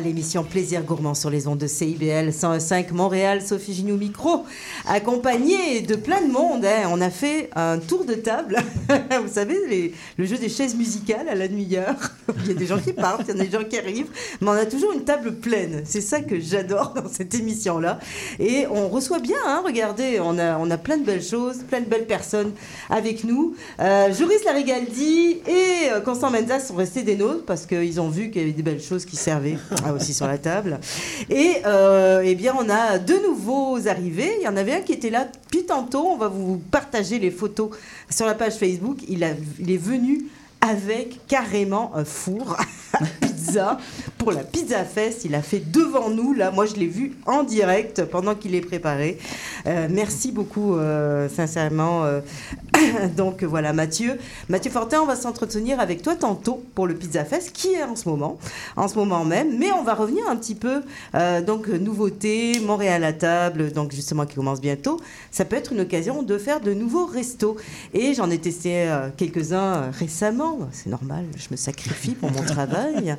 L'émission 0.00 0.42
Plaisir 0.44 0.82
Gourmand 0.82 1.14
sur 1.14 1.30
les 1.30 1.46
ondes 1.46 1.58
de 1.58 1.66
CIBL 1.66 2.32
105 2.32 2.90
Montréal, 2.92 3.42
Sophie 3.42 3.74
Ginou 3.74 3.96
Micro, 3.96 4.44
accompagnée 4.86 5.80
de 5.82 5.94
plein 5.94 6.22
de 6.22 6.30
monde. 6.32 6.64
hein. 6.64 6.88
On 6.90 7.00
a 7.00 7.10
fait 7.10 7.50
un 7.54 7.78
tour 7.78 8.04
de 8.04 8.14
table. 8.14 8.56
Vous 8.88 9.32
savez, 9.32 9.92
le 10.16 10.24
jeu 10.24 10.36
des 10.38 10.48
chaises 10.48 10.74
musicales 10.74 11.28
à 11.28 11.34
la 11.34 11.48
demi-heure. 11.48 11.96
Il 12.44 12.48
y 12.48 12.50
a 12.52 12.54
des 12.54 12.66
gens 12.66 12.78
qui 12.78 12.92
partent, 12.92 13.22
il 13.28 13.36
y 13.36 13.40
a 13.40 13.44
des 13.44 13.50
gens 13.50 13.64
qui 13.64 13.78
arrivent, 13.78 14.10
mais 14.40 14.48
on 14.48 14.52
a 14.52 14.66
toujours 14.66 14.92
une 14.92 15.04
table 15.04 15.34
pleine. 15.34 15.82
C'est 15.84 16.00
ça 16.00 16.20
que 16.20 16.40
j'adore 16.40 16.94
dans 16.94 17.08
cette 17.08 17.34
émission-là. 17.34 17.98
Et 18.38 18.66
on 18.70 18.88
reçoit 18.88 19.18
bien, 19.18 19.38
hein, 19.46 19.62
regardez, 19.64 20.20
on 20.20 20.38
a, 20.38 20.58
on 20.58 20.70
a 20.70 20.78
plein 20.78 20.96
de 20.96 21.04
belles 21.04 21.22
choses, 21.22 21.58
plein 21.68 21.80
de 21.80 21.86
belles 21.86 22.06
personnes 22.06 22.52
avec 22.88 23.24
nous. 23.24 23.54
Euh, 23.80 24.12
Joris 24.12 24.44
Larigaldi 24.44 25.40
et 25.46 25.90
euh, 25.92 26.00
Constant 26.00 26.30
Menza 26.30 26.60
sont 26.60 26.74
restés 26.74 27.02
des 27.02 27.16
nôtres 27.16 27.44
parce 27.44 27.66
qu'ils 27.66 28.00
ont 28.00 28.08
vu 28.08 28.30
qu'il 28.30 28.42
y 28.42 28.44
avait 28.44 28.52
des 28.52 28.62
belles 28.62 28.82
choses 28.82 29.04
qui 29.04 29.16
servaient 29.16 29.58
ah, 29.84 29.92
aussi 29.92 30.14
sur 30.14 30.26
la 30.26 30.38
table. 30.38 30.80
Et 31.28 31.56
euh, 31.66 32.22
eh 32.24 32.34
bien, 32.34 32.54
on 32.58 32.68
a 32.68 32.98
deux 32.98 33.22
nouveaux 33.22 33.86
arrivés. 33.88 34.32
Il 34.40 34.44
y 34.44 34.48
en 34.48 34.56
avait 34.56 34.74
un 34.74 34.80
qui 34.80 34.92
était 34.92 35.10
là 35.10 35.28
depuis 35.44 35.64
tantôt. 35.64 36.06
On 36.06 36.16
va 36.16 36.28
vous 36.28 36.60
partager 36.70 37.18
les 37.18 37.30
photos 37.30 37.70
sur 38.08 38.26
la 38.26 38.34
page 38.34 38.54
Facebook. 38.54 38.98
Il, 39.08 39.24
a, 39.24 39.30
il 39.58 39.70
est 39.70 39.76
venu 39.76 40.26
avec 40.60 41.26
carrément 41.26 41.92
un 41.94 42.04
four 42.04 42.56
à 42.92 43.04
pizza 43.20 43.78
pour 44.20 44.32
la 44.32 44.44
Pizza 44.44 44.84
Fest. 44.84 45.24
Il 45.24 45.34
a 45.34 45.40
fait 45.40 45.60
devant 45.72 46.10
nous, 46.10 46.34
là. 46.34 46.50
Moi, 46.50 46.66
je 46.66 46.74
l'ai 46.74 46.86
vu 46.86 47.16
en 47.24 47.42
direct 47.42 48.04
pendant 48.04 48.34
qu'il 48.34 48.54
est 48.54 48.60
préparé. 48.60 49.18
Euh, 49.66 49.88
merci 49.90 50.30
beaucoup, 50.30 50.76
euh, 50.76 51.26
sincèrement. 51.30 52.04
euh. 52.04 52.20
Donc 53.16 53.42
voilà, 53.42 53.72
Mathieu. 53.72 54.18
Mathieu 54.50 54.70
Fortin, 54.70 55.00
on 55.00 55.06
va 55.06 55.16
s'entretenir 55.16 55.80
avec 55.80 56.02
toi 56.02 56.16
tantôt 56.16 56.62
pour 56.74 56.86
le 56.86 56.94
Pizza 56.94 57.24
Fest, 57.24 57.52
qui 57.54 57.68
est 57.68 57.82
en 57.82 57.96
ce 57.96 58.08
moment, 58.10 58.38
en 58.76 58.88
ce 58.88 58.96
moment 58.96 59.24
même. 59.24 59.58
Mais 59.58 59.72
on 59.72 59.82
va 59.82 59.94
revenir 59.94 60.28
un 60.28 60.36
petit 60.36 60.54
peu, 60.54 60.82
donc 61.46 61.68
nouveauté, 61.68 62.60
Montréal 62.60 63.04
à 63.04 63.12
table, 63.12 63.72
donc 63.72 63.92
justement 63.92 64.26
qui 64.26 64.34
commence 64.34 64.60
bientôt. 64.60 65.00
Ça 65.30 65.44
peut 65.44 65.56
être 65.56 65.72
une 65.72 65.80
occasion 65.80 66.22
de 66.22 66.38
faire 66.38 66.60
de 66.60 66.74
nouveaux 66.74 67.06
restos. 67.06 67.56
Et 67.94 68.14
j'en 68.14 68.30
ai 68.30 68.38
testé 68.38 68.86
quelques-uns 69.16 69.90
récemment. 69.90 70.58
C'est 70.72 70.90
normal, 70.90 71.24
je 71.36 71.48
me 71.50 71.56
sacrifie 71.56 72.12
pour 72.12 72.30
mon 72.30 72.42
travail. 72.42 73.16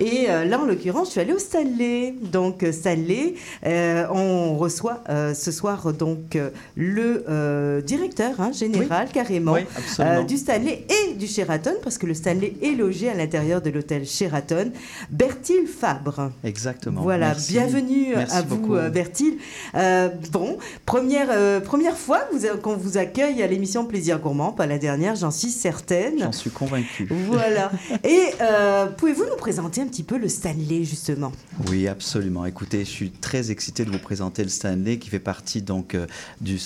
Et 0.00 0.28
là, 0.44 0.60
en 0.60 0.64
l'occurrence, 0.64 1.08
je 1.08 1.12
suis 1.12 1.20
allée 1.20 1.32
au 1.32 1.38
Stanley. 1.38 2.14
Donc 2.32 2.62
euh, 2.62 2.72
Stanley, 2.72 3.34
euh, 3.66 4.06
on 4.10 4.56
reçoit 4.56 5.02
euh, 5.08 5.34
ce 5.34 5.50
soir 5.50 5.92
donc 5.92 6.36
euh, 6.36 6.50
le 6.76 7.24
euh, 7.28 7.80
directeur 7.80 8.40
hein, 8.40 8.52
général 8.52 9.08
carrément 9.12 9.52
Oui, 9.54 9.60
euh, 10.00 10.22
du 10.22 10.36
Stanley 10.36 10.84
et 11.08 11.14
du 11.14 11.26
Sheraton, 11.26 11.74
parce 11.82 11.98
que 11.98 12.06
le 12.06 12.14
Stanley 12.14 12.54
est 12.62 12.72
logé 12.76 13.08
à 13.08 13.14
l'intérieur 13.14 13.60
de 13.62 13.70
l'hôtel 13.70 14.06
Sheraton. 14.06 14.70
Bertil 15.10 15.66
Fabre. 15.66 16.30
Exactement. 16.44 17.02
Voilà, 17.02 17.28
Merci. 17.28 17.52
bienvenue 17.52 18.12
Merci 18.16 18.36
à 18.36 18.42
vous, 18.42 18.56
beaucoup. 18.56 18.74
euh, 18.76 18.90
Bertil. 18.90 19.38
Euh, 19.74 20.08
bon, 20.32 20.58
première, 20.84 21.28
euh, 21.30 21.60
première 21.60 21.96
fois 21.96 22.20
qu'on 22.62 22.76
vous 22.76 22.98
accueille 22.98 23.42
à 23.42 23.46
l'émission 23.46 23.84
Plaisir 23.84 24.18
Gourmand, 24.18 24.52
pas 24.52 24.66
la 24.66 24.78
dernière, 24.78 25.14
j'en 25.16 25.30
suis 25.30 25.50
certaine. 25.50 26.18
J'en 26.18 26.32
suis 26.32 26.50
convaincu. 26.50 27.08
Voilà. 27.10 27.70
Et 28.04 28.20
euh, 28.40 28.86
pouvez-vous 28.86 29.24
nous 29.24 29.36
présenter 29.36 29.80
un 29.80 29.86
petit 29.86 30.02
peu 30.02 30.16
le 30.18 30.25
Stanley, 30.28 30.84
justement 30.84 31.32
Oui, 31.68 31.88
absolument. 31.88 32.46
Écoutez, 32.46 32.80
je 32.84 32.90
suis 32.90 33.10
très 33.10 33.50
excité 33.50 33.84
de 33.84 33.90
vous 33.90 33.98
présenter 33.98 34.42
le 34.42 34.48
Stanley 34.48 34.98
qui 34.98 35.08
fait 35.08 35.18
partie 35.18 35.62
donc 35.62 35.94
euh, 35.94 36.06
du, 36.40 36.58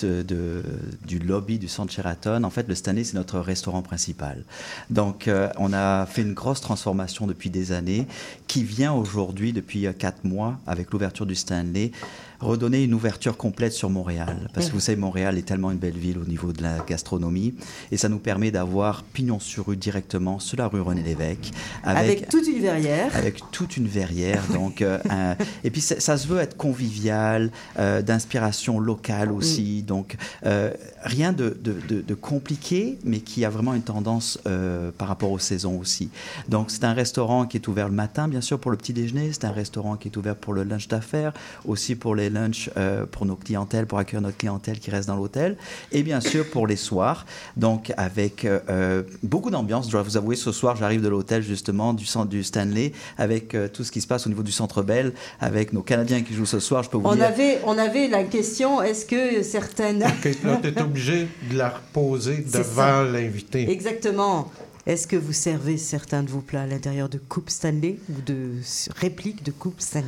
du 1.07 1.19
lobby 1.19 1.59
du 1.59 1.69
centre 1.69 1.93
Sheraton. 1.93 2.45
En 2.45 2.51
fait, 2.51 2.69
le 2.69 2.75
Stanley, 2.75 3.05
c'est 3.05 3.15
notre 3.15 3.39
restaurant 3.41 3.83
principal. 3.83 4.45
Donc, 4.91 5.29
euh, 5.29 5.49
on 5.59 5.73
a 5.73 6.07
fait 6.07 6.23
une 6.23 6.35
grosse 6.35 6.61
transformation 6.61 7.27
depuis 7.27 7.51
des 7.51 7.73
années 7.73 8.07
qui 8.47 8.65
vient 8.65 8.93
aujourd'hui, 8.93 9.53
depuis 9.53 9.87
euh, 9.87 9.93
quatre 9.93 10.25
mois, 10.25 10.59
avec 10.67 10.91
l'ouverture 10.91 11.27
du 11.27 11.35
Stanley, 11.35 11.93
redonner 12.41 12.83
une 12.85 12.95
ouverture 12.95 13.37
complète 13.37 13.73
sur 13.73 13.91
Montréal. 13.91 14.49
Parce 14.55 14.69
que 14.69 14.73
vous 14.73 14.81
savez, 14.81 14.97
Montréal 14.97 15.37
est 15.39 15.43
tellement 15.43 15.71
une 15.71 15.79
belle 15.79 15.97
ville 15.99 16.19
au 16.19 16.25
niveau 16.25 16.53
de 16.53 16.63
la 16.63 16.79
gastronomie 16.87 17.55
et 17.93 17.97
ça 17.97 18.09
nous 18.09 18.19
permet 18.19 18.51
d'avoir 18.51 19.03
pignon 19.03 19.39
sur 19.41 19.67
rue 19.67 19.77
directement 19.77 20.39
sur 20.39 20.57
la 20.59 20.67
rue 20.69 20.81
René 20.81 21.03
Lévesque. 21.03 21.51
Avec, 21.85 22.29
toute 22.29 22.47
une 22.47 22.61
verrière. 22.61 23.15
Avec 23.15 23.43
toute 23.51 23.77
une 23.77 23.87
verrière. 23.87 24.43
Donc, 24.53 24.81
euh, 24.83 24.99
un- 25.11 25.37
et 25.65 25.71
puis 25.71 25.81
ça, 25.83 26.01
ça 26.01 26.17
se 26.17 26.27
veut 26.27 26.39
être 26.39 26.57
convivial, 26.57 27.51
euh, 27.79 28.01
d'inspiration 28.03 28.81
locale 28.81 29.31
aussi. 29.33 29.83
Donc, 29.83 30.17
euh, 30.47 30.71
rien 31.05 31.33
de, 31.33 31.57
de- 31.63 31.77
de- 31.89 32.01
de 32.01 32.15
compliqué, 32.15 32.99
mais 33.05 33.21
qui 33.21 33.45
a 33.45 33.51
vraiment 33.51 33.75
une 33.75 33.83
tendance 33.83 34.39
euh, 34.47 34.91
par 34.97 35.09
rapport 35.09 35.31
aux 35.31 35.39
saisons 35.39 35.79
aussi. 35.79 36.09
Donc, 36.49 36.71
c'est 36.71 36.85
un 36.85 36.95
restaurant 36.95 37.45
qui 37.47 37.59
est 37.59 37.69
ouvert 37.69 37.89
le 37.89 37.95
matin, 37.95 38.29
bien 38.29 38.41
sûr, 38.41 38.59
pour 38.59 38.71
le 38.71 38.77
petit 38.79 38.93
déjeuner. 38.95 39.31
C'est 39.33 39.45
un 39.45 39.53
restaurant 39.53 39.97
qui 39.97 40.09
est 40.09 40.17
ouvert 40.17 40.37
pour 40.37 40.55
le 40.55 40.65
lunch 40.65 40.89
d'affaires, 40.89 41.33
aussi 41.67 41.95
pour 41.97 42.15
les 42.15 42.30
lunchs 42.31 42.71
euh, 42.77 43.07
pour 43.07 43.27
nos 43.27 43.37
clientèles, 43.37 43.87
pour 43.87 43.99
accueillir 43.99 44.23
notre 44.23 44.37
clientèle 44.37 44.79
qui 44.79 44.91
reste 44.91 45.09
dans 45.09 45.17
l'hôtel, 45.17 45.57
et 45.93 46.03
bien 46.03 46.21
sûr 46.21 46.49
pour 46.51 46.67
les 46.67 46.77
soirs. 46.77 47.27
Donc, 47.57 47.93
avec 47.97 48.45
euh, 48.45 48.61
euh, 48.69 49.03
beaucoup 49.23 49.51
d'ambiance. 49.51 49.87
Je 49.87 49.93
dois 49.93 50.03
vous 50.03 50.17
avouer, 50.17 50.37
ce 50.37 50.53
soir, 50.53 50.77
j'arrive 50.77 51.03
de 51.03 51.09
l'hôtel, 51.09 51.43
justement, 51.43 51.93
du 51.93 52.07
centre 52.07 52.29
du 52.29 52.43
Stanley, 52.43 52.93
avec 53.19 53.55
euh, 53.55 53.69
tout 53.69 53.85
ce 53.85 53.93
qui 53.93 54.01
se 54.01 54.07
passe 54.07 54.27
au 54.27 54.31
niveau 54.31 54.43
du 54.43 54.53
centre 54.53 54.83
Bell, 54.83 55.13
avec 55.41 55.73
nos 55.73 55.83
Canadiens 55.83 56.23
qui 56.23 56.35
jouent 56.35 56.47
ce 56.47 56.61
soir. 56.61 56.83
Je 56.83 56.91
peux 56.91 56.99
vous 56.99 57.07
On 57.07 57.15
dire. 57.15 57.25
avait, 57.25 57.61
on 57.67 57.77
avait 57.79 58.09
la 58.09 58.25
question 58.25 58.81
est-ce 58.83 59.05
que 59.07 59.43
certaines. 59.43 60.03
Ok, 60.03 60.31
là, 60.45 60.59
tu 60.63 60.69
es 60.69 60.83
obligé 60.83 61.29
de 61.51 61.57
la 61.57 61.71
reposer 61.71 62.45
devant 62.53 63.03
l'invité. 63.03 63.71
Exactement. 63.71 64.51
Est-ce 64.87 65.07
que 65.07 65.17
vous 65.17 65.33
servez 65.35 65.77
certains 65.77 66.23
de 66.23 66.31
vos 66.31 66.41
plats 66.41 66.63
à 66.63 66.67
l'intérieur 66.67 67.09
de 67.09 67.19
coupes 67.19 67.51
Stanley 67.51 67.99
ou 68.09 68.23
de 68.25 68.53
répliques 68.97 69.45
de 69.45 69.51
coupes 69.51 69.81
Stanley? 69.81 70.07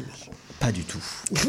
Pas 0.63 0.71
du 0.73 0.85
tout. 0.85 1.03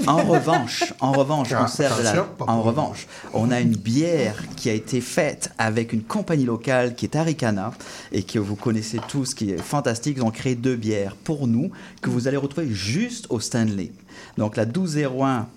En 0.08 0.24
revanche, 0.24 0.92
en 1.00 1.12
revanche, 1.12 1.50
on 1.54 1.68
sert 1.68 1.96
de 1.98 2.02
la- 2.04 2.28
en 2.48 2.62
revanche, 2.64 3.06
on 3.34 3.52
a 3.52 3.60
une 3.60 3.76
bière 3.76 4.42
qui 4.56 4.70
a 4.70 4.74
été 4.74 5.02
faite 5.02 5.52
avec 5.60 5.94
une 5.94 6.02
compagnie 6.02 6.46
locale 6.46 6.96
qui 6.96 7.06
est 7.06 7.16
Aricana 7.16 7.74
et 8.12 8.24
que 8.24 8.40
vous 8.40 8.56
connaissez 8.56 9.00
tous, 9.08 9.36
qui 9.36 9.52
est 9.52 9.62
fantastique. 9.62 10.18
Ils 10.18 10.24
ont 10.24 10.32
créé 10.32 10.56
deux 10.56 10.76
bières 10.76 11.16
pour 11.16 11.46
nous 11.48 11.70
que 12.02 12.10
vous 12.10 12.28
allez 12.28 12.38
retrouver 12.38 12.70
juste 12.72 13.28
au 13.30 13.40
Stanley. 13.40 13.92
Donc 14.40 14.58
la 14.58 14.66
1201 14.66 15.48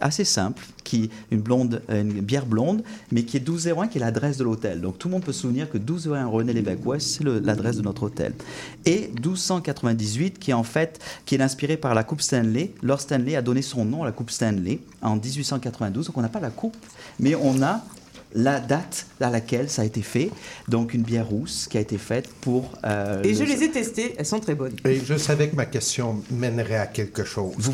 assez 0.00 0.24
simple, 0.24 0.64
qui 0.84 1.10
une 1.30 1.40
blonde, 1.40 1.82
euh, 1.90 2.02
une 2.02 2.20
bière 2.20 2.46
blonde, 2.46 2.82
mais 3.12 3.24
qui 3.24 3.36
est 3.36 3.40
1201, 3.40 3.88
qui 3.88 3.98
est 3.98 4.00
l'adresse 4.00 4.36
de 4.36 4.44
l'hôtel. 4.44 4.80
Donc 4.80 4.98
tout 4.98 5.08
le 5.08 5.12
monde 5.12 5.24
peut 5.24 5.32
se 5.32 5.40
souvenir 5.40 5.70
que 5.70 5.78
1201 5.78 6.26
René 6.26 6.52
Lévesque 6.52 6.84
Ouest, 6.84 7.06
c'est 7.06 7.24
l'adresse 7.24 7.76
de 7.76 7.82
notre 7.82 8.04
hôtel. 8.04 8.34
Et 8.84 9.10
1298, 9.22 10.38
qui 10.38 10.50
est 10.50 10.54
en 10.54 10.62
fait, 10.62 11.00
qui 11.26 11.34
est 11.34 11.42
inspiré 11.42 11.76
par 11.76 11.94
la 11.94 12.04
Coupe 12.04 12.20
Stanley. 12.20 12.72
Lord 12.82 13.00
Stanley 13.00 13.36
a 13.36 13.42
donné 13.42 13.62
son 13.62 13.84
nom 13.84 14.02
à 14.02 14.06
la 14.06 14.12
Coupe 14.12 14.30
Stanley 14.30 14.80
en 15.02 15.16
1892. 15.16 16.06
Donc 16.06 16.16
on 16.16 16.22
n'a 16.22 16.28
pas 16.28 16.40
la 16.40 16.50
coupe, 16.50 16.76
mais 17.18 17.34
on 17.34 17.62
a 17.62 17.82
la 18.34 18.60
date 18.60 19.06
à 19.20 19.30
laquelle 19.30 19.68
ça 19.68 19.82
a 19.82 19.84
été 19.84 20.02
fait. 20.02 20.30
Donc 20.68 20.94
une 20.94 21.02
bière 21.02 21.26
rousse 21.28 21.66
qui 21.70 21.78
a 21.78 21.80
été 21.80 21.98
faite 21.98 22.28
pour. 22.40 22.70
euh, 22.84 23.22
Et 23.22 23.28
le- 23.28 23.34
je 23.34 23.42
les 23.44 23.62
ai 23.64 23.70
testées, 23.70 24.14
elles 24.18 24.26
sont 24.26 24.40
très 24.40 24.54
bonnes. 24.54 24.74
Et 24.84 25.00
je 25.04 25.16
savais 25.16 25.48
que 25.48 25.56
ma 25.56 25.66
question 25.66 26.22
mènerait 26.30 26.76
à 26.76 26.86
quelque 26.86 27.24
chose. 27.24 27.54
Vous 27.58 27.72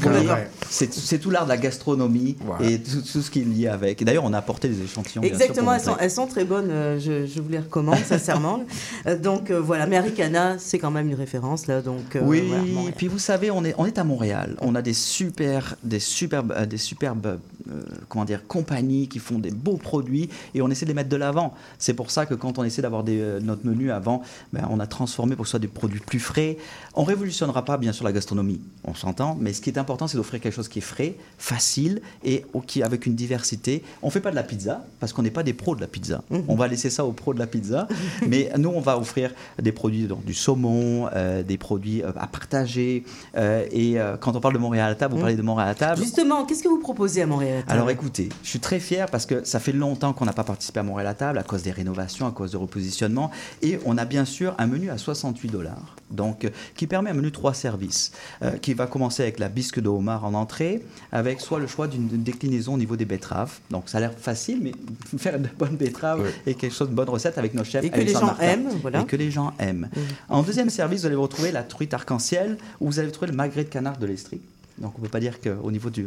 c'est 0.70 1.18
tout 1.18 1.30
l'art 1.30 1.44
de 1.44 1.50
la 1.50 1.56
gastronomie 1.56 2.36
et 2.62 2.78
tout, 2.80 3.02
tout 3.02 3.22
ce 3.22 3.30
qui 3.30 3.40
est 3.40 3.44
lié 3.44 3.68
avec. 3.68 4.02
D'ailleurs, 4.04 4.24
on 4.24 4.32
a 4.32 4.38
apporté 4.38 4.68
des 4.68 4.82
échantillons. 4.82 5.22
bien 5.22 5.30
sûr, 5.30 5.38
pour 5.38 5.42
Exactement, 5.46 5.72
elles 5.74 5.80
sont, 5.80 5.90
montrer. 5.90 6.04
elles 6.04 6.10
sont 6.10 6.26
très 6.26 6.44
bonnes, 6.44 6.70
euh, 6.70 6.98
je, 6.98 7.26
je 7.26 7.40
vous 7.40 7.48
les 7.48 7.58
recommande 7.58 7.98
sincèrement. 8.04 8.64
Euh, 9.06 9.16
donc 9.18 9.50
euh, 9.50 9.60
voilà, 9.60 9.86
mais 9.86 9.96
Aricana, 9.96 10.56
c'est 10.58 10.78
quand 10.78 10.90
même 10.90 11.08
une 11.08 11.14
référence 11.14 11.66
là. 11.66 11.80
Donc, 11.82 12.16
euh, 12.16 12.20
oui, 12.22 12.42
voilà, 12.48 12.62
Montréal. 12.64 12.94
puis 12.96 13.08
vous 13.08 13.18
savez, 13.18 13.50
on 13.50 13.64
est, 13.64 13.74
on 13.78 13.86
est 13.86 13.98
à 13.98 14.04
Montréal. 14.04 14.56
On 14.60 14.74
a 14.74 14.82
des 14.82 14.94
super, 14.94 15.76
des 15.84 15.98
superbes, 16.00 16.52
euh, 16.56 16.66
des 16.66 16.76
superbes 16.78 17.38
euh, 17.70 17.82
comment 18.08 18.24
dire, 18.24 18.46
compagnies 18.46 19.08
qui 19.08 19.18
font 19.18 19.38
des 19.38 19.50
beaux 19.50 19.76
produits 19.76 20.28
et 20.54 20.62
on 20.62 20.70
essaie 20.70 20.84
de 20.86 20.90
les 20.90 20.94
mettre 20.94 21.08
de 21.08 21.16
l'avant. 21.16 21.54
C'est 21.78 21.94
pour 21.94 22.10
ça 22.10 22.26
que 22.26 22.34
quand 22.34 22.58
on 22.58 22.64
essaie 22.64 22.82
d'avoir 22.82 23.04
euh, 23.08 23.40
notre 23.40 23.66
menu 23.66 23.90
avant, 23.90 24.22
ben, 24.52 24.66
on 24.70 24.80
a 24.80 24.86
transformé 24.86 25.36
pour 25.36 25.44
que 25.44 25.48
ce 25.48 25.52
soit 25.52 25.58
des 25.60 25.68
produits 25.68 26.00
plus 26.00 26.20
frais. 26.20 26.56
On 26.94 27.04
révolutionnera 27.04 27.64
pas, 27.64 27.76
bien 27.76 27.92
sûr, 27.92 28.04
la 28.04 28.12
gastronomie, 28.12 28.60
on 28.84 28.94
s'entend, 28.94 29.36
mais 29.40 29.52
ce 29.52 29.60
qui 29.60 29.70
est 29.70 29.78
important, 29.78 30.06
c'est 30.08 30.16
d'offrir 30.16 30.40
quelque 30.40 30.54
chose 30.54 30.68
qui 30.68 30.78
est 30.78 30.82
frais, 30.82 31.14
facile 31.38 32.00
et 32.24 32.44
qui, 32.66 32.82
avec 32.82 33.06
une 33.06 33.14
diversité. 33.14 33.82
On 34.02 34.10
fait 34.10 34.20
pas 34.20 34.30
de 34.30 34.36
la 34.36 34.42
pizza 34.42 34.84
parce 35.00 35.12
qu'on 35.12 35.22
n'est 35.22 35.30
pas 35.30 35.42
des 35.42 35.52
pros 35.52 35.74
de 35.76 35.80
la 35.80 35.86
pizza. 35.86 36.22
On 36.48 36.54
va 36.54 36.68
laisser 36.68 36.90
ça 36.90 37.04
aux 37.04 37.12
pros 37.12 37.34
de 37.34 37.38
la 37.38 37.46
pizza, 37.46 37.86
mais 38.26 38.50
nous, 38.58 38.70
on 38.70 38.80
va 38.80 38.98
offrir 38.98 39.32
des 39.60 39.72
produits, 39.72 40.06
donc, 40.06 40.24
du 40.24 40.34
saumon, 40.34 41.08
euh, 41.14 41.42
des 41.42 41.58
produits 41.58 42.02
euh, 42.02 42.10
à 42.16 42.26
partager. 42.26 43.04
euh, 43.36 43.64
et 43.70 43.96
quand 44.20 44.34
on 44.36 44.40
parle 44.40 44.54
de 44.54 44.58
Montréal 44.58 44.90
à 44.90 44.94
table, 44.94 45.12
vous 45.14 45.18
Mm. 45.18 45.20
parlez 45.22 45.36
de 45.36 45.42
Montréal 45.42 45.68
à 45.70 45.74
table. 45.74 46.02
Justement, 46.02 46.44
qu'est-ce 46.44 46.62
que 46.62 46.68
vous 46.68 46.78
proposez 46.80 47.22
à 47.22 47.26
Montréal 47.26 47.62
table? 47.62 47.72
Alors 47.72 47.90
écoutez, 47.90 48.28
je 48.42 48.48
suis 48.48 48.60
très 48.60 48.80
fier 48.80 49.06
parce 49.10 49.26
que 49.26 49.44
ça 49.44 49.60
fait 49.60 49.72
longtemps 49.72 50.12
qu'on 50.12 50.24
n'a 50.24 50.32
pas 50.36 50.44
participé 50.44 50.80
à 50.80 50.82
Montréal 50.84 51.08
à 51.08 51.14
table 51.14 51.38
à 51.38 51.42
cause 51.42 51.62
des 51.62 51.72
rénovations, 51.72 52.26
à 52.26 52.30
cause 52.30 52.52
de 52.52 52.56
repositionnement. 52.56 53.30
Et 53.62 53.80
on 53.84 53.98
a 53.98 54.04
bien 54.04 54.24
sûr 54.24 54.54
un 54.58 54.66
menu 54.66 54.90
à 54.90 54.98
68 54.98 55.48
dollars, 55.48 55.96
donc 56.10 56.44
euh, 56.44 56.50
qui 56.76 56.86
permet 56.86 57.10
un 57.10 57.14
menu 57.14 57.32
trois 57.32 57.54
services, 57.54 58.12
euh, 58.42 58.52
qui 58.52 58.74
va 58.74 58.86
commencer 58.86 59.22
avec 59.22 59.38
la 59.38 59.48
bisque 59.48 59.80
de 59.80 59.88
homard 59.88 60.24
en 60.24 60.34
entrée, 60.34 60.84
avec 61.10 61.40
soit 61.40 61.58
le 61.58 61.66
choix 61.66 61.88
d'une 61.88 62.06
déclinaison 62.08 62.74
au 62.74 62.78
niveau 62.78 62.96
des 62.96 63.06
betteraves. 63.06 63.58
Donc 63.70 63.88
ça 63.88 63.98
a 63.98 64.00
l'air 64.02 64.12
facile, 64.12 64.60
mais 64.62 64.72
faire 65.18 65.40
de 65.40 65.48
bonnes 65.58 65.76
betteraves 65.76 66.30
et 66.46 66.54
quelque 66.54 66.74
chose 66.74 66.90
de 66.90 66.94
bonne 66.94 67.08
recette 67.08 67.38
avec 67.38 67.54
nos 67.54 67.64
chefs. 67.64 67.84
Et 67.84 67.90
que 67.90 68.00
les 68.00 68.12
gens 68.12 68.26
Martin. 68.26 68.44
aiment, 68.44 68.68
voilà. 68.82 69.00
Et 69.00 69.04
que 69.06 69.16
les 69.16 69.30
gens 69.30 69.52
aiment. 69.58 69.88
En 70.28 70.42
deuxième 70.42 70.70
service, 70.70 71.00
vous 71.00 71.06
allez 71.06 71.16
retrouver 71.16 71.50
la 71.50 71.62
truite 71.62 71.94
arc-en-ciel, 71.94 72.58
où 72.80 72.86
vous 72.86 73.00
allez 73.00 73.10
trouver 73.10 73.30
le 73.30 73.36
magret 73.36 73.64
de 73.64 73.70
canard 73.70 73.96
de 73.96 74.06
l'Estrie. 74.06 74.40
Donc 74.78 74.92
on 74.96 75.00
ne 75.00 75.06
peut 75.06 75.10
pas 75.10 75.20
dire 75.20 75.40
qu'au 75.40 75.70
niveau 75.70 75.90
du, 75.90 76.06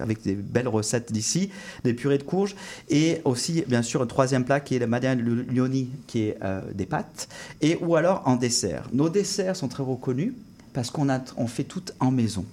avec 0.00 0.22
des 0.22 0.34
belles 0.34 0.68
recettes 0.68 1.12
d'ici, 1.12 1.50
des 1.84 1.94
purées 1.94 2.18
de 2.18 2.22
courge, 2.22 2.56
et 2.88 3.20
aussi 3.24 3.64
bien 3.66 3.82
sûr 3.82 4.02
un 4.02 4.06
troisième 4.06 4.44
plat 4.44 4.60
qui 4.60 4.76
est 4.76 4.78
le 4.78 4.86
madeleine 4.86 5.20
lioni, 5.48 5.88
qui 6.06 6.22
est 6.22 6.38
euh, 6.42 6.60
des 6.74 6.86
pâtes, 6.86 7.28
et 7.60 7.78
ou 7.80 7.96
alors 7.96 8.22
en 8.26 8.36
dessert. 8.36 8.88
Nos 8.92 9.08
desserts 9.08 9.56
sont 9.56 9.68
très 9.68 9.82
reconnus 9.82 10.32
parce 10.72 10.90
qu'on 10.90 11.08
on 11.36 11.46
fait 11.46 11.64
tout 11.64 11.84
en 12.00 12.10
maison. 12.10 12.44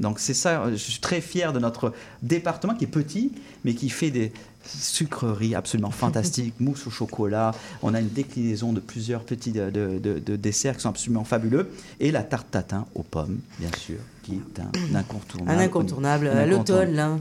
Donc 0.00 0.18
c'est 0.20 0.34
ça, 0.34 0.62
euh, 0.62 0.70
je 0.72 0.76
suis 0.76 1.00
très 1.00 1.20
fier 1.20 1.52
de 1.52 1.58
notre 1.58 1.92
département 2.22 2.74
qui 2.74 2.84
est 2.84 2.88
petit, 2.88 3.32
mais 3.64 3.74
qui 3.74 3.88
fait 3.88 4.10
des 4.10 4.32
sucreries 4.66 5.54
absolument 5.54 5.90
fantastiques, 6.02 6.54
mousse 6.60 6.86
au 6.86 6.90
chocolat. 6.90 7.52
On 7.82 7.94
a 7.94 8.00
une 8.00 8.08
déclinaison 8.08 8.72
de 8.72 8.80
plusieurs 8.80 9.22
petits 9.22 9.52
de, 9.52 9.70
de- 9.70 9.98
de- 9.98 10.18
de 10.18 10.36
desserts 10.36 10.76
qui 10.76 10.82
sont 10.82 10.88
absolument 10.90 11.24
fabuleux. 11.24 11.70
Et 12.00 12.10
la 12.10 12.22
tarte 12.22 12.50
tatin 12.50 12.86
aux 12.94 13.02
pommes, 13.02 13.38
bien 13.60 13.70
sûr, 13.78 13.98
qui 14.22 14.34
est 14.34 14.60
un 14.60 14.94
incontournable. 14.96 15.50
Un 15.60 15.62
incontournable, 15.64 16.26
Un 16.28 16.36
à 16.38 16.46
l'automne, 16.46 16.92
là. 16.94 17.18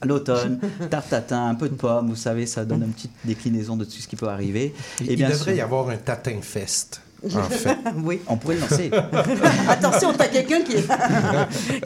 À 0.00 0.06
l'automne, 0.06 0.60
tarte 0.90 1.10
tatin, 1.10 1.46
un 1.48 1.54
peu 1.54 1.68
de 1.68 1.74
pommes, 1.74 2.08
vous 2.08 2.16
savez, 2.16 2.46
ça 2.46 2.64
donne 2.64 2.82
une 2.82 2.92
petite 2.92 3.10
déclinaison 3.24 3.76
de 3.76 3.84
tout 3.84 3.90
ce 3.92 4.06
qui 4.08 4.16
peut 4.16 4.28
arriver. 4.28 4.74
Il, 5.00 5.16
bien 5.16 5.28
devrait 5.28 5.44
sûr- 5.52 5.52
y 5.56 5.60
avoir 5.60 5.88
un 5.90 5.96
tatin 5.96 6.36
fest. 6.40 7.00
Fait. 7.50 7.76
oui. 8.04 8.20
On 8.28 8.36
pourrait 8.36 8.54
le 8.56 8.60
lancer. 8.60 8.90
Attention, 9.68 10.12
t'as 10.16 10.28
quelqu'un 10.28 10.60
qui 10.62 10.74
est. 10.76 10.84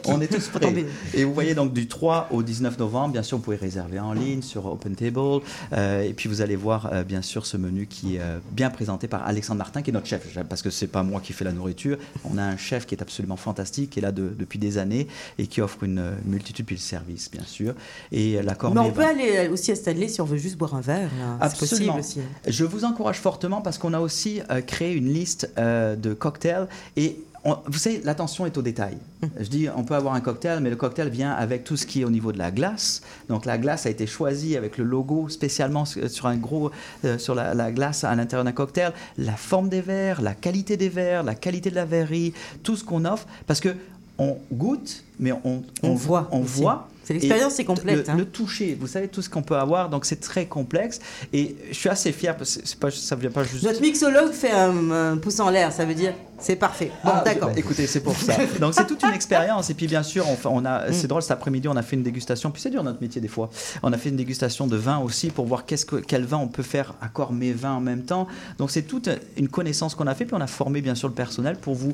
On 0.05 0.21
est 0.21 0.27
tous 0.27 0.47
prêts. 0.49 0.73
Et 1.13 1.23
vous 1.23 1.33
voyez 1.33 1.55
donc 1.55 1.73
du 1.73 1.87
3 1.87 2.27
au 2.31 2.43
19 2.43 2.77
novembre, 2.79 3.13
bien 3.13 3.23
sûr, 3.23 3.37
vous 3.37 3.43
pouvez 3.43 3.55
réserver 3.57 3.99
en 3.99 4.13
ligne 4.13 4.41
sur 4.41 4.65
Open 4.67 4.95
Table. 4.95 5.41
Euh, 5.73 6.01
et 6.03 6.13
puis 6.13 6.29
vous 6.29 6.41
allez 6.41 6.55
voir, 6.55 6.89
euh, 6.91 7.03
bien 7.03 7.21
sûr, 7.21 7.45
ce 7.45 7.57
menu 7.57 7.87
qui 7.87 8.15
est 8.17 8.19
euh, 8.21 8.37
bien 8.51 8.69
présenté 8.69 9.07
par 9.07 9.25
Alexandre 9.25 9.57
Martin, 9.59 9.81
qui 9.81 9.89
est 9.89 9.93
notre 9.93 10.07
chef. 10.07 10.23
Parce 10.47 10.61
que 10.61 10.69
c'est 10.69 10.87
pas 10.87 11.03
moi 11.03 11.19
qui 11.21 11.33
fais 11.33 11.45
la 11.45 11.51
nourriture. 11.51 11.97
On 12.31 12.37
a 12.37 12.43
un 12.43 12.57
chef 12.57 12.85
qui 12.85 12.95
est 12.95 13.01
absolument 13.01 13.37
fantastique, 13.37 13.91
qui 13.91 13.99
est 13.99 14.03
là 14.03 14.11
de- 14.11 14.33
depuis 14.37 14.59
des 14.59 14.77
années 14.77 15.07
et 15.37 15.47
qui 15.47 15.61
offre 15.61 15.83
une 15.83 15.99
euh, 15.99 16.11
multitude, 16.25 16.65
puis 16.65 16.75
le 16.75 16.81
service, 16.81 17.29
bien 17.31 17.43
sûr. 17.45 17.73
Et 18.11 18.41
l'accord 18.41 18.73
Mais 18.73 18.81
on 18.81 18.91
peut 18.91 19.01
aller 19.03 19.47
aussi 19.51 19.71
à 19.71 19.75
Stanley 19.75 20.07
si 20.07 20.21
on 20.21 20.25
veut 20.25 20.37
juste 20.37 20.57
boire 20.57 20.75
un 20.75 20.81
verre. 20.81 21.09
là. 21.19 21.49
C'est 21.49 21.59
possible 21.59 21.89
Absolument. 21.89 21.97
aussi. 21.97 22.19
Je 22.47 22.63
vous 22.65 22.85
encourage 22.85 23.17
fortement 23.19 23.61
parce 23.61 23.77
qu'on 23.77 23.93
a 23.93 23.99
aussi 23.99 24.41
créé 24.67 24.93
une 24.93 25.07
liste 25.23 25.49
euh, 25.57 25.95
de 25.95 26.13
cocktails 26.13 26.67
et 26.97 27.17
on- 27.45 27.57
vous 27.65 27.77
savez, 27.77 28.01
l'attention 28.05 28.45
est 28.45 28.57
au 28.57 28.61
détail. 28.61 28.95
Je 29.37 29.47
dis, 29.49 29.67
on 29.75 29.83
peut 29.83 29.95
avoir 29.95 30.13
un 30.13 30.21
cocktail, 30.21 30.61
mais 30.61 30.69
le 30.69 30.77
cocktail 30.77 31.09
vient 31.09 31.31
avec 31.33 31.65
tout 31.65 31.75
ce 31.75 31.85
qui 31.85 31.99
est 32.01 32.05
au 32.05 32.09
niveau 32.09 32.31
de 32.31 32.37
la 32.37 32.51
glace. 32.51 33.01
Donc 33.27 33.45
la 33.45 33.57
glace 33.57 33.85
a 33.85 33.89
été 33.89 34.05
choisie 34.07 34.55
avec 34.55 34.77
le 34.77 34.85
logo 34.85 35.27
spécialement 35.27 35.83
sur 35.85 36.25
un 36.27 36.37
gros, 36.37 36.71
euh, 37.03 37.17
sur 37.17 37.35
la, 37.35 37.53
la 37.53 37.71
glace 37.73 38.03
à 38.05 38.15
l'intérieur 38.15 38.45
d'un 38.45 38.53
cocktail. 38.53 38.93
La 39.17 39.33
forme 39.35 39.67
des 39.67 39.81
verres, 39.81 40.21
la 40.21 40.33
qualité 40.35 40.77
des 40.77 40.87
verres, 40.89 41.23
la 41.23 41.35
qualité 41.35 41.69
de 41.69 41.75
la 41.75 41.85
verrerie, 41.85 42.33
tout 42.63 42.75
ce 42.77 42.83
qu'on 42.85 43.03
offre, 43.05 43.27
parce 43.45 43.59
que 43.59 43.75
on 44.17 44.37
goûte, 44.53 45.03
mais 45.19 45.33
on, 45.43 45.63
On 45.83 45.95
voit 45.95 46.29
on 46.31 46.41
aussi. 46.43 46.61
voit. 46.61 46.87
C'est 47.03 47.13
l'expérience, 47.13 47.53
Et 47.53 47.55
c'est 47.57 47.65
complète, 47.65 48.07
Le, 48.07 48.09
hein. 48.13 48.15
le 48.17 48.25
toucher, 48.25 48.77
vous 48.79 48.87
savez 48.87 49.07
tout 49.09 49.21
ce 49.21 49.29
qu'on 49.29 49.41
peut 49.41 49.57
avoir, 49.57 49.89
donc 49.89 50.05
c'est 50.05 50.19
très 50.21 50.45
complexe. 50.45 50.99
Et 51.33 51.55
je 51.69 51.75
suis 51.75 51.89
assez 51.89 52.11
fier 52.11 52.35
parce 52.37 52.57
que 52.57 52.77
pas, 52.77 52.91
ça 52.91 53.15
vient 53.15 53.29
pas 53.31 53.43
juste. 53.43 53.63
Notre 53.63 53.81
mixologue 53.81 54.31
fait 54.31 54.51
un, 54.51 54.91
un 54.91 55.17
pouce 55.17 55.39
en 55.39 55.49
l'air, 55.49 55.71
ça 55.73 55.83
veut 55.85 55.95
dire 55.95 56.13
c'est 56.39 56.55
parfait. 56.57 56.91
Bon, 57.05 57.11
Ah, 57.13 57.21
d'accord. 57.23 57.49
bah, 57.49 57.55
Écoutez, 57.57 57.87
c'est 57.87 58.01
pour 58.01 58.15
ça. 58.17 58.33
Donc 58.59 58.73
c'est 58.73 58.85
toute 58.87 59.01
une 59.03 59.13
expérience. 59.13 59.69
Et 59.69 59.73
puis 59.73 59.87
bien 59.87 60.03
sûr, 60.03 60.25
on, 60.45 60.65
a, 60.65 60.89
Mm. 60.89 60.93
c'est 60.93 61.07
drôle, 61.07 61.21
cet 61.21 61.31
après-midi, 61.31 61.67
on 61.69 61.75
a 61.75 61.81
fait 61.81 61.95
une 61.95 62.03
dégustation. 62.03 62.51
Puis 62.51 62.61
c'est 62.61 62.69
dur 62.69 62.83
notre 62.83 63.01
métier 63.01 63.21
des 63.21 63.27
fois. 63.29 63.49
On 63.81 63.93
a 63.93 63.97
fait 63.97 64.09
une 64.09 64.17
dégustation 64.17 64.67
de 64.67 64.75
vin 64.75 64.97
aussi 64.99 65.29
pour 65.29 65.45
voir 65.45 65.65
qu'est-ce 65.65 65.85
que, 65.85 65.97
quel 65.97 66.25
vin 66.25 66.37
on 66.37 66.47
peut 66.47 66.63
faire 66.63 66.95
accord 67.01 67.31
mes 67.33 67.53
vins 67.53 67.73
en 67.73 67.81
même 67.81 68.03
temps. 68.03 68.27
Donc 68.57 68.71
c'est 68.71 68.81
toute 68.83 69.09
une 69.37 69.47
connaissance 69.47 69.95
qu'on 69.95 70.07
a 70.07 70.15
fait. 70.15 70.25
Puis 70.25 70.35
on 70.35 70.41
a 70.41 70.47
formé 70.47 70.81
bien 70.81 70.95
sûr 70.95 71.07
le 71.07 71.13
personnel 71.13 71.57
pour 71.57 71.75
vous 71.75 71.93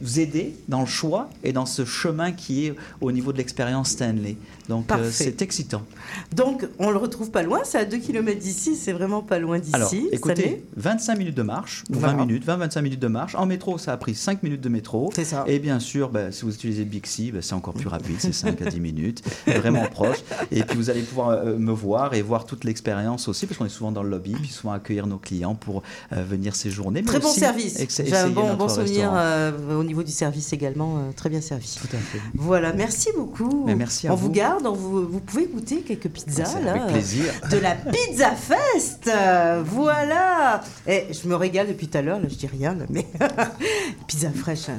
vous 0.00 0.20
aider 0.20 0.54
dans 0.68 0.80
le 0.80 0.86
choix 0.86 1.28
et 1.42 1.52
dans 1.52 1.66
ce 1.66 1.84
chemin 1.84 2.32
qui 2.32 2.66
est 2.66 2.74
au 3.00 3.12
niveau 3.12 3.32
de 3.32 3.38
l'expérience 3.38 3.90
Stanley. 3.90 4.36
Donc 4.68 4.90
euh, 4.92 5.10
c'est 5.10 5.42
excitant. 5.42 5.82
Donc, 6.34 6.66
on 6.78 6.90
le 6.90 6.96
retrouve 6.96 7.30
pas 7.30 7.42
loin, 7.42 7.60
c'est 7.64 7.78
à 7.78 7.84
2 7.84 7.98
km 7.98 8.38
d'ici, 8.38 8.76
c'est 8.76 8.92
vraiment 8.92 9.22
pas 9.22 9.38
loin 9.38 9.58
d'ici. 9.58 9.74
Alors, 9.74 9.88
Stanley. 9.88 10.08
écoutez, 10.12 10.64
25 10.76 11.18
minutes 11.18 11.36
de 11.36 11.42
marche, 11.42 11.84
ou 11.90 11.94
20 11.94 12.00
Voilà. 12.00 12.24
minutes, 12.24 12.46
20-25 12.46 12.82
minutes 12.82 13.00
de 13.00 13.08
marche. 13.08 13.34
En 13.34 13.46
métro, 13.46 13.78
ça 13.78 13.92
a 13.92 13.96
pris 13.96 14.14
5 14.14 14.42
minutes 14.42 14.60
de 14.60 14.68
métro. 14.68 15.10
C'est 15.14 15.24
ça. 15.24 15.44
Et 15.46 15.58
bien 15.58 15.80
sûr, 15.80 16.08
ben, 16.10 16.30
si 16.30 16.44
vous 16.44 16.54
utilisez 16.54 16.84
Bixi, 16.84 17.32
ben, 17.32 17.42
c'est 17.42 17.54
encore 17.54 17.74
plus 17.74 17.88
rapide, 17.88 18.16
c'est 18.18 18.32
5 18.32 18.62
à 18.62 18.70
10 18.70 18.80
minutes, 18.80 19.22
vraiment 19.46 19.86
proche. 19.86 20.18
Et 20.52 20.62
puis 20.62 20.76
vous 20.76 20.90
allez 20.90 21.02
pouvoir 21.02 21.30
euh, 21.30 21.56
me 21.56 21.72
voir 21.72 22.14
et 22.14 22.22
voir 22.22 22.44
toute 22.46 22.64
l'expérience 22.64 23.28
aussi, 23.28 23.46
parce 23.46 23.58
qu'on 23.58 23.66
est 23.66 23.70
souvent 23.70 23.92
dans 23.92 24.02
le 24.02 24.10
lobby, 24.10 24.34
puis 24.34 24.48
souvent 24.50 24.72
accueillir 24.72 25.06
nos 25.06 25.18
clients 25.18 25.54
pour 25.54 25.82
euh, 26.12 26.22
venir 26.22 26.54
séjourner. 26.54 27.02
Très 27.02 27.18
bon 27.18 27.28
aussi 27.28 27.40
service. 27.40 27.78
J'ai 28.04 28.14
un 28.16 28.28
bon, 28.30 28.68
souvenir 28.68 29.10
au 29.74 29.84
niveau 29.84 30.02
du 30.02 30.12
service 30.12 30.52
également, 30.52 30.98
euh, 30.98 31.12
très 31.14 31.28
bien 31.28 31.40
servi. 31.40 31.78
Tout 31.80 31.94
à 31.96 31.98
fait. 31.98 32.18
Voilà, 32.34 32.72
merci 32.72 33.10
beaucoup. 33.16 33.64
Mais 33.66 33.74
merci 33.74 34.08
à 34.08 34.12
on 34.12 34.16
vous. 34.16 34.26
vous 34.26 34.32
garde, 34.32 34.66
on 34.66 34.72
vous, 34.72 35.08
vous 35.08 35.20
pouvez 35.20 35.46
goûter 35.46 35.80
quelques 35.82 36.08
pizzas 36.08 36.60
là. 36.60 36.72
avec 36.72 36.86
plaisir. 36.92 37.24
De 37.50 37.58
la 37.58 37.74
Pizza 37.74 38.32
Fest. 38.32 39.08
euh, 39.08 39.62
voilà. 39.66 40.62
Et 40.86 41.06
je 41.10 41.28
me 41.28 41.34
régale 41.34 41.68
depuis 41.68 41.88
tout 41.88 41.98
à 41.98 42.02
l'heure, 42.02 42.20
je 42.22 42.34
dis 42.34 42.46
rien, 42.46 42.76
mais 42.88 43.06
pizza 44.06 44.30
fraîche, 44.30 44.68
hein, 44.68 44.78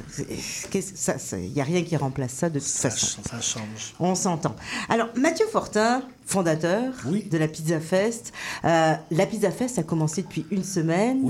ça, 0.94 1.38
il 1.38 1.52
n'y 1.52 1.60
a 1.60 1.64
rien 1.64 1.82
qui 1.82 1.96
remplace 1.96 2.32
ça 2.32 2.50
de 2.50 2.58
toute 2.58 2.68
façon. 2.68 3.20
Ça 3.28 3.40
change. 3.40 3.94
On 4.00 4.14
s'entend. 4.14 4.54
Alors, 4.88 5.08
Mathieu 5.16 5.46
Fortin, 5.50 6.02
fondateur 6.32 6.94
de 7.30 7.38
la 7.38 7.46
Pizza 7.46 7.78
Fest. 7.78 8.32
Euh, 8.64 8.94
la 9.10 9.26
Pizza 9.26 9.50
Fest 9.50 9.78
a 9.78 9.82
commencé 9.82 10.22
depuis 10.22 10.46
une 10.50 10.64
semaine. 10.64 11.20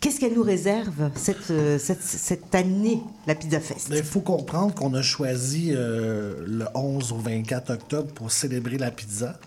Qu'est-ce 0.00 0.18
qu'elle 0.18 0.34
nous 0.34 0.42
réserve 0.42 1.10
cette, 1.14 1.50
euh, 1.52 1.78
cette, 1.78 2.02
cette 2.02 2.52
année, 2.54 3.00
la 3.28 3.36
Pizza 3.36 3.60
Fest? 3.60 3.88
Il 3.94 4.02
faut 4.02 4.20
comprendre 4.20 4.74
qu'on 4.74 4.94
a 4.94 5.02
choisi 5.02 5.70
euh, 5.72 6.44
le 6.44 6.66
11 6.74 7.12
au 7.12 7.18
24 7.18 7.70
octobre 7.70 8.12
pour 8.12 8.32
célébrer 8.32 8.78
la 8.78 8.90
pizza, 8.90 9.38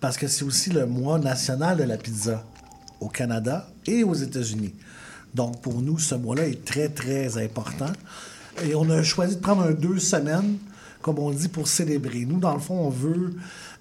parce 0.00 0.16
que 0.16 0.28
c'est 0.28 0.44
aussi 0.44 0.70
le 0.70 0.86
mois 0.86 1.18
national 1.18 1.78
de 1.78 1.84
la 1.84 1.96
pizza 1.96 2.44
au 3.00 3.08
Canada 3.08 3.68
et 3.86 4.04
aux 4.04 4.14
États-Unis. 4.14 4.72
Donc 5.34 5.60
pour 5.60 5.82
nous, 5.82 5.98
ce 5.98 6.14
mois-là 6.14 6.46
est 6.46 6.64
très, 6.64 6.88
très 6.88 7.42
important. 7.42 7.92
Et 8.64 8.76
on 8.76 8.88
a 8.88 9.02
choisi 9.02 9.34
de 9.36 9.40
prendre 9.40 9.62
un 9.62 9.72
deux 9.72 9.98
semaines, 9.98 10.58
comme 11.02 11.18
on 11.18 11.30
dit, 11.30 11.48
pour 11.48 11.66
célébrer. 11.66 12.24
Nous, 12.24 12.38
dans 12.38 12.54
le 12.54 12.60
fond, 12.60 12.78
on 12.78 12.90
veut 12.90 13.34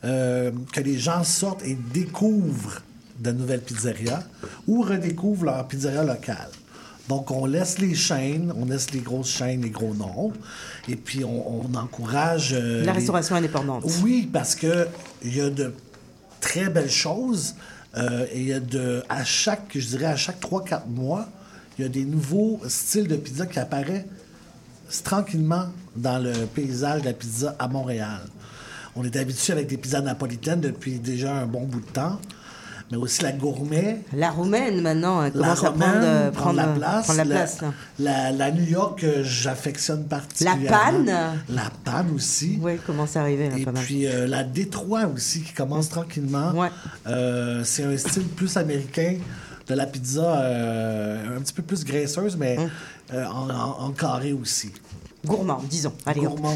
euh, 0.03 0.51
que 0.73 0.81
les 0.81 0.97
gens 0.97 1.23
sortent 1.23 1.63
et 1.63 1.75
découvrent 1.93 2.81
de 3.19 3.31
nouvelles 3.31 3.61
pizzerias 3.61 4.23
ou 4.67 4.81
redécouvrent 4.81 5.45
leur 5.45 5.67
pizzeria 5.67 6.03
locale. 6.03 6.49
Donc, 7.09 7.31
on 7.31 7.45
laisse 7.47 7.79
les 7.79 7.95
chaînes, 7.95 8.53
on 8.55 8.65
laisse 8.65 8.91
les 8.91 8.99
grosses 8.99 9.29
chaînes, 9.31 9.61
les 9.63 9.71
gros 9.71 9.95
noms, 9.95 10.31
et 10.87 10.95
puis 10.95 11.23
on, 11.25 11.65
on 11.65 11.73
encourage... 11.75 12.53
euh, 12.53 12.79
La 12.85 12.91
les- 12.93 12.99
restauration 12.99 13.35
indépendante. 13.35 13.83
Oui, 14.03 14.29
parce 14.31 14.53
que 14.55 14.87
il 15.23 15.35
y 15.35 15.41
a 15.41 15.49
de 15.49 15.73
très 16.39 16.69
belles 16.69 16.89
choses, 16.91 17.55
euh, 17.97 18.25
et 18.31 18.39
il 18.41 18.47
y 18.47 18.53
a 18.53 18.59
de... 18.59 19.03
À 19.09 19.23
chaque, 19.25 19.71
je 19.75 19.87
dirais, 19.87 20.05
à 20.05 20.15
chaque 20.15 20.39
3-4 20.39 20.87
mois, 20.87 21.27
il 21.77 21.81
y 21.81 21.85
a 21.85 21.89
des 21.89 22.05
nouveaux 22.05 22.61
styles 22.67 23.07
de 23.07 23.15
pizza 23.15 23.47
qui 23.47 23.57
apparaissent 23.57 24.05
tranquillement 25.03 25.65
dans 25.95 26.19
le 26.19 26.31
paysage 26.45 27.01
de 27.01 27.05
la 27.07 27.13
pizza 27.13 27.55
à 27.59 27.67
Montréal. 27.67 28.21
On 28.95 29.03
est 29.03 29.15
habitué 29.15 29.53
avec 29.53 29.67
des 29.67 29.77
pizzas 29.77 30.01
napolitaines 30.01 30.61
depuis 30.61 30.99
déjà 30.99 31.33
un 31.35 31.45
bon 31.45 31.63
bout 31.65 31.79
de 31.79 31.85
temps, 31.85 32.19
mais 32.91 32.97
aussi 32.97 33.21
la 33.23 33.31
gourmet. 33.31 34.01
La 34.13 34.31
roumaine, 34.31 34.81
maintenant, 34.81 35.23
elle 35.23 35.31
La 35.35 35.41
commence 35.55 35.59
à 35.59 35.71
prendre, 35.71 35.83
romaine, 35.85 36.03
euh, 36.03 36.31
prendre 36.31 36.55
la 36.57 36.67
place. 36.67 37.03
prendre 37.05 37.17
la 37.19 37.23
la, 37.25 37.35
place, 37.35 37.57
la- 37.99 38.31
la 38.31 38.51
New 38.51 38.63
York 38.63 38.99
que 38.99 39.23
j'affectionne 39.23 40.05
particulièrement. 40.05 40.69
panne? 40.69 41.15
La 41.49 41.69
panne 41.85 42.11
aussi. 42.15 42.57
Oui, 42.61 42.77
commence 42.85 43.15
à 43.15 43.21
arriver, 43.21 43.49
là, 43.49 43.57
Et 43.59 43.63
pas 43.63 43.71
mal. 43.71 43.83
puis 43.83 44.07
euh, 44.07 44.27
la 44.27 44.43
Détroit 44.43 45.05
aussi 45.05 45.41
qui 45.43 45.53
commence 45.53 45.89
tranquillement. 45.89 46.51
Euh, 47.07 47.63
c'est 47.63 47.83
un 47.83 47.95
style 47.95 48.23
plus 48.27 48.57
américain 48.57 49.17
de 49.67 49.75
la 49.75 49.85
pizza, 49.85 50.39
euh, 50.41 51.37
un 51.37 51.41
petit 51.41 51.53
peu 51.53 51.61
plus 51.61 51.85
graisseuse, 51.85 52.35
mais 52.37 52.57
Hum. 52.57 52.69
euh, 53.13 53.25
en, 53.27 53.49
en- 53.51 53.85
en 53.85 53.91
carré 53.91 54.33
aussi. 54.33 54.71
Gourmand, 55.25 55.61
disons. 55.69 55.93
Allez. 56.05 56.21
Gourmand. 56.21 56.55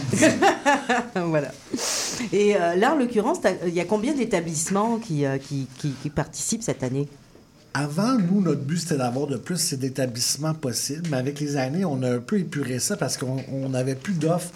voilà. 1.16 1.52
Et 2.32 2.56
euh, 2.56 2.76
là, 2.76 2.94
en 2.94 2.98
l'occurrence, 2.98 3.40
il 3.68 3.74
y 3.74 3.80
a 3.82 3.86
combien 3.86 4.14
d'établissements 4.14 4.98
qui, 5.00 5.26
euh, 5.26 5.38
qui, 5.38 5.68
qui- 5.80 5.94
qui 6.02 6.10
participent 6.10 6.64
cette 6.64 6.84
année? 6.84 7.08
Avant, 7.74 8.14
nous, 8.18 8.40
notre 8.42 8.62
but, 8.62 8.78
c'était 8.78 8.98
d'avoir 8.98 9.28
de 9.28 9.36
plus 9.38 9.74
d'établissements 9.74 10.54
possibles. 10.54 11.08
Mais 11.12 11.18
avec 11.18 11.40
les 11.40 11.58
années, 11.58 11.84
on 11.86 12.02
a 12.04 12.10
un 12.16 12.20
peu 12.20 12.40
épuré 12.40 12.80
ça 12.80 12.96
parce 12.98 13.18
qu'on 13.18 13.38
on 13.52 13.70
n'avait 13.70 13.96
plus 13.96 14.14
d'offres. 14.14 14.52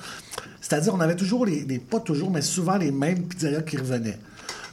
C'est-à-dire, 0.62 0.94
on 0.94 1.00
avait 1.00 1.16
toujours 1.16 1.46
les, 1.46 1.62
les- 1.66 1.80
pas 1.80 2.00
toujours, 2.00 2.30
mais 2.32 2.42
souvent 2.42 2.78
les 2.78 2.92
mêmes 2.92 3.24
pizzerias 3.24 3.62
qui 3.64 3.78
revenaient. 3.78 4.20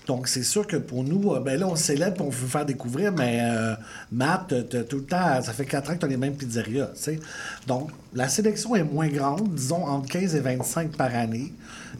Donc, 0.06 0.28
c'est 0.28 0.42
sûr 0.42 0.66
que 0.66 0.76
pour 0.76 1.02
nous, 1.02 1.32
euh, 1.32 1.40
ben 1.40 1.58
là, 1.58 1.66
on 1.66 1.76
célèbre, 1.76 2.24
on 2.24 2.28
veut 2.28 2.46
faire 2.46 2.66
découvrir, 2.66 3.12
mais 3.12 3.40
euh, 3.42 3.74
Matt, 4.12 4.54
t'as 4.68 4.84
tout 4.84 4.96
le 4.96 5.04
temps, 5.04 5.42
ça 5.42 5.52
fait 5.52 5.64
4 5.64 5.90
ans 5.90 5.94
que 5.94 6.00
tu 6.00 6.04
as 6.04 6.08
les 6.08 6.16
mêmes 6.16 6.36
pizzerias, 6.36 6.90
tu. 7.02 7.18
Donc, 7.66 7.90
la 8.12 8.28
sélection 8.28 8.76
est 8.76 8.84
moins 8.84 9.08
grande, 9.08 9.54
disons 9.54 9.86
entre 9.86 10.08
15 10.08 10.34
et 10.34 10.40
25 10.40 10.96
par 10.96 11.14
année, 11.14 11.52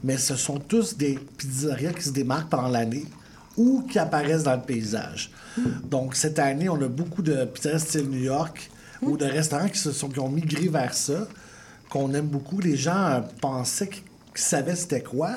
mais 0.03 0.19
ce 0.19 0.37
sont 0.37 0.59
tous 0.59 0.97
des 0.97 1.19
pizzerias 1.39 1.93
qui 1.93 2.03
se 2.03 2.11
démarquent 2.11 2.51
pendant 2.51 2.69
l'année 2.69 3.07
ou 3.57 3.87
qui 3.91 3.99
apparaissent 3.99 4.43
dans 4.43 4.57
le 4.57 4.63
paysage. 4.63 5.31
Donc, 5.85 6.15
cette 6.15 6.39
année, 6.39 6.69
on 6.69 6.81
a 6.83 6.89
beaucoup 6.89 7.23
de 7.23 7.45
pizzerias 7.47 7.79
style 7.79 8.11
New 8.11 8.23
York 8.23 8.71
ou 9.01 9.17
de 9.17 9.25
restaurants 9.25 9.69
qui, 9.69 9.79
se 9.79 9.93
sont, 9.93 10.11
ont 10.19 10.29
migré 10.29 10.69
vers 10.69 10.95
ça, 10.95 11.27
qu'on 11.89 12.13
aime 12.13 12.27
beaucoup. 12.27 12.61
Les 12.61 12.77
gens 12.77 13.07
euh, 13.07 13.21
pensaient 13.41 13.89
qu'ils 13.89 14.03
savaient 14.35 14.77
c'était 14.77 15.03
quoi. 15.03 15.37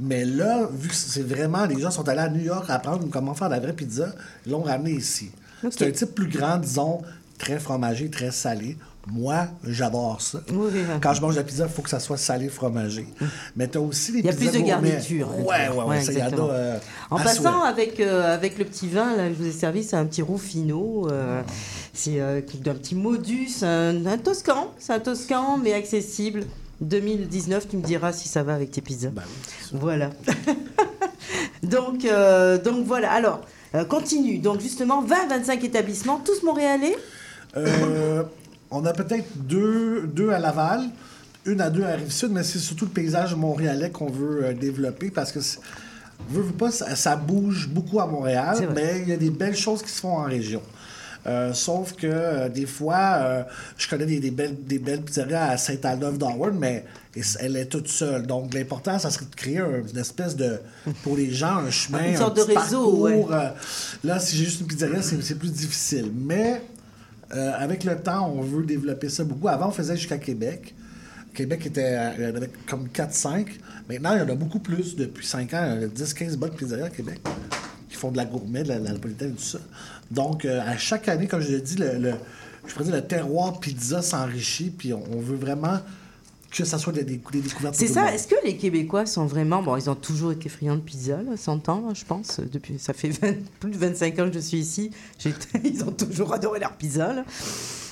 Mais 0.00 0.24
là, 0.24 0.68
vu 0.72 0.88
que 0.88 0.94
c'est 0.94 1.22
vraiment, 1.22 1.64
les 1.66 1.80
gens 1.80 1.90
sont 1.90 2.08
allés 2.08 2.20
à 2.20 2.28
New 2.28 2.42
York 2.42 2.64
apprendre 2.68 3.06
comment 3.10 3.34
faire 3.34 3.48
la 3.48 3.60
vraie 3.60 3.72
pizza, 3.72 4.12
ils 4.46 4.52
l'ont 4.52 4.62
ramené 4.62 4.92
ici. 4.92 5.30
C'est 5.70 5.86
un 5.86 5.90
type 5.92 6.14
plus 6.14 6.28
grand, 6.28 6.58
disons, 6.58 7.02
très 7.38 7.58
fromagé, 7.60 8.10
très 8.10 8.30
salé. 8.32 8.76
Moi, 9.08 9.48
j'adore 9.64 10.20
ça. 10.20 10.40
Quand 11.00 11.12
je 11.12 11.20
mange 11.20 11.34
la 11.34 11.42
pizza, 11.42 11.64
il 11.64 11.72
faut 11.72 11.82
que 11.82 11.90
ça 11.90 11.98
soit 11.98 12.16
salé, 12.16 12.48
fromagé. 12.48 13.06
Mais 13.56 13.66
tu 13.68 13.76
as 13.78 13.80
aussi 13.80 14.12
les 14.12 14.20
Il 14.20 14.26
y 14.26 14.28
a 14.28 14.32
pizzas 14.32 14.50
plus 14.52 14.60
de 14.62 14.66
garniture. 14.66 15.28
Ouais, 15.40 15.68
ouais, 15.68 15.84
ouais. 15.84 16.00
ça, 16.02 16.12
il 16.12 16.18
y 16.18 16.22
en 16.22 16.26
a, 16.26 16.52
euh, 16.52 16.78
en 17.10 17.16
passant 17.18 17.62
avec, 17.62 17.98
euh, 17.98 18.32
avec 18.32 18.58
le 18.58 18.64
petit 18.64 18.88
vin, 18.88 19.16
là, 19.16 19.28
je 19.28 19.34
vous 19.34 19.46
ai 19.46 19.52
servi, 19.52 19.82
c'est 19.82 19.96
un 19.96 20.06
petit 20.06 20.22
Rufino. 20.22 21.08
euh, 21.10 21.42
c'est 21.92 22.20
euh, 22.20 22.38
un 22.38 22.74
petit 22.74 22.94
modus, 22.94 23.62
un, 23.62 24.06
un 24.06 24.18
toscan. 24.18 24.72
C'est 24.78 24.92
un 24.92 25.00
toscan, 25.00 25.58
mais 25.58 25.74
accessible. 25.74 26.44
2019, 26.82 27.68
tu 27.68 27.76
me 27.76 27.82
diras 27.82 28.12
si 28.12 28.28
ça 28.28 28.42
va 28.42 28.54
avec 28.54 28.70
tes 28.70 28.80
pizzas. 28.80 29.10
voilà. 29.72 30.10
donc, 31.62 32.04
euh, 32.04 32.58
donc 32.58 32.84
voilà. 32.84 33.12
Alors, 33.12 33.40
euh, 33.74 33.84
continue. 33.84 34.38
Donc 34.38 34.60
justement, 34.60 35.04
20-25 35.04 35.64
établissements, 35.64 36.18
tous 36.18 36.42
montréalais? 36.42 36.96
Euh, 37.56 38.22
on 38.70 38.84
a 38.84 38.92
peut-être 38.92 39.26
deux, 39.36 40.06
deux 40.06 40.30
à 40.30 40.38
Laval, 40.38 40.82
une 41.46 41.60
à 41.60 41.70
deux 41.70 41.84
à 41.84 41.92
Rive-Sud, 41.92 42.30
mais 42.32 42.42
c'est 42.42 42.58
surtout 42.58 42.86
le 42.86 42.90
paysage 42.90 43.34
montréalais 43.34 43.90
qu'on 43.90 44.10
veut 44.10 44.44
euh, 44.44 44.52
développer 44.54 45.10
parce 45.10 45.32
que, 45.32 45.38
veut, 46.28 46.42
veut 46.42 46.52
pas, 46.52 46.70
ça, 46.70 46.94
ça 46.96 47.16
bouge 47.16 47.68
beaucoup 47.68 48.00
à 48.00 48.06
Montréal, 48.06 48.68
mais 48.74 49.00
il 49.02 49.08
y 49.08 49.12
a 49.12 49.16
des 49.16 49.30
belles 49.30 49.56
choses 49.56 49.82
qui 49.82 49.90
se 49.90 50.00
font 50.00 50.16
en 50.16 50.24
région. 50.24 50.62
Euh, 51.26 51.52
sauf 51.52 51.92
que 51.94 52.06
euh, 52.06 52.48
des 52.48 52.66
fois, 52.66 53.18
euh, 53.20 53.42
je 53.78 53.88
connais 53.88 54.06
des, 54.06 54.18
des 54.18 54.30
belles, 54.32 54.56
des 54.66 54.78
belles 54.80 55.02
pizzerias 55.02 55.50
à 55.50 55.56
Saint-Alneuve 55.56 56.18
d'Howard, 56.18 56.54
mais 56.54 56.84
elle 57.38 57.56
est 57.56 57.66
toute 57.66 57.86
seule? 57.88 58.26
Donc, 58.26 58.52
l'important, 58.54 58.98
ça 58.98 59.10
serait 59.10 59.26
de 59.26 59.34
créer 59.36 59.58
un- 59.58 59.82
une 59.86 59.98
espèce 59.98 60.34
de, 60.34 60.58
pour 61.04 61.16
les 61.16 61.30
gens, 61.32 61.58
un 61.58 61.70
chemin, 61.70 62.04
Une 62.10 62.16
sorte 62.16 62.38
un 62.38 62.42
de 62.42 62.46
réseau, 62.58 63.06
parcours, 63.06 63.30
ouais. 63.30 63.52
là, 64.02 64.18
si 64.18 64.36
j'ai 64.36 64.44
juste 64.46 64.60
une 64.62 64.66
pizzeria, 64.66 65.00
c'est 65.02 65.38
plus 65.38 65.52
difficile. 65.52 66.10
Mais 66.14 66.62
avec 67.30 67.84
le 67.84 67.96
temps, 67.96 68.30
on 68.36 68.42
veut 68.42 68.64
développer 68.64 69.08
ça 69.08 69.24
beaucoup. 69.24 69.48
Avant, 69.48 69.68
on 69.68 69.72
faisait 69.72 69.96
jusqu'à 69.96 70.18
Québec. 70.18 70.74
Québec 71.34 71.64
était 71.64 71.94
avait 71.94 72.50
comme 72.68 72.88
4-5. 72.88 73.46
Maintenant, 73.88 74.12
il 74.14 74.18
y 74.18 74.22
en 74.22 74.28
a 74.28 74.34
beaucoup 74.34 74.58
plus. 74.58 74.96
Depuis 74.96 75.26
5 75.26 75.54
ans, 75.54 75.76
il 75.76 75.80
y 75.82 75.84
a 75.84 75.88
10-15 75.88 76.36
bonnes 76.36 76.50
pizzerias 76.54 76.86
à 76.86 76.90
Québec 76.90 77.20
qui 77.88 77.96
font 77.96 78.10
de 78.10 78.18
la 78.18 78.26
gourmet, 78.26 78.62
de 78.64 78.68
la, 78.68 78.78
de 78.80 78.84
la 78.84 78.92
napolitaine 78.92 79.30
et 79.30 79.34
tout 79.36 79.42
ça. 79.42 79.58
Donc, 80.12 80.44
euh, 80.44 80.60
à 80.66 80.76
chaque 80.76 81.08
année, 81.08 81.26
comme 81.26 81.40
je 81.40 81.48
l'ai 81.52 81.60
dit, 81.60 81.76
le, 81.76 81.98
le- 81.98 82.14
je 82.66 82.72
pourrais 82.72 82.84
dire, 82.84 82.94
le 82.94 83.06
terroir 83.06 83.58
pizza 83.60 84.02
s'enrichit. 84.02 84.70
Puis 84.70 84.92
on, 84.92 85.02
on 85.12 85.20
veut 85.20 85.36
vraiment 85.36 85.78
que 86.50 86.64
ça 86.64 86.76
soit 86.78 86.92
des, 86.92 87.02
des- 87.04 87.20
des 87.32 87.40
découvertes. 87.40 87.74
C'est 87.74 87.86
ça. 87.88 88.12
Est-ce 88.12 88.28
que 88.28 88.34
les 88.44 88.56
Québécois 88.56 89.06
sont 89.06 89.24
vraiment. 89.26 89.62
Bon, 89.62 89.76
ils 89.76 89.88
ont 89.88 89.94
toujours 89.94 90.32
été 90.32 90.48
friands 90.50 90.76
de 90.76 90.80
pizza, 90.82 91.16
là, 91.22 91.36
100 91.36 91.68
ans, 91.70 91.82
là, 91.88 91.94
je 91.94 92.04
pense. 92.04 92.40
Depuis, 92.52 92.78
ça 92.78 92.92
fait 92.92 93.08
20 93.22 93.34
plus 93.58 93.70
de 93.70 93.78
25 93.78 94.18
ans 94.18 94.28
que 94.28 94.34
je 94.34 94.40
suis 94.40 94.58
ici. 94.58 94.90
Ils 95.64 95.82
ont 95.84 95.92
toujours 95.92 96.34
adoré 96.34 96.60
leur 96.60 96.72
pizza. 96.72 97.12
là. 97.14 97.24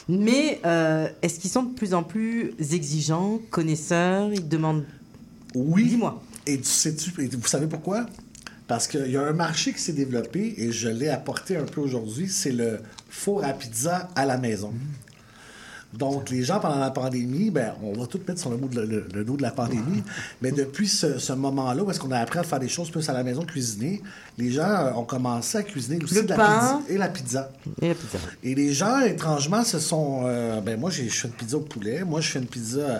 Mais 0.08 0.60
euh, 0.66 1.08
est-ce 1.22 1.38
qu'ils 1.40 1.50
sont 1.50 1.62
de 1.62 1.74
plus 1.74 1.94
en 1.94 2.02
plus 2.02 2.52
exigeants, 2.72 3.38
connaisseurs? 3.50 4.30
Ils 4.32 4.46
demandent. 4.48 4.84
Oui. 5.54 5.84
Dis-moi. 5.84 6.20
Et 6.46 6.58
tu 6.58 6.64
sais-tu, 6.68 7.12
et 7.22 7.28
vous 7.28 7.46
savez 7.46 7.66
pourquoi? 7.66 8.06
Parce 8.70 8.86
qu'il 8.86 9.10
y 9.10 9.16
a 9.16 9.22
un 9.22 9.32
marché 9.32 9.72
qui 9.72 9.80
s'est 9.80 9.92
développé 9.92 10.54
et 10.58 10.70
je 10.70 10.88
l'ai 10.88 11.08
apporté 11.08 11.56
un 11.56 11.64
peu 11.64 11.80
aujourd'hui, 11.80 12.28
c'est 12.28 12.52
le 12.52 12.78
four 13.08 13.42
à 13.44 13.52
pizza 13.52 14.08
à 14.14 14.24
la 14.24 14.38
maison. 14.38 14.72
Donc, 15.92 16.30
les 16.30 16.44
gens, 16.44 16.60
pendant 16.60 16.78
la 16.78 16.92
pandémie, 16.92 17.50
ben, 17.50 17.74
on 17.82 17.94
va 17.98 18.06
tout 18.06 18.20
mettre 18.28 18.38
sur 18.40 18.48
le, 18.50 18.56
mot 18.58 18.68
de- 18.68 18.80
le- 18.80 19.08
le 19.12 19.24
dos 19.24 19.36
de 19.36 19.42
la 19.42 19.50
pandémie, 19.50 20.04
mais 20.40 20.52
depuis 20.52 20.86
ce, 20.86 21.18
ce 21.18 21.32
moment-là, 21.32 21.82
où 21.82 21.90
est-ce 21.90 21.98
qu'on 21.98 22.12
a 22.12 22.18
appris 22.20 22.38
à 22.38 22.44
faire 22.44 22.60
des 22.60 22.68
choses 22.68 22.90
plus 22.92 23.08
à 23.08 23.12
la 23.12 23.24
maison, 23.24 23.42
cuisiner, 23.44 24.00
les 24.38 24.52
gens 24.52 24.62
euh, 24.68 24.92
ont 24.92 25.02
commencé 25.04 25.58
à 25.58 25.64
cuisiner 25.64 25.98
aussi 26.04 26.14
Le 26.14 26.22
de 26.22 26.28
la 26.28 26.36
pizza 26.36 26.80
et 26.88 26.96
la 26.96 27.08
pizza. 27.08 27.50
Et 27.82 27.88
la 27.88 27.94
pizza. 27.96 28.18
Et 28.44 28.54
les 28.54 28.72
gens, 28.72 29.00
étrangement, 29.00 29.64
se 29.64 29.80
sont... 29.80 30.22
euh, 30.26 30.60
ben 30.60 30.78
moi, 30.78 30.90
je 30.90 31.02
fais 31.02 31.26
une 31.26 31.34
pizza 31.34 31.56
au 31.56 31.60
poulet. 31.62 32.04
Moi, 32.04 32.20
je 32.20 32.28
fais 32.30 32.38
une 32.38 32.46
pizza 32.46 32.78
euh, 32.78 32.98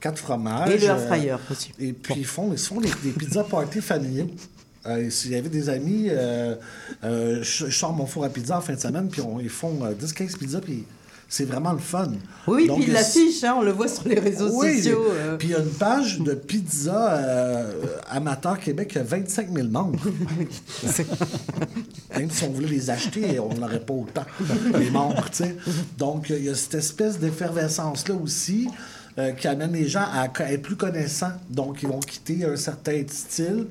quatre 0.00 0.16
fromages. 0.18 0.70
Et 0.70 0.78
le 0.78 0.84
air 0.84 0.96
euh, 0.96 1.06
fryer 1.08 1.36
aussi. 1.50 1.72
Et 1.78 1.92
puis, 1.92 2.14
ils 2.16 2.24
font, 2.24 2.50
ils 2.54 2.58
font 2.58 2.80
des, 2.80 2.88
des 3.04 3.10
pizzas 3.10 3.44
party 3.44 3.82
familiaux. 3.82 4.30
Euh, 4.86 5.10
S'il 5.10 5.32
y 5.32 5.36
avait 5.36 5.48
des 5.50 5.68
amis, 5.68 6.06
euh, 6.08 6.54
euh, 7.04 7.40
je, 7.42 7.66
je 7.66 7.70
sors 7.76 7.92
mon 7.92 8.06
four 8.06 8.24
à 8.24 8.28
pizza 8.30 8.56
en 8.56 8.60
fin 8.62 8.72
de 8.74 8.80
semaine, 8.80 9.08
puis 9.10 9.20
on- 9.20 9.38
ils 9.40 9.50
font 9.50 9.84
euh, 9.84 9.92
10-15 9.92 10.38
pizzas, 10.38 10.60
puis 10.60 10.84
c'est 11.28 11.44
vraiment 11.44 11.72
le 11.72 11.78
fun. 11.78 12.12
Oui, 12.48 12.66
Donc, 12.66 12.78
puis 12.78 12.86
ils 12.88 12.92
l'affichent, 12.94 13.44
hein, 13.44 13.54
on 13.58 13.62
le 13.62 13.72
voit 13.72 13.88
sur 13.88 14.08
les 14.08 14.18
réseaux 14.18 14.48
oui, 14.54 14.78
sociaux. 14.78 15.04
euh. 15.10 15.36
Puis 15.36 15.48
il 15.48 15.50
y 15.50 15.54
a 15.54 15.58
une 15.60 15.68
page 15.70 16.18
de 16.20 16.32
pizza 16.34 17.12
euh, 17.18 17.72
amateur 18.08 18.58
Québec 18.58 18.88
qui 18.88 18.98
a 18.98 19.02
25 19.02 19.52
000 19.54 19.68
membres. 19.68 20.00
Même 22.16 22.30
si 22.30 22.44
on 22.44 22.50
voulait 22.50 22.68
les 22.68 22.90
acheter, 22.90 23.38
on 23.38 23.54
n'aurait 23.54 23.80
pas 23.80 23.94
autant, 23.94 24.24
les 24.78 24.90
membres, 24.90 25.28
tu 25.30 25.44
sais. 25.44 25.56
Donc, 25.96 26.30
il 26.30 26.44
y 26.44 26.48
a 26.48 26.54
cette 26.54 26.74
espèce 26.74 27.18
d'effervescence-là 27.18 28.14
aussi 28.14 28.68
euh, 29.18 29.32
qui 29.32 29.48
amène 29.48 29.72
les 29.72 29.88
gens 29.88 30.04
à 30.12 30.26
être 30.50 30.62
plus 30.62 30.76
connaissants. 30.76 31.32
Donc, 31.48 31.82
ils 31.82 31.88
vont 31.88 32.00
quitter 32.00 32.44
un 32.44 32.56
certain 32.56 33.02
style 33.08 33.66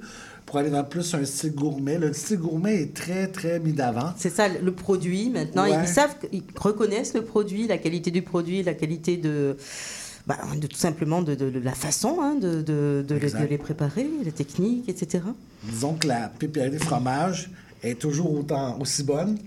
pour 0.50 0.58
aller 0.58 0.72
dans 0.72 0.84
plus 0.84 1.14
un 1.14 1.24
style 1.26 1.54
gourmet. 1.54 2.00
Le 2.00 2.12
style 2.12 2.40
gourmet 2.40 2.82
est 2.82 2.94
très, 2.96 3.28
très 3.28 3.60
mis 3.60 3.72
d'avant. 3.72 4.14
C'est 4.18 4.32
ça, 4.32 4.48
le 4.48 4.72
produit 4.72 5.30
maintenant. 5.30 5.64
Ouais. 5.70 5.78
Ils 5.84 5.88
savent, 5.88 6.16
ils 6.34 6.42
reconnaissent 6.56 7.14
le 7.14 7.22
produit, 7.22 7.68
la 7.68 7.78
qualité 7.78 8.10
du 8.10 8.24
produit, 8.24 8.64
la 8.64 8.74
qualité 8.74 9.18
de, 9.18 9.56
bah, 10.26 10.40
de 10.60 10.66
tout 10.66 10.76
simplement 10.76 11.22
de, 11.22 11.36
de- 11.36 11.52
de 11.52 11.60
la 11.60 11.74
façon 11.76 12.18
hein, 12.20 12.34
de, 12.34 12.64
de- 12.64 13.06
les, 13.48 13.58
préparer, 13.60 14.10
les 14.24 14.32
techniques, 14.32 14.90
etc. 14.90 15.24
Disons 15.64 15.94
que 15.94 16.08
la 16.08 16.30
pépinière 16.30 16.74
fromage 16.82 17.52
est 17.84 18.00
toujours 18.02 18.34
autant, 18.34 18.80
aussi 18.80 19.04
bonne, 19.04 19.38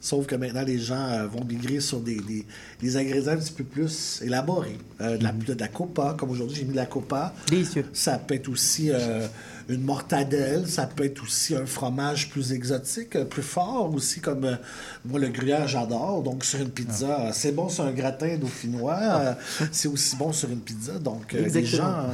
sauf 0.00 0.26
que 0.26 0.34
maintenant 0.34 0.64
les 0.66 0.78
gens 0.78 1.06
euh, 1.10 1.26
vont 1.28 1.44
migrer 1.44 1.78
sur 1.78 2.00
des, 2.00 2.16
des, 2.16 2.44
des 2.82 2.96
ingrédients 2.96 3.32
un 3.34 3.36
petit 3.36 3.52
peu 3.52 3.62
plus 3.64 4.20
élaborés. 4.24 4.78
Euh, 5.00 5.16
de, 5.16 5.22
la, 5.22 5.30
de 5.32 5.54
la 5.60 5.68
copa, 5.68 6.16
comme 6.18 6.30
aujourd'hui 6.30 6.56
j'ai 6.56 6.64
mis 6.64 6.72
de 6.72 6.76
la 6.76 6.86
copa. 6.86 7.34
Délicieux. 7.48 7.84
Ça 7.92 8.18
peut 8.18 8.34
être 8.34 8.48
aussi 8.48 8.90
euh, 8.90 9.26
une 9.70 9.82
mortadelle, 9.82 10.68
ça 10.68 10.86
peut 10.86 11.04
être 11.04 11.22
aussi 11.22 11.54
un 11.54 11.66
fromage 11.66 12.28
plus 12.28 12.52
exotique, 12.52 13.16
euh, 13.16 13.24
plus 13.24 13.42
fort 13.42 13.92
aussi, 13.94 14.20
comme 14.20 14.44
euh, 14.44 14.56
moi 15.04 15.20
le 15.20 15.28
gruyère 15.28 15.68
j'adore. 15.68 16.22
Donc 16.22 16.44
sur 16.44 16.60
une 16.60 16.70
pizza, 16.70 17.20
euh, 17.20 17.30
c'est 17.32 17.52
bon 17.52 17.68
sur 17.68 17.84
un 17.84 17.92
gratin 17.92 18.36
dauphinois, 18.36 18.98
euh, 19.00 19.34
c'est 19.70 19.88
aussi 19.88 20.16
bon 20.16 20.32
sur 20.32 20.50
une 20.50 20.60
pizza. 20.60 20.98
Donc 20.98 21.32
les 21.32 21.64
gens 21.64 22.06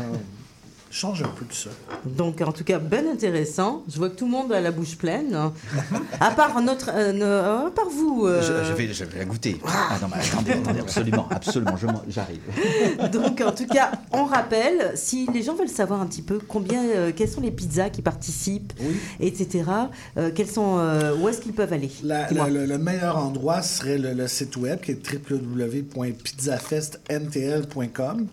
changent 0.97 1.23
un 1.23 1.29
peu 1.29 1.45
de 1.45 1.53
ça. 1.53 1.69
Donc, 2.07 2.41
en 2.41 2.53
tout 2.53 2.65
cas, 2.65 2.79
ben 2.79 3.07
intéressant. 3.07 3.83
Je 3.89 3.99
vois 3.99 4.09
que 4.09 4.15
tout 4.17 4.25
le 4.25 4.31
monde 4.31 4.51
a 4.53 4.61
la 4.61 4.71
bouche 4.71 4.97
pleine. 4.97 5.35
hein. 5.35 5.53
à 6.21 6.31
part 6.31 6.59
notre, 6.63 6.91
euh, 6.95 7.13
no- 7.13 7.67
à 7.67 7.71
part 7.71 7.89
vous. 7.91 8.25
euh, 8.27 8.41
Je, 8.41 8.65
je 8.69 8.73
vais, 8.75 8.91
je 8.93 9.05
vais 9.05 9.19
la 9.19 9.25
goûter. 9.27 9.61
Ah 9.67 9.99
non, 10.01 10.09
mais 10.09 10.17
attendez, 10.25 10.53
attendez, 10.53 10.81
absolument, 10.81 11.29
absolument, 11.31 11.77
j'arrive. 12.09 12.41
Donc, 13.13 13.41
en 13.43 13.53
tout 13.53 13.67
cas, 13.67 13.93
on 14.13 14.25
rappelle, 14.25 14.93
si 14.95 15.27
les 15.35 15.43
gens 15.43 15.55
veulent 15.55 15.69
savoir 15.69 16.01
un 16.01 16.07
petit 16.07 16.23
peu 16.23 16.39
combien, 16.39 16.83
euh, 16.85 17.13
quelles 17.15 17.29
sont 17.29 17.41
les 17.43 17.51
pizzas 17.51 17.91
qui 17.91 18.01
participent, 18.03 18.73
etc., 19.21 19.65
euh, 20.17 20.31
quels 20.35 20.49
sont, 20.49 20.79
euh, 20.79 21.15
où 21.17 21.29
est-ce 21.29 21.41
qu'ils 21.43 21.53
peuvent 21.53 21.73
aller? 21.73 21.91
La- 22.03 22.25
Dis-moi. 22.25 22.49
le, 22.49 22.61
le- 22.61 22.67
le 22.67 22.79
meilleur 22.79 23.19
endroit 23.19 23.61
serait 23.63 23.99
le, 23.99 24.15
le 24.15 24.27
site 24.29 24.57
web 24.57 24.81
qui 24.81 24.93
est 24.93 25.03
www.pizzafestntl.com 25.31 28.27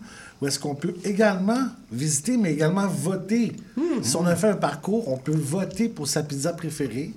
où 0.44 0.48
est-ce 0.48 0.60
qu'on 0.60 0.76
peut 0.76 0.94
également 1.06 1.68
visiter, 1.90 2.36
mais 2.36 2.52
également 2.52 2.86
voter. 2.86 3.54
Si 4.02 4.14
on 4.18 4.26
a 4.26 4.36
fait 4.36 4.50
un 4.50 4.58
parcours, 4.58 5.08
on 5.08 5.16
peut 5.16 5.32
voter 5.32 5.88
pour 5.88 6.06
sa 6.06 6.22
pizza 6.22 6.52
préférée. 6.52 7.14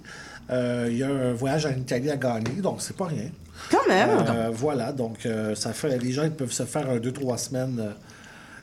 Euh, 0.50 0.86
Il 0.88 0.98
y 0.98 1.02
a 1.02 1.08
un 1.08 1.32
voyage 1.32 1.66
en 1.66 1.72
Italie 1.72 2.08
à 2.08 2.16
gagner, 2.16 2.60
donc 2.62 2.76
c'est 2.78 2.96
pas 2.96 3.06
rien. 3.06 3.28
Quand 3.68 3.88
même. 3.88 4.10
Euh, 4.10 4.50
voilà, 4.52 4.92
donc 4.92 5.26
euh, 5.26 5.56
ça 5.56 5.72
fait, 5.72 5.98
les 5.98 6.12
gens 6.12 6.22
ils 6.22 6.30
peuvent 6.30 6.52
se 6.52 6.62
faire 6.62 6.88
un 6.88 6.98
2-3 6.98 7.38
semaines 7.38 7.82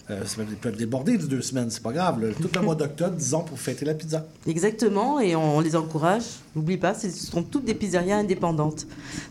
euh, 0.09 0.25
ça 0.25 0.35
peut- 0.37 0.45
ils 0.49 0.55
peuvent 0.57 0.75
déborder 0.75 1.17
de 1.17 1.25
deux 1.25 1.41
semaines, 1.41 1.69
c'est 1.69 1.81
pas 1.83 1.91
grave. 1.93 2.21
là. 2.21 2.27
Tout 2.39 2.49
le 2.53 2.61
mois 2.61 2.75
d'octobre, 2.75 3.15
disons, 3.15 3.41
pour 3.41 3.57
fêter 3.59 3.85
la 3.85 3.93
pizza. 3.93 4.25
Exactement, 4.47 5.19
et 5.19 5.35
on 5.35 5.59
les 5.61 5.75
encourage. 5.75 6.23
N'oublie 6.55 6.77
pas, 6.77 6.93
ce 6.93 7.09
sont 7.09 7.41
toutes 7.43 7.65
des 7.65 7.73
pizzerias 7.73 8.17
indépendantes. 8.17 8.85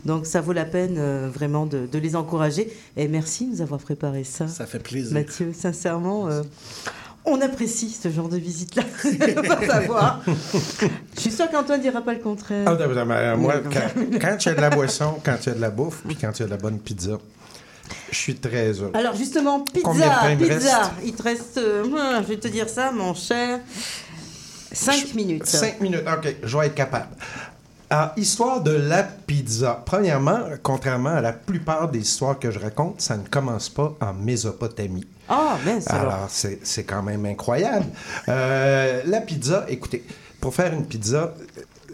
Donc 0.05 0.25
ça 0.25 0.41
vaut 0.41 0.53
la 0.53 0.65
peine 0.65 0.95
euh, 0.97 1.29
vraiment 1.33 1.65
de, 1.65 1.85
de 1.91 1.99
les 1.99 2.15
encourager. 2.15 2.71
Et 2.97 3.07
merci 3.07 3.45
de 3.45 3.51
nous 3.51 3.61
avoir 3.61 3.79
préparé 3.79 4.23
ça. 4.23 4.47
Ça 4.47 4.65
fait 4.65 4.79
plaisir. 4.79 5.13
Mathieu, 5.13 5.53
sincèrement, 5.53 6.27
euh, 6.27 6.41
on 7.25 7.39
apprécie 7.39 7.89
ce 7.89 8.09
genre 8.09 8.27
de 8.27 8.37
visite-là. 8.37 8.83
Va 9.47 9.65
savoir. 9.65 10.21
Je 11.15 11.21
suis 11.21 11.31
sûre 11.31 11.49
qu'Antoine 11.49 11.79
dira 11.81 12.01
pas 12.01 12.13
le 12.13 12.19
contraire. 12.19 12.63
Ah, 12.67 12.73
non, 12.75 12.93
non, 12.93 13.05
mais, 13.05 13.13
euh, 13.15 13.37
moi, 13.37 13.53
quand, 13.71 14.19
quand 14.19 14.37
il 14.41 14.45
y 14.47 14.49
a 14.51 14.55
de 14.55 14.61
la 14.61 14.69
boisson, 14.71 15.13
quand 15.23 15.35
il 15.43 15.49
y 15.49 15.51
a 15.51 15.55
de 15.55 15.61
la 15.61 15.69
bouffe, 15.69 16.01
puis 16.05 16.15
quand 16.17 16.31
il 16.37 16.39
y 16.41 16.43
a 16.43 16.45
de 16.47 16.51
la 16.51 16.57
bonne 16.57 16.79
pizza, 16.79 17.17
je 18.11 18.17
suis 18.17 18.35
très 18.35 18.71
heureux. 18.71 18.91
Alors 18.93 19.15
justement, 19.15 19.63
Combien 19.83 20.35
de 20.35 20.35
pizza, 20.35 20.53
il 20.53 20.55
pizza. 20.55 20.91
Il 21.05 21.13
te 21.13 21.23
reste, 21.23 21.57
euh, 21.57 21.83
hum, 21.83 22.23
je 22.23 22.27
vais 22.27 22.37
te 22.37 22.47
dire 22.47 22.69
ça, 22.69 22.91
mon 22.91 23.13
cher. 23.13 23.59
5 24.71 25.13
minutes. 25.13 25.45
Cinq 25.45 25.81
minutes, 25.81 26.03
OK, 26.07 26.35
je 26.43 26.57
vais 26.57 26.67
être 26.67 26.75
capable. 26.75 27.09
Alors, 27.89 28.11
histoire 28.17 28.61
de 28.61 28.71
la 28.71 29.03
pizza. 29.03 29.83
Premièrement, 29.85 30.39
contrairement 30.63 31.11
à 31.11 31.21
la 31.21 31.31
plupart 31.31 31.89
des 31.89 31.99
histoires 31.99 32.39
que 32.39 32.49
je 32.49 32.57
raconte, 32.57 33.01
ça 33.01 33.15
ne 33.17 33.27
commence 33.27 33.69
pas 33.69 33.95
en 34.01 34.13
Mésopotamie. 34.13 35.05
Ah, 35.29 35.57
mince 35.63 35.87
alors. 35.91 36.13
Alors, 36.13 36.25
c'est 36.29 36.59
c'est 36.63 36.85
quand 36.85 37.03
même 37.03 37.23
incroyable. 37.27 37.85
Euh, 38.29 39.03
la 39.05 39.21
pizza, 39.21 39.65
écoutez, 39.69 40.03
pour 40.41 40.55
faire 40.55 40.73
une 40.73 40.87
pizza, 40.87 41.35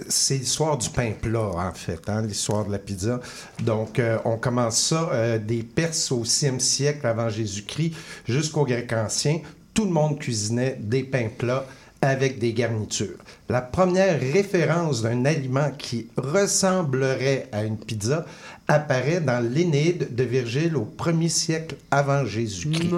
c'est 0.08 0.38
l'histoire 0.38 0.78
du 0.78 0.90
pain 0.90 1.12
plat, 1.20 1.52
en 1.56 1.74
fait, 1.74 2.08
hein, 2.08 2.22
l'histoire 2.22 2.66
de 2.66 2.72
la 2.72 2.80
pizza. 2.80 3.20
Donc, 3.64 4.00
euh, 4.00 4.18
on 4.26 4.38
commence 4.38 4.80
ça 4.80 5.10
euh, 5.12 5.38
des 5.38 5.64
Perses 5.64 6.12
au 6.12 6.24
6e 6.24 6.60
siècle 6.60 7.06
avant 7.06 7.30
Jésus-Christ 7.30 7.94
jusqu'aux 8.28 8.66
Grecs 8.66 8.94
anciens. 8.94 9.42
Tout 9.74 9.86
le 9.86 9.92
monde 9.92 10.20
cuisinait 10.20 10.78
des 10.80 11.04
pains 11.04 11.30
plats 11.36 11.66
avec 12.02 12.40
des 12.40 12.54
garnitures. 12.54 13.18
La 13.50 13.62
première 13.62 14.20
référence 14.20 15.02
d'un 15.02 15.26
aliment 15.26 15.70
qui 15.78 16.08
ressemblerait 16.16 17.50
à 17.52 17.64
une 17.64 17.78
pizza 17.78 18.26
apparaît 18.68 19.20
dans 19.20 19.44
l'Énéide 19.44 20.16
de 20.16 20.24
Virgile 20.24 20.78
au 20.78 20.88
1er 20.98 21.30
siècle 21.30 21.76
avant 21.90 22.24
Jésus-Christ. 22.26 22.94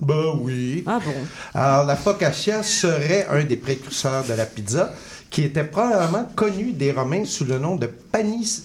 Ben 0.00 0.38
oui. 0.40 0.84
Ah 0.86 1.00
bon? 1.04 1.12
Alors, 1.54 1.86
la 1.86 1.96
focaccia 1.96 2.62
serait 2.62 3.26
un 3.30 3.42
des 3.44 3.56
précurseurs 3.56 4.24
de 4.24 4.34
la 4.34 4.44
pizza, 4.44 4.92
qui 5.34 5.42
était 5.42 5.64
probablement 5.64 6.26
connu 6.36 6.70
des 6.70 6.92
Romains 6.92 7.24
sous 7.24 7.44
le 7.44 7.58
nom 7.58 7.74
de 7.74 7.86
panis 7.86 8.62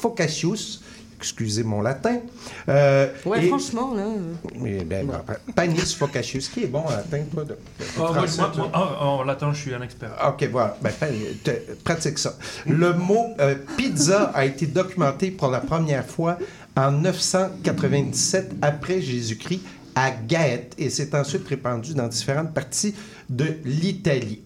focaccius. 0.00 0.82
Excusez 1.18 1.62
mon 1.62 1.82
latin. 1.82 2.20
Euh, 2.70 3.08
Ouais, 3.26 3.44
et- 3.44 3.48
franchement, 3.48 3.92
là. 3.94 4.02
euh, 4.02 4.32
mais, 4.58 4.82
ben, 4.84 5.06
ben, 5.06 5.22
panis 5.54 5.94
focaccius, 5.94 6.48
qui 6.48 6.62
est 6.64 6.66
bon 6.68 6.80
en 6.80 6.90
latin, 6.90 7.20
toi? 7.32 7.44
De, 7.44 7.50
de 7.50 7.56
Oh, 7.98 8.00
moi, 8.00 8.12
français, 8.14 8.40
moi, 8.40 8.52
toi? 8.54 8.70
moi, 8.74 8.98
oh, 9.02 9.04
en 9.04 9.22
latin, 9.24 9.52
je 9.52 9.60
suis 9.60 9.74
un 9.74 9.82
expert. 9.82 10.10
OK, 10.26 10.48
voilà. 10.50 10.78
Ben, 10.80 10.92
pratique 11.84 12.18
ça. 12.18 12.34
Le 12.66 12.94
mot 12.94 13.26
euh, 13.40 13.54
pizza 13.76 14.24
a 14.34 14.46
été 14.46 14.66
documenté 14.66 15.30
pour 15.30 15.48
la 15.48 15.60
première 15.60 16.06
fois 16.06 16.38
en 16.76 16.92
997 16.92 18.52
après 18.62 19.00
Jésus-Christ 19.02 19.60
à 19.94 20.10
Gaète 20.10 20.74
et 20.78 20.88
s'est 20.90 21.14
ensuite 21.14 21.46
répandu 21.48 21.94
dans 21.94 22.08
différentes 22.08 22.52
parties 22.54 22.94
de 23.30 23.46
l'Italie. 23.64 24.42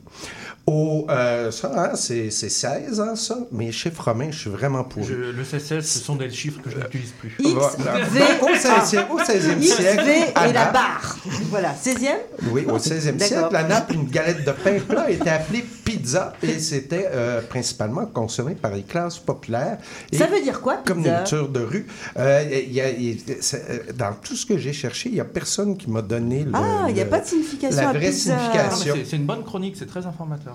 Au, 0.70 1.06
euh, 1.10 1.50
ça, 1.50 1.72
hein, 1.76 1.90
c'est 1.96 2.30
c'est 2.30 2.48
16, 2.48 3.00
hein, 3.00 3.16
ça. 3.16 3.36
Mes 3.50 3.72
chiffres 3.72 4.04
romains, 4.04 4.30
je 4.30 4.38
suis 4.38 4.50
vraiment 4.50 4.84
pour 4.84 5.02
le 5.04 5.42
CSS, 5.42 5.80
ce 5.84 5.98
sont 5.98 6.14
des 6.14 6.30
chiffres 6.30 6.60
que 6.62 6.70
je 6.70 6.76
n'utilise 6.78 7.10
plus. 7.18 7.34
Voilà. 7.40 8.04
V, 8.04 8.20
Au 8.40 8.46
16e, 8.54 9.08
au 9.10 9.18
16e 9.18 9.58
X, 9.60 9.74
siècle, 9.76 10.04
V 10.04 10.12
à 10.34 10.48
et 10.48 10.52
la 10.52 10.60
Naples- 10.66 10.72
barre. 10.74 11.16
Voilà, 11.50 11.72
16e 11.74 12.48
Oui, 12.52 12.64
au 12.68 12.78
16e 12.78 13.16
D'accord. 13.16 13.26
siècle, 13.26 13.56
à 13.56 13.62
Naples, 13.64 13.94
une 13.94 14.06
galette 14.08 14.44
de 14.44 14.52
pain 14.52 14.78
plat 14.88 15.10
était 15.10 15.28
appelée 15.30 15.64
pizza 15.90 16.32
et 16.42 16.58
c'était 16.58 17.08
euh, 17.12 17.40
principalement 17.42 18.06
consommé 18.06 18.54
par 18.54 18.72
les 18.72 18.82
classes 18.82 19.18
populaires. 19.18 19.78
Et 20.12 20.16
Ça 20.18 20.26
veut 20.26 20.40
dire 20.42 20.60
quoi, 20.60 20.78
Comme 20.84 20.98
pizza? 20.98 21.12
nourriture 21.12 21.48
de 21.48 21.60
rue. 21.60 21.86
Euh, 22.18 22.44
il 22.66 22.72
y 22.72 22.80
a- 22.80 22.90
y 22.90 23.18
euh, 23.54 23.78
dans 23.96 24.12
tout 24.22 24.36
ce 24.36 24.46
que 24.46 24.56
j'ai 24.58 24.72
cherché, 24.72 25.08
il 25.08 25.14
n'y 25.14 25.20
a 25.20 25.24
personne 25.24 25.76
qui 25.76 25.90
m'a 25.90 26.02
donné 26.02 26.44
le, 26.44 26.52
Ah, 26.54 26.86
il 26.88 26.94
n'y 26.94 27.00
a 27.00 27.04
pas 27.06 27.20
de 27.20 27.26
signification 27.26 27.80
la 27.82 27.88
à 27.88 27.92
vraie 27.92 28.10
pizza. 28.10 28.36
signification. 28.38 28.94
C'est 29.08 29.16
une 29.16 29.24
bonne 29.26 29.44
chronique, 29.44 29.76
c'est 29.78 29.86
très 29.86 30.06
informateur. 30.06 30.54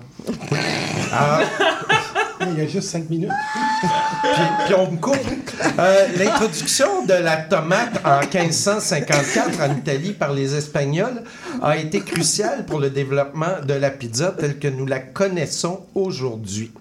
Ah, 1.12 1.40
Il 2.40 2.58
y 2.58 2.60
a 2.60 2.66
juste 2.66 2.88
cinq 2.88 3.08
minutes. 3.08 3.30
puis, 4.66 4.74
on 4.74 4.92
me 4.92 4.98
coupe. 4.98 5.16
Euh, 5.78 6.08
L'introduction 6.18 7.04
de 7.06 7.14
la 7.14 7.36
tomate 7.38 8.00
en 8.04 8.20
1554 8.20 9.60
en 9.60 9.76
Italie 9.76 10.12
par 10.12 10.32
les 10.32 10.54
Espagnols 10.54 11.22
a 11.62 11.76
été 11.76 12.00
cruciale 12.00 12.66
pour 12.66 12.78
le 12.78 12.90
développement 12.90 13.60
de 13.66 13.74
la 13.74 13.90
pizza 13.90 14.34
telle 14.38 14.58
que 14.58 14.68
nous 14.68 14.86
la 14.86 14.98
connaissons 15.00 15.80
aujourd'hui. 15.94 16.72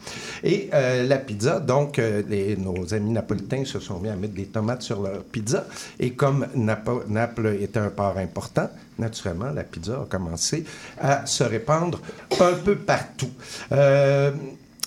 Et 0.43 0.69
euh, 0.73 1.07
la 1.07 1.17
pizza, 1.17 1.59
donc, 1.59 1.99
euh, 1.99 2.21
nos 2.57 2.93
amis 2.93 3.11
napolitains 3.11 3.65
se 3.65 3.79
sont 3.79 3.99
mis 3.99 4.09
à 4.09 4.15
mettre 4.15 4.33
des 4.33 4.45
tomates 4.45 4.81
sur 4.81 5.01
leur 5.01 5.23
pizza. 5.23 5.65
Et 5.99 6.11
comme 6.11 6.47
Naples 6.55 7.57
était 7.61 7.79
un 7.79 7.89
port 7.89 8.17
important, 8.17 8.69
naturellement, 8.99 9.51
la 9.51 9.63
pizza 9.63 10.01
a 10.01 10.05
commencé 10.05 10.65
à 10.99 11.25
se 11.25 11.43
répandre 11.43 11.99
un 12.39 12.53
peu 12.53 12.75
partout. 12.75 13.31
Euh, 13.71 14.31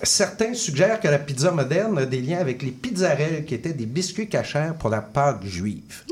Certains 0.02 0.54
suggèrent 0.54 1.00
que 1.00 1.08
la 1.08 1.18
pizza 1.18 1.50
moderne 1.50 1.98
a 1.98 2.06
des 2.06 2.20
liens 2.20 2.38
avec 2.38 2.62
les 2.62 2.70
pizzarelles, 2.70 3.44
qui 3.44 3.54
étaient 3.54 3.72
des 3.72 3.86
biscuits 3.86 4.28
cachers 4.28 4.70
pour 4.78 4.90
la 4.90 5.00
Pâque 5.00 5.44
juive. 5.44 6.04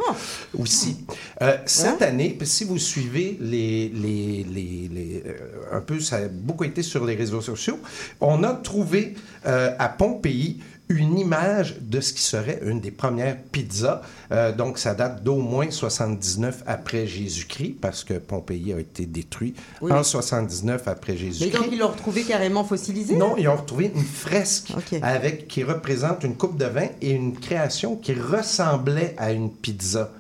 Aussi. 0.59 1.05
Euh, 1.43 1.57
cette 1.67 2.03
année, 2.03 2.37
si 2.43 2.65
vous 2.65 2.79
suivez 2.79 3.39
les, 3.41 3.89
les, 3.95 4.45
les- 4.45 4.89
les, 4.93 5.23
euh, 5.27 5.33
un 5.77 5.81
peu, 5.81 6.01
ça 6.01 6.17
a 6.17 6.29
beaucoup 6.29 6.65
été 6.65 6.83
sur 6.83 7.05
les 7.05 7.15
réseaux 7.15 7.41
sociaux, 7.41 7.79
on 8.21 8.43
a 8.43 8.55
trouvé 8.55 9.15
euh, 9.47 9.73
à 9.79 9.89
Pompéi 9.89 10.61
une 10.89 11.19
image 11.19 11.77
de 11.81 12.01
ce 12.01 12.13
qui 12.13 12.23
serait 12.23 12.61
une 12.65 12.81
des 12.81 12.91
premières 12.93 13.37
pizzas. 13.43 14.03
Euh, 14.31 14.53
donc, 14.53 14.79
ça 14.79 14.95
date 14.95 15.25
d'au 15.25 15.37
moins 15.37 15.71
79 15.71 16.63
après 16.67 17.07
Jésus-Christ, 17.07 17.77
parce 17.81 18.05
que 18.05 18.15
Pompéi 18.15 18.73
a 18.73 18.79
été 18.79 19.05
détruit 19.07 19.55
Oui. 19.81 19.91
en 19.93 20.03
79 20.05 20.87
après 20.87 21.13
Mais 21.13 21.19
Jésus-Christ. 21.19 21.57
donc, 21.61 21.69
ils 21.73 21.79
l'ont 21.79 21.89
retrouvé 21.89 22.23
carrément 22.23 22.63
fossilisé? 22.65 23.17
Non, 23.17 23.37
ils 23.37 23.49
ont 23.49 23.57
retrouvé 23.57 23.91
une 23.95 24.03
fresque 24.05 24.73
avec, 25.03 25.49
qui 25.49 25.65
représente 25.65 26.23
une 26.25 26.37
coupe 26.37 26.57
de 26.57 26.67
vin 26.67 26.87
et 27.01 27.11
une 27.11 27.35
création 27.37 27.97
qui 27.97 28.15
ressemblait 28.15 29.15
à 29.19 29.33
une 29.33 29.51
pizza. 29.51 30.11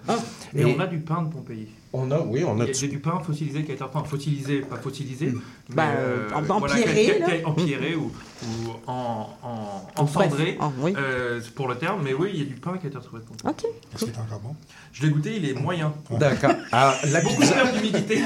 Mais 0.53 0.63
Et 0.63 0.65
on 0.65 0.81
a 0.81 0.87
du 0.87 0.99
pain 0.99 1.23
de 1.23 1.29
Pompéi. 1.33 1.69
On 1.97 2.11
a, 2.11 2.21
oui, 2.21 2.45
on 2.45 2.61
a 2.61 2.65
Il 2.65 2.75
y 2.81 2.85
a 2.85 2.89
du- 2.89 2.99
pain 2.99 3.19
fossilisé 3.21 3.65
qui 3.65 3.71
a 3.73 3.75
été 3.75 3.83
enfin 3.83 4.05
fossilisé, 4.05 4.61
pas 4.61 4.77
fossilisé, 4.77 5.33
mais 5.69 5.75
Bah, 5.75 5.85
euh, 5.99 6.29
voilà, 6.31 6.55
empierré, 6.55 7.43
empierré 7.45 7.95
ou, 7.97 8.13
ou 8.45 8.71
en, 8.87 9.29
en, 9.43 10.03
encendré, 10.03 10.57
en- 10.61 10.73
oui. 10.81 10.95
euh, 10.97 11.41
pour 11.55 11.69
le 11.69 11.77
terme. 11.77 12.01
Mais 12.05 12.15
oui, 12.15 12.31
il 12.35 12.39
y 12.41 12.43
a 12.43 12.47
du 12.47 12.55
pain 12.55 12.77
qui 12.79 12.87
a 12.87 12.89
été 12.89 12.99
retrouvé. 12.99 13.23
Ok. 13.45 13.65
Est-ce 13.95 14.05
qu'il 14.05 14.15
est 14.15 14.19
encore 14.19 14.41
bon? 14.41 14.55
Je 14.93 15.03
l'ai 15.03 15.11
goûté, 15.11 15.37
il 15.37 15.49
est 15.49 15.55
moyen. 15.55 15.93
D'accord. 16.11 16.53
Alors, 16.73 16.95
la 17.11 17.21
Beaucoup 17.21 17.43
d'humidité. 17.75 18.21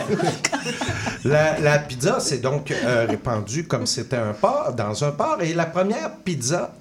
la, 1.25 1.59
la 1.61 1.79
pizza 1.79 2.21
s'est 2.21 2.39
donc 2.39 2.71
euh, 2.71 3.07
répandue 3.09 3.65
comme 3.67 3.87
c'était 3.87 4.17
un 4.17 4.33
port, 4.33 4.73
dans 4.75 5.05
un 5.05 5.11
port. 5.13 5.39
Et 5.43 5.55
la 5.55 5.67
première 5.67 6.15
pizza 6.17 6.75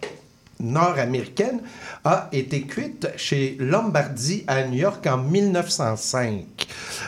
nord-américaine 0.60 1.62
a 2.04 2.30
été 2.32 2.62
cuite 2.62 3.10
chez 3.18 3.58
Lombardi 3.60 4.43
à 4.47 4.66
New 4.66 4.80
York 4.80 5.06
en 5.08 5.18
1905. 5.18 6.45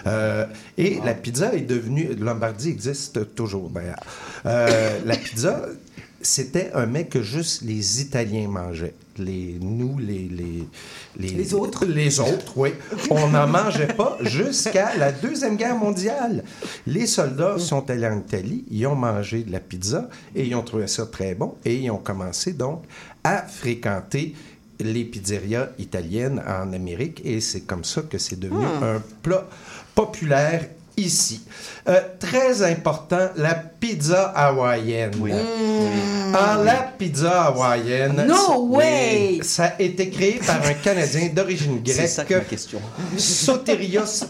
Euh, 0.08 0.46
et 0.78 1.00
la 1.04 1.14
pizza 1.14 1.54
est 1.54 1.62
devenue... 1.62 2.16
Lombardi 2.20 2.70
existe 2.70 3.36
toujours, 3.36 3.70
d'ailleurs. 3.70 4.00
Euh, 4.46 5.00
la 5.06 5.16
pizza, 5.16 5.66
c'était 6.22 6.72
un 6.74 6.86
mets 6.86 7.06
que 7.06 7.22
juste 7.22 7.62
les 7.64 8.02
Italiens 8.02 8.48
mangeaient. 8.48 8.94
Les, 9.18 9.58
nous, 9.60 10.00
les, 10.00 10.30
les, 10.30 11.28
Les 11.28 11.54
autres. 11.54 11.86
Les 11.86 12.20
autres, 12.20 12.54
oui. 12.56 12.70
On 13.10 13.28
n'en 13.28 13.46
mangeait 13.46 13.94
pas 13.94 14.18
jusqu'à 14.22 14.96
la 14.98 15.12
Deuxième 15.12 15.58
Guerre 15.58 15.76
mondiale. 15.76 16.44
Les 16.88 17.06
soldats 17.08 17.60
sont 17.60 17.89
allés 17.89 18.08
en 18.08 18.20
Italie, 18.20 18.64
ils 18.72 18.88
ont 18.88 18.96
mangé 18.96 19.44
de 19.44 19.52
la 19.52 19.60
pizza 19.60 20.10
et 20.34 20.46
ils 20.46 20.56
ont 20.56 20.64
trouvé 20.64 20.88
ça 20.88 21.06
très 21.06 21.36
bon 21.36 21.56
et 21.66 21.76
ils 21.76 21.92
ont 21.92 21.98
commencé 21.98 22.54
donc 22.54 22.84
à 23.24 23.44
fréquenter 23.44 24.34
les 24.84 25.06
pizzerias 25.06 25.70
italiennes 25.80 26.42
en 26.48 26.74
Amérique 26.74 27.22
et 27.24 27.42
c'est 27.42 27.62
comme 27.62 27.84
ça 27.84 28.02
que 28.04 28.18
c'est 28.18 28.40
devenu 28.40 28.66
un 28.66 29.02
plat 29.22 29.48
populaire 29.96 30.68
ici. 30.98 31.42
Euh, 31.88 32.00
très 32.20 32.62
important, 32.64 33.30
la 33.36 33.56
pizza 33.56 34.26
hawaïenne. 34.36 35.12
Ah, 36.34 36.60
la 36.64 36.76
pizza 36.98 37.44
hawaïenne. 37.46 38.26
No 38.28 38.68
way! 38.68 39.39
Ça 39.42 39.66
a 39.78 39.82
été 39.82 40.10
créé 40.10 40.39
par 40.46 40.62
un 40.66 40.74
Canadien 40.76 41.30
d'origine 41.34 41.82
C'est 41.86 42.08
ça 42.08 42.24
que 42.24 42.34
ma 42.34 42.39
grecque, 42.39 42.50
question. 42.52 42.80
Sotirios 43.18 44.26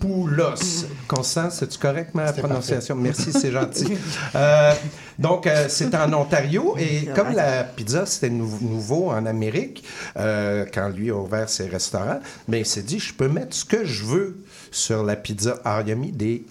Poulos. 0.00 0.86
Constance, 1.08 1.56
c'est-tu 1.58 1.78
correct 1.78 2.14
ma 2.14 2.32
prononciation? 2.32 2.94
Merci, 2.96 3.32
c'est 3.32 3.52
gentil. 3.52 3.86
Euh, 4.34 4.72
donc, 5.18 5.46
euh, 5.46 5.66
c'est 5.68 5.94
en 5.94 6.10
Ontario 6.14 6.74
et 6.78 7.06
comme 7.14 7.32
la 7.34 7.64
pizza, 7.64 8.06
c'était 8.06 8.30
nou- 8.30 8.58
nouveau 8.62 9.10
en 9.10 9.26
Amérique, 9.26 9.84
euh, 10.16 10.64
quand 10.72 10.88
lui 10.88 11.10
a 11.10 11.14
ouvert 11.16 11.48
ses 11.48 11.66
restaurants, 11.66 12.20
ben, 12.48 12.58
il 12.58 12.66
s'est 12.66 12.82
dit, 12.82 12.98
je 12.98 13.12
peux 13.12 13.28
mettre 13.28 13.54
ce 13.54 13.64
que 13.64 13.84
je 13.84 14.04
veux 14.04 14.36
sur 14.72 15.04
la 15.04 15.14
pizza. 15.14 15.58
Alors, 15.64 15.82
il 15.86 15.92
a 15.92 15.94
mis 15.94 16.10
des 16.10 16.44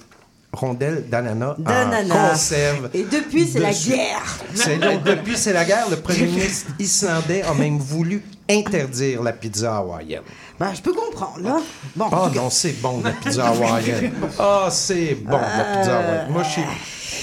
rondelles 0.53 1.05
d'ananas 1.09 1.55
en 1.65 2.30
conserve. 2.30 2.89
Et 2.93 3.03
depuis, 3.03 3.47
c'est 3.47 3.59
la 3.59 3.74
guerre. 3.74 4.38
C'est 4.53 4.78
donc, 4.78 5.03
depuis, 5.03 5.36
c'est 5.38 5.53
la 5.53 5.65
guerre. 5.65 5.89
Le 5.89 5.97
premier 5.97 6.26
ministre 6.28 6.72
islandais 6.80 7.41
a 7.43 7.53
même 7.53 7.78
voulu 7.78 8.22
interdire 8.49 9.24
la 9.24 9.34
pizza 9.34 9.78
hawaïenne. 9.78 10.22
Bah, 10.59 10.72
je 10.76 10.82
peux 10.82 10.93
comprendre, 10.93 11.39
là. 11.41 11.57
Bon, 11.95 12.05
Oh 12.11 12.28
non, 12.36 12.49
c'est 12.49 12.74
bon 12.82 13.01
la 13.03 13.11
pizza 13.11 13.47
hawaïenne. 13.47 14.11
Ah, 14.39 14.67
c'est 14.69 15.15
bon 15.15 15.38
la 15.38 15.78
pizza 15.78 15.99
hawaïenne. 15.99 16.32
Moi, 16.32 16.43
je 16.43 16.49
suis 16.49 16.63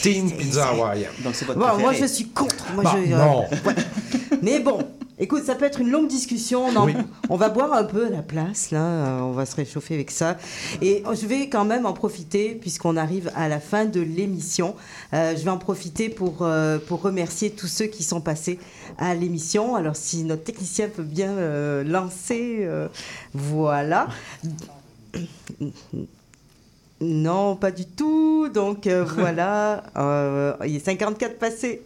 team 0.03 0.31
pizza 0.33 0.69
hawaïenne. 0.69 1.11
Donc, 1.23 1.35
c'est 1.35 1.47
Bon, 1.47 1.79
moi, 1.79 1.93
je 1.93 2.07
suis 2.07 2.29
contre. 2.31 2.65
Moi, 2.75 2.83
Bah, 2.85 2.97
je, 2.97 3.13
euh, 3.13 3.17
non. 3.19 3.41
ouais. 3.43 3.75
Mais 4.43 4.61
bon, 4.61 4.79
écoute, 5.19 5.45
ça 5.45 5.55
peut 5.55 5.65
être 5.65 5.81
une 5.81 5.91
longue 5.91 6.09
discussion. 6.09 6.65
On, 6.67 6.77
en- 6.77 6.87
Oui. 6.87 6.95
on 7.29 7.37
va 7.37 7.49
boire 7.49 7.73
un 7.73 7.85
peu 7.85 8.07
à 8.07 8.11
la 8.11 8.23
place, 8.23 8.71
là. 8.71 9.21
On 9.23 9.33
va 9.33 9.47
se 9.47 9.57
réchauffer 9.57 9.95
avec 9.95 10.11
ça. 10.11 10.37
Et 10.83 11.03
je 11.13 11.27
vais 11.27 11.49
quand 11.49 11.65
même 11.65 11.87
en 11.87 11.93
profiter, 11.93 12.55
puisqu'on 12.55 12.97
arrive 12.97 13.31
à 13.35 13.49
la 13.49 13.61
fin 13.61 13.85
de 13.85 14.01
l'émission. 14.01 14.75
Euh, 15.15 15.35
je 15.37 15.43
vais 15.45 15.51
en 15.51 15.59
profiter 15.59 16.09
pour, 16.09 16.43
euh, 16.43 16.79
pour 16.79 17.03
remercier 17.03 17.51
tous 17.51 17.67
ceux 17.69 17.87
qui 17.87 18.03
sont 18.03 18.21
passés 18.21 18.59
à 18.99 19.15
l'émission. 19.15 19.75
Alors, 19.77 19.97
si 19.97 20.25
notre 20.25 20.45
technicien 20.45 20.89
peut 20.89 21.03
bien 21.03 21.31
euh, 21.31 21.85
lancer, 21.85 22.69
voilà. 23.35 24.09
Non, 27.01 27.57
pas 27.57 27.71
du 27.71 27.87
tout. 27.87 28.49
Donc 28.49 28.87
voilà, 29.17 29.85
il 30.67 30.77
est 30.77 30.85
54 30.85 31.39
passés. 31.39 31.83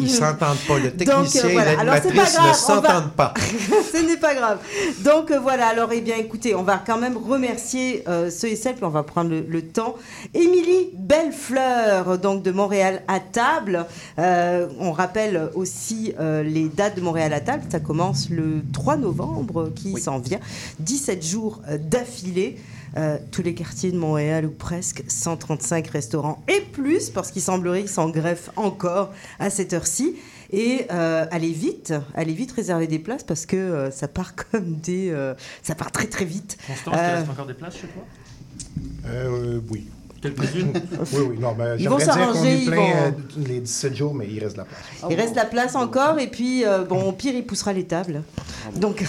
Ils 0.00 0.10
s'entendent 0.10 0.56
pas. 0.68 0.78
Le 0.78 0.90
Donc, 0.90 0.98
technicien 0.98 1.44
euh, 1.46 1.52
voilà. 1.52 1.72
et 1.72 1.76
l'animatrice 1.76 2.38
ne 2.38 2.46
va- 2.46 2.52
s'entendent 2.54 3.12
pas. 3.16 3.34
Ce 3.92 3.98
n'est 4.04 4.16
pas 4.16 4.34
grave. 4.34 4.58
Donc 5.04 5.30
euh, 5.30 5.38
voilà, 5.38 5.68
alors 5.68 5.90
eh 5.92 6.00
bien 6.00 6.16
écoutez, 6.16 6.54
on 6.54 6.62
va 6.62 6.82
quand 6.84 6.98
même 6.98 7.16
remercier 7.16 8.02
euh, 8.08 8.30
ceux 8.30 8.48
et 8.48 8.56
celles, 8.56 8.74
puis 8.74 8.84
on 8.84 8.90
va 8.90 9.02
prendre 9.02 9.30
le, 9.30 9.40
le 9.48 9.62
temps. 9.62 9.96
Émilie 10.34 10.90
Bellefleur, 10.94 12.18
donc 12.18 12.42
de 12.42 12.50
Montréal 12.52 13.02
à 13.08 13.20
table. 13.20 13.86
Euh, 14.18 14.66
on 14.78 14.92
rappelle 14.92 15.50
aussi 15.54 16.12
euh, 16.20 16.42
les 16.42 16.68
dates 16.68 16.96
de 16.96 17.00
Montréal 17.00 17.32
à 17.32 17.40
table. 17.40 17.62
Ça 17.70 17.80
commence 17.80 18.28
le 18.30 18.62
3 18.72 18.96
novembre 18.96 19.70
qui 19.74 20.00
s'en 20.00 20.18
vient. 20.18 20.40
17 20.80 21.24
jours 21.24 21.60
d'affilée. 21.78 22.58
Euh, 22.96 23.18
tous 23.30 23.42
les 23.42 23.52
quartiers 23.54 23.92
de 23.92 23.98
Montréal 23.98 24.46
ou 24.46 24.50
presque 24.50 25.04
135 25.06 25.86
restaurants 25.88 26.42
et 26.48 26.62
plus 26.62 27.10
parce 27.10 27.30
qu'il 27.30 27.42
semblerait 27.42 27.80
qu'ils 27.82 27.90
s'en 27.90 28.08
greffent 28.08 28.48
encore 28.56 29.12
à 29.38 29.50
cette 29.50 29.74
heure-ci. 29.74 30.16
Et 30.50 30.86
euh, 30.90 31.26
allez 31.30 31.52
vite 31.52 31.92
allez 32.14 32.32
vite 32.32 32.52
réserver 32.52 32.86
des 32.86 32.98
places 32.98 33.22
parce 33.24 33.44
que 33.44 33.56
euh, 33.56 33.90
ça 33.90 34.08
part 34.08 34.34
comme 34.50 34.76
des 34.76 35.10
euh, 35.10 35.34
ça 35.62 35.74
part 35.74 35.92
très 35.92 36.06
très 36.06 36.24
vite. 36.24 36.56
Constance, 36.66 36.94
il 36.96 37.14
reste 37.16 37.30
encore 37.30 37.46
des 37.46 37.54
places 37.54 37.74
chez 37.74 37.88
toi? 37.88 38.02
Euh, 39.08 39.60
oui. 39.70 39.86
Quelques-unes? 40.22 40.72
Oui, 41.12 41.20
oui, 41.30 41.36
non, 41.38 41.52
ben, 41.52 41.76
Ils 41.78 41.88
vont 41.90 41.98
s'arranger, 41.98 42.62
ils 42.62 42.70
vont- 42.74 43.14
les 43.46 43.60
17 43.60 43.94
jours, 43.94 44.14
mais 44.14 44.26
il 44.26 44.42
reste 44.42 44.54
de 44.54 44.60
la 44.62 44.64
place. 44.64 44.80
il 45.10 45.16
reste 45.16 45.36
la 45.36 45.44
place 45.44 45.74
encore 45.76 46.18
et 46.18 46.28
puis 46.28 46.64
euh, 46.64 46.84
bon 46.84 47.02
au 47.10 47.12
pire 47.12 47.34
il 47.34 47.44
poussera 47.44 47.72
les 47.74 47.84
tables. 47.84 48.22
Donc 48.76 49.04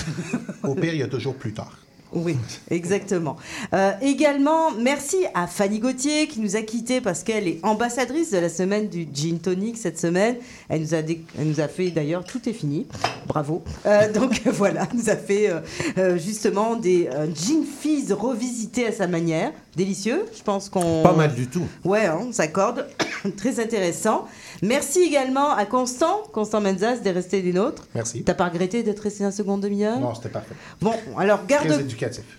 Au 0.64 0.76
pire, 0.76 0.94
il 0.94 1.00
y 1.00 1.04
a 1.04 1.08
toujours 1.18 1.36
plus 1.36 1.54
tard. 1.54 1.78
Oui, 2.14 2.38
exactement. 2.72 3.36
Euh, 3.74 3.92
également, 4.02 4.72
merci 4.72 5.18
à 5.34 5.46
Fanny 5.48 5.80
Gauthier 5.80 6.28
qui 6.28 6.40
nous 6.40 6.56
a 6.56 6.62
quittés 6.62 7.02
parce 7.02 7.24
qu'elle 7.24 7.48
est 7.48 7.60
ambassadrice 7.64 8.32
de 8.32 8.38
la 8.38 8.50
semaine 8.50 8.88
du 8.88 9.08
Gin 9.14 9.40
Tonic 9.40 9.78
cette 9.78 10.00
semaine. 10.00 10.36
Elle 10.70 10.82
nous 10.82 10.94
a, 10.94 11.02
dé- 11.02 11.24
elle 11.38 11.48
nous 11.48 11.60
a 11.60 11.68
fait 11.68 11.90
d'ailleurs, 11.90 12.24
tout 12.24 12.48
est 12.48 12.54
fini. 12.54 12.88
Bravo. 13.28 13.62
Euh, 13.86 14.12
donc 14.12 14.42
voilà, 14.46 14.88
elle 14.92 14.98
nous 14.98 15.10
a 15.10 15.16
fait 15.18 15.50
euh, 15.98 16.18
justement 16.18 16.76
des 16.76 17.10
Gin 17.36 17.64
Fizz 17.66 18.14
revisités 18.14 18.88
à 18.88 18.92
sa 18.92 19.08
manière. 19.08 19.52
Délicieux, 19.76 20.26
je 20.36 20.42
pense 20.42 20.70
qu'on. 20.70 21.04
Pas 21.04 21.14
mal 21.14 21.36
du 21.36 21.48
tout. 21.48 21.66
Ouais, 21.86 22.06
hein, 22.08 22.20
on 22.28 22.32
s'accorde. 22.32 22.88
Très 23.38 23.60
intéressant. 23.60 24.26
Merci 24.64 25.02
également 25.02 25.52
à 25.52 25.66
Constant, 25.66 26.24
Constant 26.34 26.62
Menzas, 26.62 26.98
d'être 26.98 27.14
resté 27.16 27.44
des 27.44 27.54
nôtres. 27.54 27.86
Merci. 27.94 28.24
T'as 28.24 28.34
pas 28.34 28.46
regretté 28.46 28.82
d'être 28.82 29.02
resté 29.02 29.24
un 29.24 29.30
second 29.30 29.60
demi-heure? 29.60 30.00
Non, 30.00 30.16
c'était 30.16 30.30
parfait. 30.30 30.56
Bon, 30.82 30.94
alors 31.18 31.46
garde. 31.46 31.68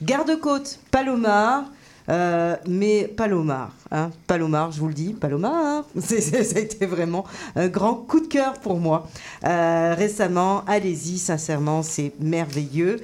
Garde-côte, 0.03 0.79
Palomar. 0.91 1.65
euh, 2.09 2.57
mais 2.67 3.07
Palomar, 3.07 3.71
hein, 3.91 4.11
Palomar, 4.27 4.73
je 4.73 4.81
vous 4.81 4.89
le 4.89 4.95
dis, 4.95 5.13
Palomar, 5.13 5.85
ça 5.99 6.15
a 6.57 6.59
été 6.59 6.87
vraiment 6.87 7.25
un 7.55 7.69
grand 7.69 7.95
coup 7.95 8.21
de 8.21 8.27
cœur 8.27 8.55
pour 8.55 8.79
moi. 8.79 9.07
Euh, 9.45 9.95
récemment, 9.97 10.65
allez-y, 10.67 11.19
sincèrement, 11.19 11.83
c'est 11.83 12.13
merveilleux. 12.19 13.01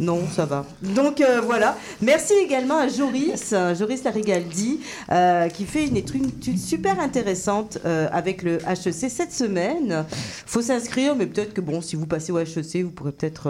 Non, 0.00 0.20
ça 0.30 0.44
va. 0.46 0.64
Donc 0.82 1.20
euh, 1.20 1.40
voilà. 1.40 1.76
Merci 2.02 2.32
également 2.34 2.78
à 2.78 2.86
Joris, 2.88 3.50
euh, 3.52 3.74
Joris 3.74 4.04
Larigaldi, 4.04 4.80
euh, 5.10 5.48
qui 5.48 5.64
fait 5.64 5.86
une 5.86 5.96
étude 5.96 6.58
super 6.58 7.00
intéressante 7.00 7.78
euh, 7.84 8.08
avec 8.12 8.42
le 8.42 8.58
HEC 8.58 9.10
cette 9.10 9.32
semaine. 9.32 10.04
faut 10.46 10.62
s'inscrire, 10.62 11.16
mais 11.16 11.26
peut-être 11.26 11.52
que 11.52 11.60
bon, 11.60 11.80
si 11.80 11.96
vous 11.96 12.06
passez 12.06 12.30
au 12.30 12.38
HEC, 12.38 12.84
vous 12.84 12.90
pourrez 12.90 13.10
peut-être. 13.10 13.48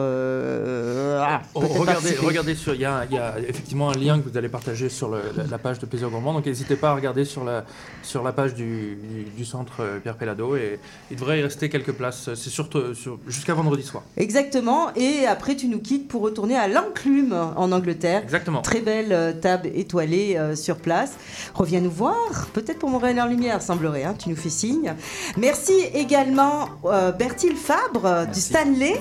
ah, 1.20 1.42
Oh, 1.54 1.60
regardez, 1.60 2.54
sur, 2.54 2.74
il 2.74 2.80
y 2.80 2.84
a, 2.86 3.04
il 3.10 3.14
y 3.14 3.18
a 3.18 3.38
effectivement 3.40 3.90
un 3.90 3.94
lien 3.98 4.18
que 4.18 4.26
vous 4.28 4.38
allez 4.38 4.48
partager 4.48 4.88
sur 4.88 5.10
le- 5.10 5.20
la, 5.36 5.44
la 5.44 5.58
page 5.58 5.78
de 5.78 5.86
Plaisir 5.86 6.08
Gourmand. 6.08 6.32
Donc 6.32 6.46
n'hésitez 6.46 6.76
pas 6.76 6.90
à 6.90 6.94
regarder 6.94 7.24
sur 7.26 7.44
la, 7.44 7.64
sur 8.02 8.22
la 8.22 8.32
page 8.32 8.54
du, 8.54 8.96
du, 8.96 9.24
du 9.36 9.44
centre 9.44 9.82
Pierre 10.02 10.16
Pellado 10.16 10.56
et 10.56 10.78
il 11.10 11.16
devrait 11.16 11.40
y 11.40 11.42
rester 11.42 11.68
quelques 11.68 11.92
places. 11.92 12.30
C'est 12.34 12.50
surtout 12.50 12.94
sur, 12.94 13.18
jusqu'à 13.26 13.52
vendredi 13.54 13.82
soir. 13.82 14.02
Exactement. 14.16 14.94
Et 14.96 15.26
après, 15.26 15.54
tu 15.54 15.68
nous 15.68 15.80
quittes 15.80 16.08
pour 16.08 16.22
retourner 16.22 16.37
à 16.38 16.68
l'Enclume 16.68 17.32
en 17.56 17.72
Angleterre. 17.72 18.22
Exactement. 18.22 18.62
Très 18.62 18.80
belle 18.80 19.12
euh, 19.12 19.32
table 19.32 19.70
étoilée 19.74 20.36
euh, 20.36 20.54
sur 20.54 20.76
place. 20.76 21.12
Reviens 21.54 21.80
nous 21.80 21.90
voir. 21.90 22.48
Peut-être 22.52 22.78
pour 22.78 22.90
Montréal 22.90 23.20
en 23.20 23.26
Lumière, 23.26 23.60
semblerait. 23.60 24.04
hein, 24.04 24.14
tu 24.18 24.28
nous 24.28 24.36
fais 24.36 24.48
signe. 24.50 24.94
Merci 25.36 25.72
également 25.94 26.68
euh, 26.84 27.12
Bertil 27.12 27.56
Fabre 27.56 28.26
du 28.32 28.40
Stanley. 28.40 29.00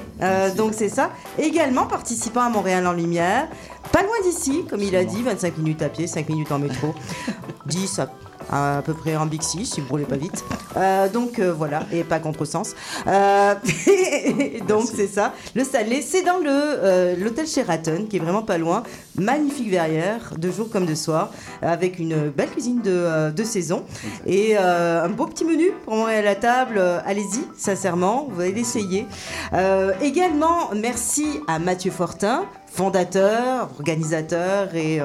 Donc 0.55 0.73
c'est 0.73 0.89
ça. 0.89 1.11
Également 1.37 1.85
participant 1.85 2.41
à 2.41 2.49
Montréal 2.49 2.85
en 2.87 2.93
Lumière. 2.93 3.47
Pas 3.91 4.01
loin 4.01 4.15
d'ici, 4.23 4.65
comme 4.69 4.81
il 4.81 4.95
a 4.95 5.05
dit, 5.05 5.23
25 5.23 5.57
minutes 5.57 5.81
à 5.81 5.89
pied, 5.89 6.07
5 6.07 6.27
minutes 6.29 6.51
en 6.51 6.59
métro. 6.59 6.93
10 7.67 7.99
à 7.99 8.09
à 8.51 8.81
peu 8.85 8.93
près 8.93 9.15
en 9.15 9.25
Bixi, 9.25 9.65
si 9.65 9.81
vous 9.81 9.87
roulez 9.89 10.05
pas 10.05 10.17
vite. 10.17 10.43
Euh, 10.77 11.09
donc 11.09 11.39
euh, 11.39 11.53
voilà, 11.53 11.85
et 11.91 12.03
pas 12.03 12.19
contresens. 12.19 12.75
Euh, 13.07 13.55
donc 14.67 14.85
c'est 14.93 15.07
ça. 15.07 15.33
Le 15.55 15.63
Stanley, 15.63 16.01
c'est 16.01 16.23
dans 16.23 16.37
le 16.37 16.49
euh, 16.49 17.15
l'hôtel 17.17 17.47
Sheraton, 17.47 18.05
qui 18.09 18.17
est 18.17 18.19
vraiment 18.19 18.43
pas 18.43 18.57
loin. 18.57 18.83
Magnifique 19.15 19.69
verrière, 19.69 20.33
de 20.37 20.51
jour 20.51 20.69
comme 20.69 20.85
de 20.85 20.93
soir, 20.93 21.31
avec 21.61 21.97
une 21.97 22.29
belle 22.29 22.49
cuisine 22.49 22.81
de, 22.81 23.31
de 23.31 23.43
saison 23.43 23.83
et 24.27 24.55
un 24.55 25.09
beau 25.09 25.25
petit 25.25 25.43
menu 25.43 25.71
pour 25.85 25.95
manger 25.95 26.17
à 26.17 26.21
la 26.21 26.35
table. 26.35 26.79
Allez-y, 27.03 27.41
sincèrement, 27.57 28.27
vous 28.29 28.41
allez 28.41 28.51
l'essayer. 28.51 29.07
Également, 30.03 30.69
merci 30.75 31.39
à 31.47 31.57
Mathieu 31.57 31.89
Fortin, 31.89 32.45
fondateur, 32.67 33.69
organisateur 33.79 34.75
et 34.75 35.01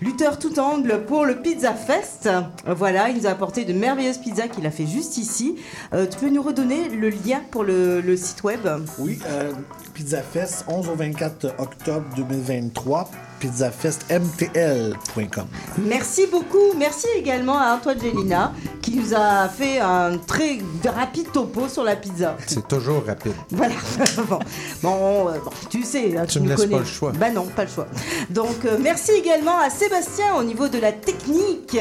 lutteur 0.00 0.38
tout 0.38 0.58
angle 0.58 1.04
pour 1.06 1.24
le 1.24 1.36
Pizza 1.36 1.74
Fest. 1.74 2.28
Voilà, 2.66 3.08
il 3.10 3.18
nous 3.18 3.26
a 3.26 3.30
apporté 3.30 3.64
de 3.64 3.72
merveilleuses 3.72 4.18
pizzas 4.18 4.48
qu'il 4.48 4.66
a 4.66 4.70
fait 4.70 4.86
juste 4.86 5.16
ici. 5.18 5.56
Euh, 5.92 6.06
tu 6.06 6.18
peux 6.18 6.30
nous 6.30 6.42
redonner 6.42 6.88
le 6.88 7.10
lien 7.10 7.42
pour 7.50 7.64
le, 7.64 8.00
le 8.00 8.16
site 8.16 8.42
web? 8.42 8.60
Oui, 8.98 9.18
euh, 9.26 9.52
Pizza 9.92 10.22
Fest, 10.22 10.64
11 10.68 10.88
au 10.88 10.94
24 10.94 11.54
octobre 11.58 12.04
2023, 12.16 13.10
pizzafestmtl.com. 13.44 15.44
Merci 15.78 16.26
beaucoup. 16.30 16.72
Merci 16.78 17.06
également 17.16 17.58
à 17.58 17.74
Antoine 17.74 18.00
Gélina 18.00 18.52
qui 18.80 18.96
nous 18.96 19.14
a 19.14 19.48
fait 19.48 19.80
un 19.80 20.18
très 20.18 20.58
rapide 20.84 21.30
topo 21.32 21.68
sur 21.68 21.84
la 21.84 21.96
pizza. 21.96 22.36
C'est 22.46 22.66
toujours 22.68 23.02
rapide. 23.06 23.32
Voilà. 23.50 23.74
bon, 24.28 24.38
bon, 24.82 25.28
euh, 25.28 25.38
bon, 25.44 25.50
tu 25.70 25.82
sais, 25.84 26.16
hein, 26.16 26.24
Tu 26.26 26.34
tu 26.34 26.40
me 26.40 26.48
laisses 26.48 26.60
connais. 26.60 26.72
pas 26.74 26.78
le 26.80 26.84
choix. 26.84 27.12
Bah 27.12 27.30
non, 27.30 27.46
pas 27.46 27.64
le 27.64 27.70
choix. 27.70 27.86
Donc 28.30 28.64
euh, 28.64 28.78
merci 28.80 29.12
également 29.12 29.58
à 29.58 29.70
Sébastien 29.70 30.34
au 30.36 30.44
niveau 30.44 30.68
de 30.68 30.78
la 30.78 30.92
technique. 30.92 31.78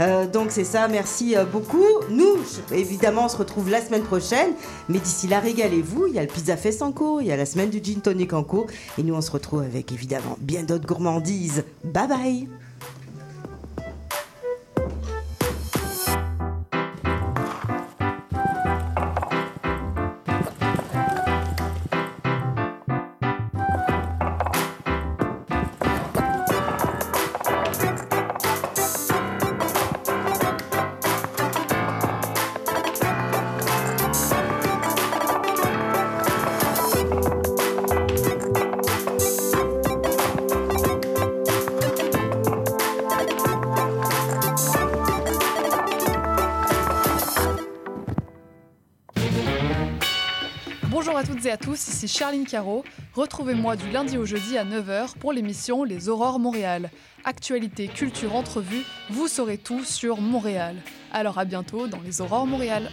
Euh, 0.00 0.26
donc 0.26 0.50
c'est 0.50 0.64
ça, 0.64 0.88
merci 0.88 1.34
beaucoup. 1.52 1.84
Nous, 2.10 2.38
évidemment, 2.72 3.26
on 3.26 3.28
se 3.28 3.36
retrouve 3.36 3.70
la 3.70 3.80
semaine 3.82 4.02
prochaine. 4.02 4.52
Mais 4.88 4.98
d'ici 4.98 5.28
là, 5.28 5.40
régalez-vous. 5.40 6.06
Il 6.08 6.14
y 6.14 6.18
a 6.18 6.22
le 6.22 6.28
Pizza 6.28 6.56
Fest 6.56 6.80
en 6.82 6.92
cours, 6.92 7.20
il 7.20 7.28
y 7.28 7.32
a 7.32 7.36
la 7.36 7.46
semaine 7.46 7.70
du 7.70 7.80
Gin 7.82 8.00
Tonic 8.00 8.32
en 8.32 8.42
cours. 8.44 8.66
Et 8.98 9.02
nous, 9.02 9.14
on 9.14 9.20
se 9.20 9.30
retrouve 9.30 9.62
avec 9.62 9.92
évidemment 9.92 10.36
bien 10.40 10.62
d'autres 10.62 10.86
gourmandises. 11.06 11.64
Bye 11.84 12.06
bye. 12.06 12.48
Ici 52.06 52.18
Charline 52.18 52.46
Caro. 52.46 52.84
Retrouvez-moi 53.14 53.76
du 53.76 53.90
lundi 53.90 54.16
au 54.16 54.24
jeudi 54.24 54.56
à 54.56 54.64
9h 54.64 55.18
pour 55.18 55.32
l'émission 55.32 55.84
Les 55.84 56.08
Aurores 56.08 56.38
Montréal. 56.38 56.90
Actualité, 57.24 57.88
culture, 57.88 58.34
entrevue, 58.34 58.84
vous 59.10 59.28
saurez 59.28 59.58
tout 59.58 59.84
sur 59.84 60.20
Montréal. 60.20 60.76
Alors 61.12 61.38
à 61.38 61.44
bientôt 61.44 61.88
dans 61.88 62.00
Les 62.00 62.20
Aurores 62.20 62.46
Montréal. 62.46 62.90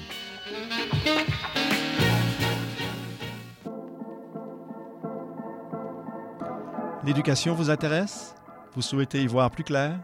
L'éducation 7.06 7.54
vous 7.54 7.70
intéresse? 7.70 8.34
Vous 8.76 8.82
souhaitez 8.82 9.22
y 9.22 9.28
voir 9.28 9.52
plus 9.52 9.64
clair? 9.64 10.00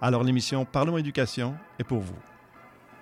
Alors 0.00 0.22
l'émission 0.22 0.64
Parlons 0.64 0.96
éducation 0.96 1.56
est 1.78 1.84
pour 1.84 2.00
vous. 2.00 2.18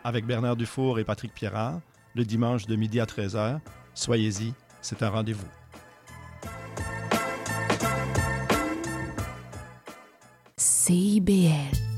Avec 0.04 0.24
Bernard 0.24 0.56
Dufour 0.56 0.98
et 0.98 1.04
Patrick 1.04 1.34
Pierrard, 1.34 1.80
le 2.14 2.24
dimanche 2.24 2.66
de 2.66 2.76
midi 2.76 3.00
à 3.00 3.04
13h, 3.04 3.58
soyez-y, 3.92 4.54
c'est 4.86 5.02
un 5.02 5.10
rendez-vous. 5.10 5.48
CIBL 10.56 11.95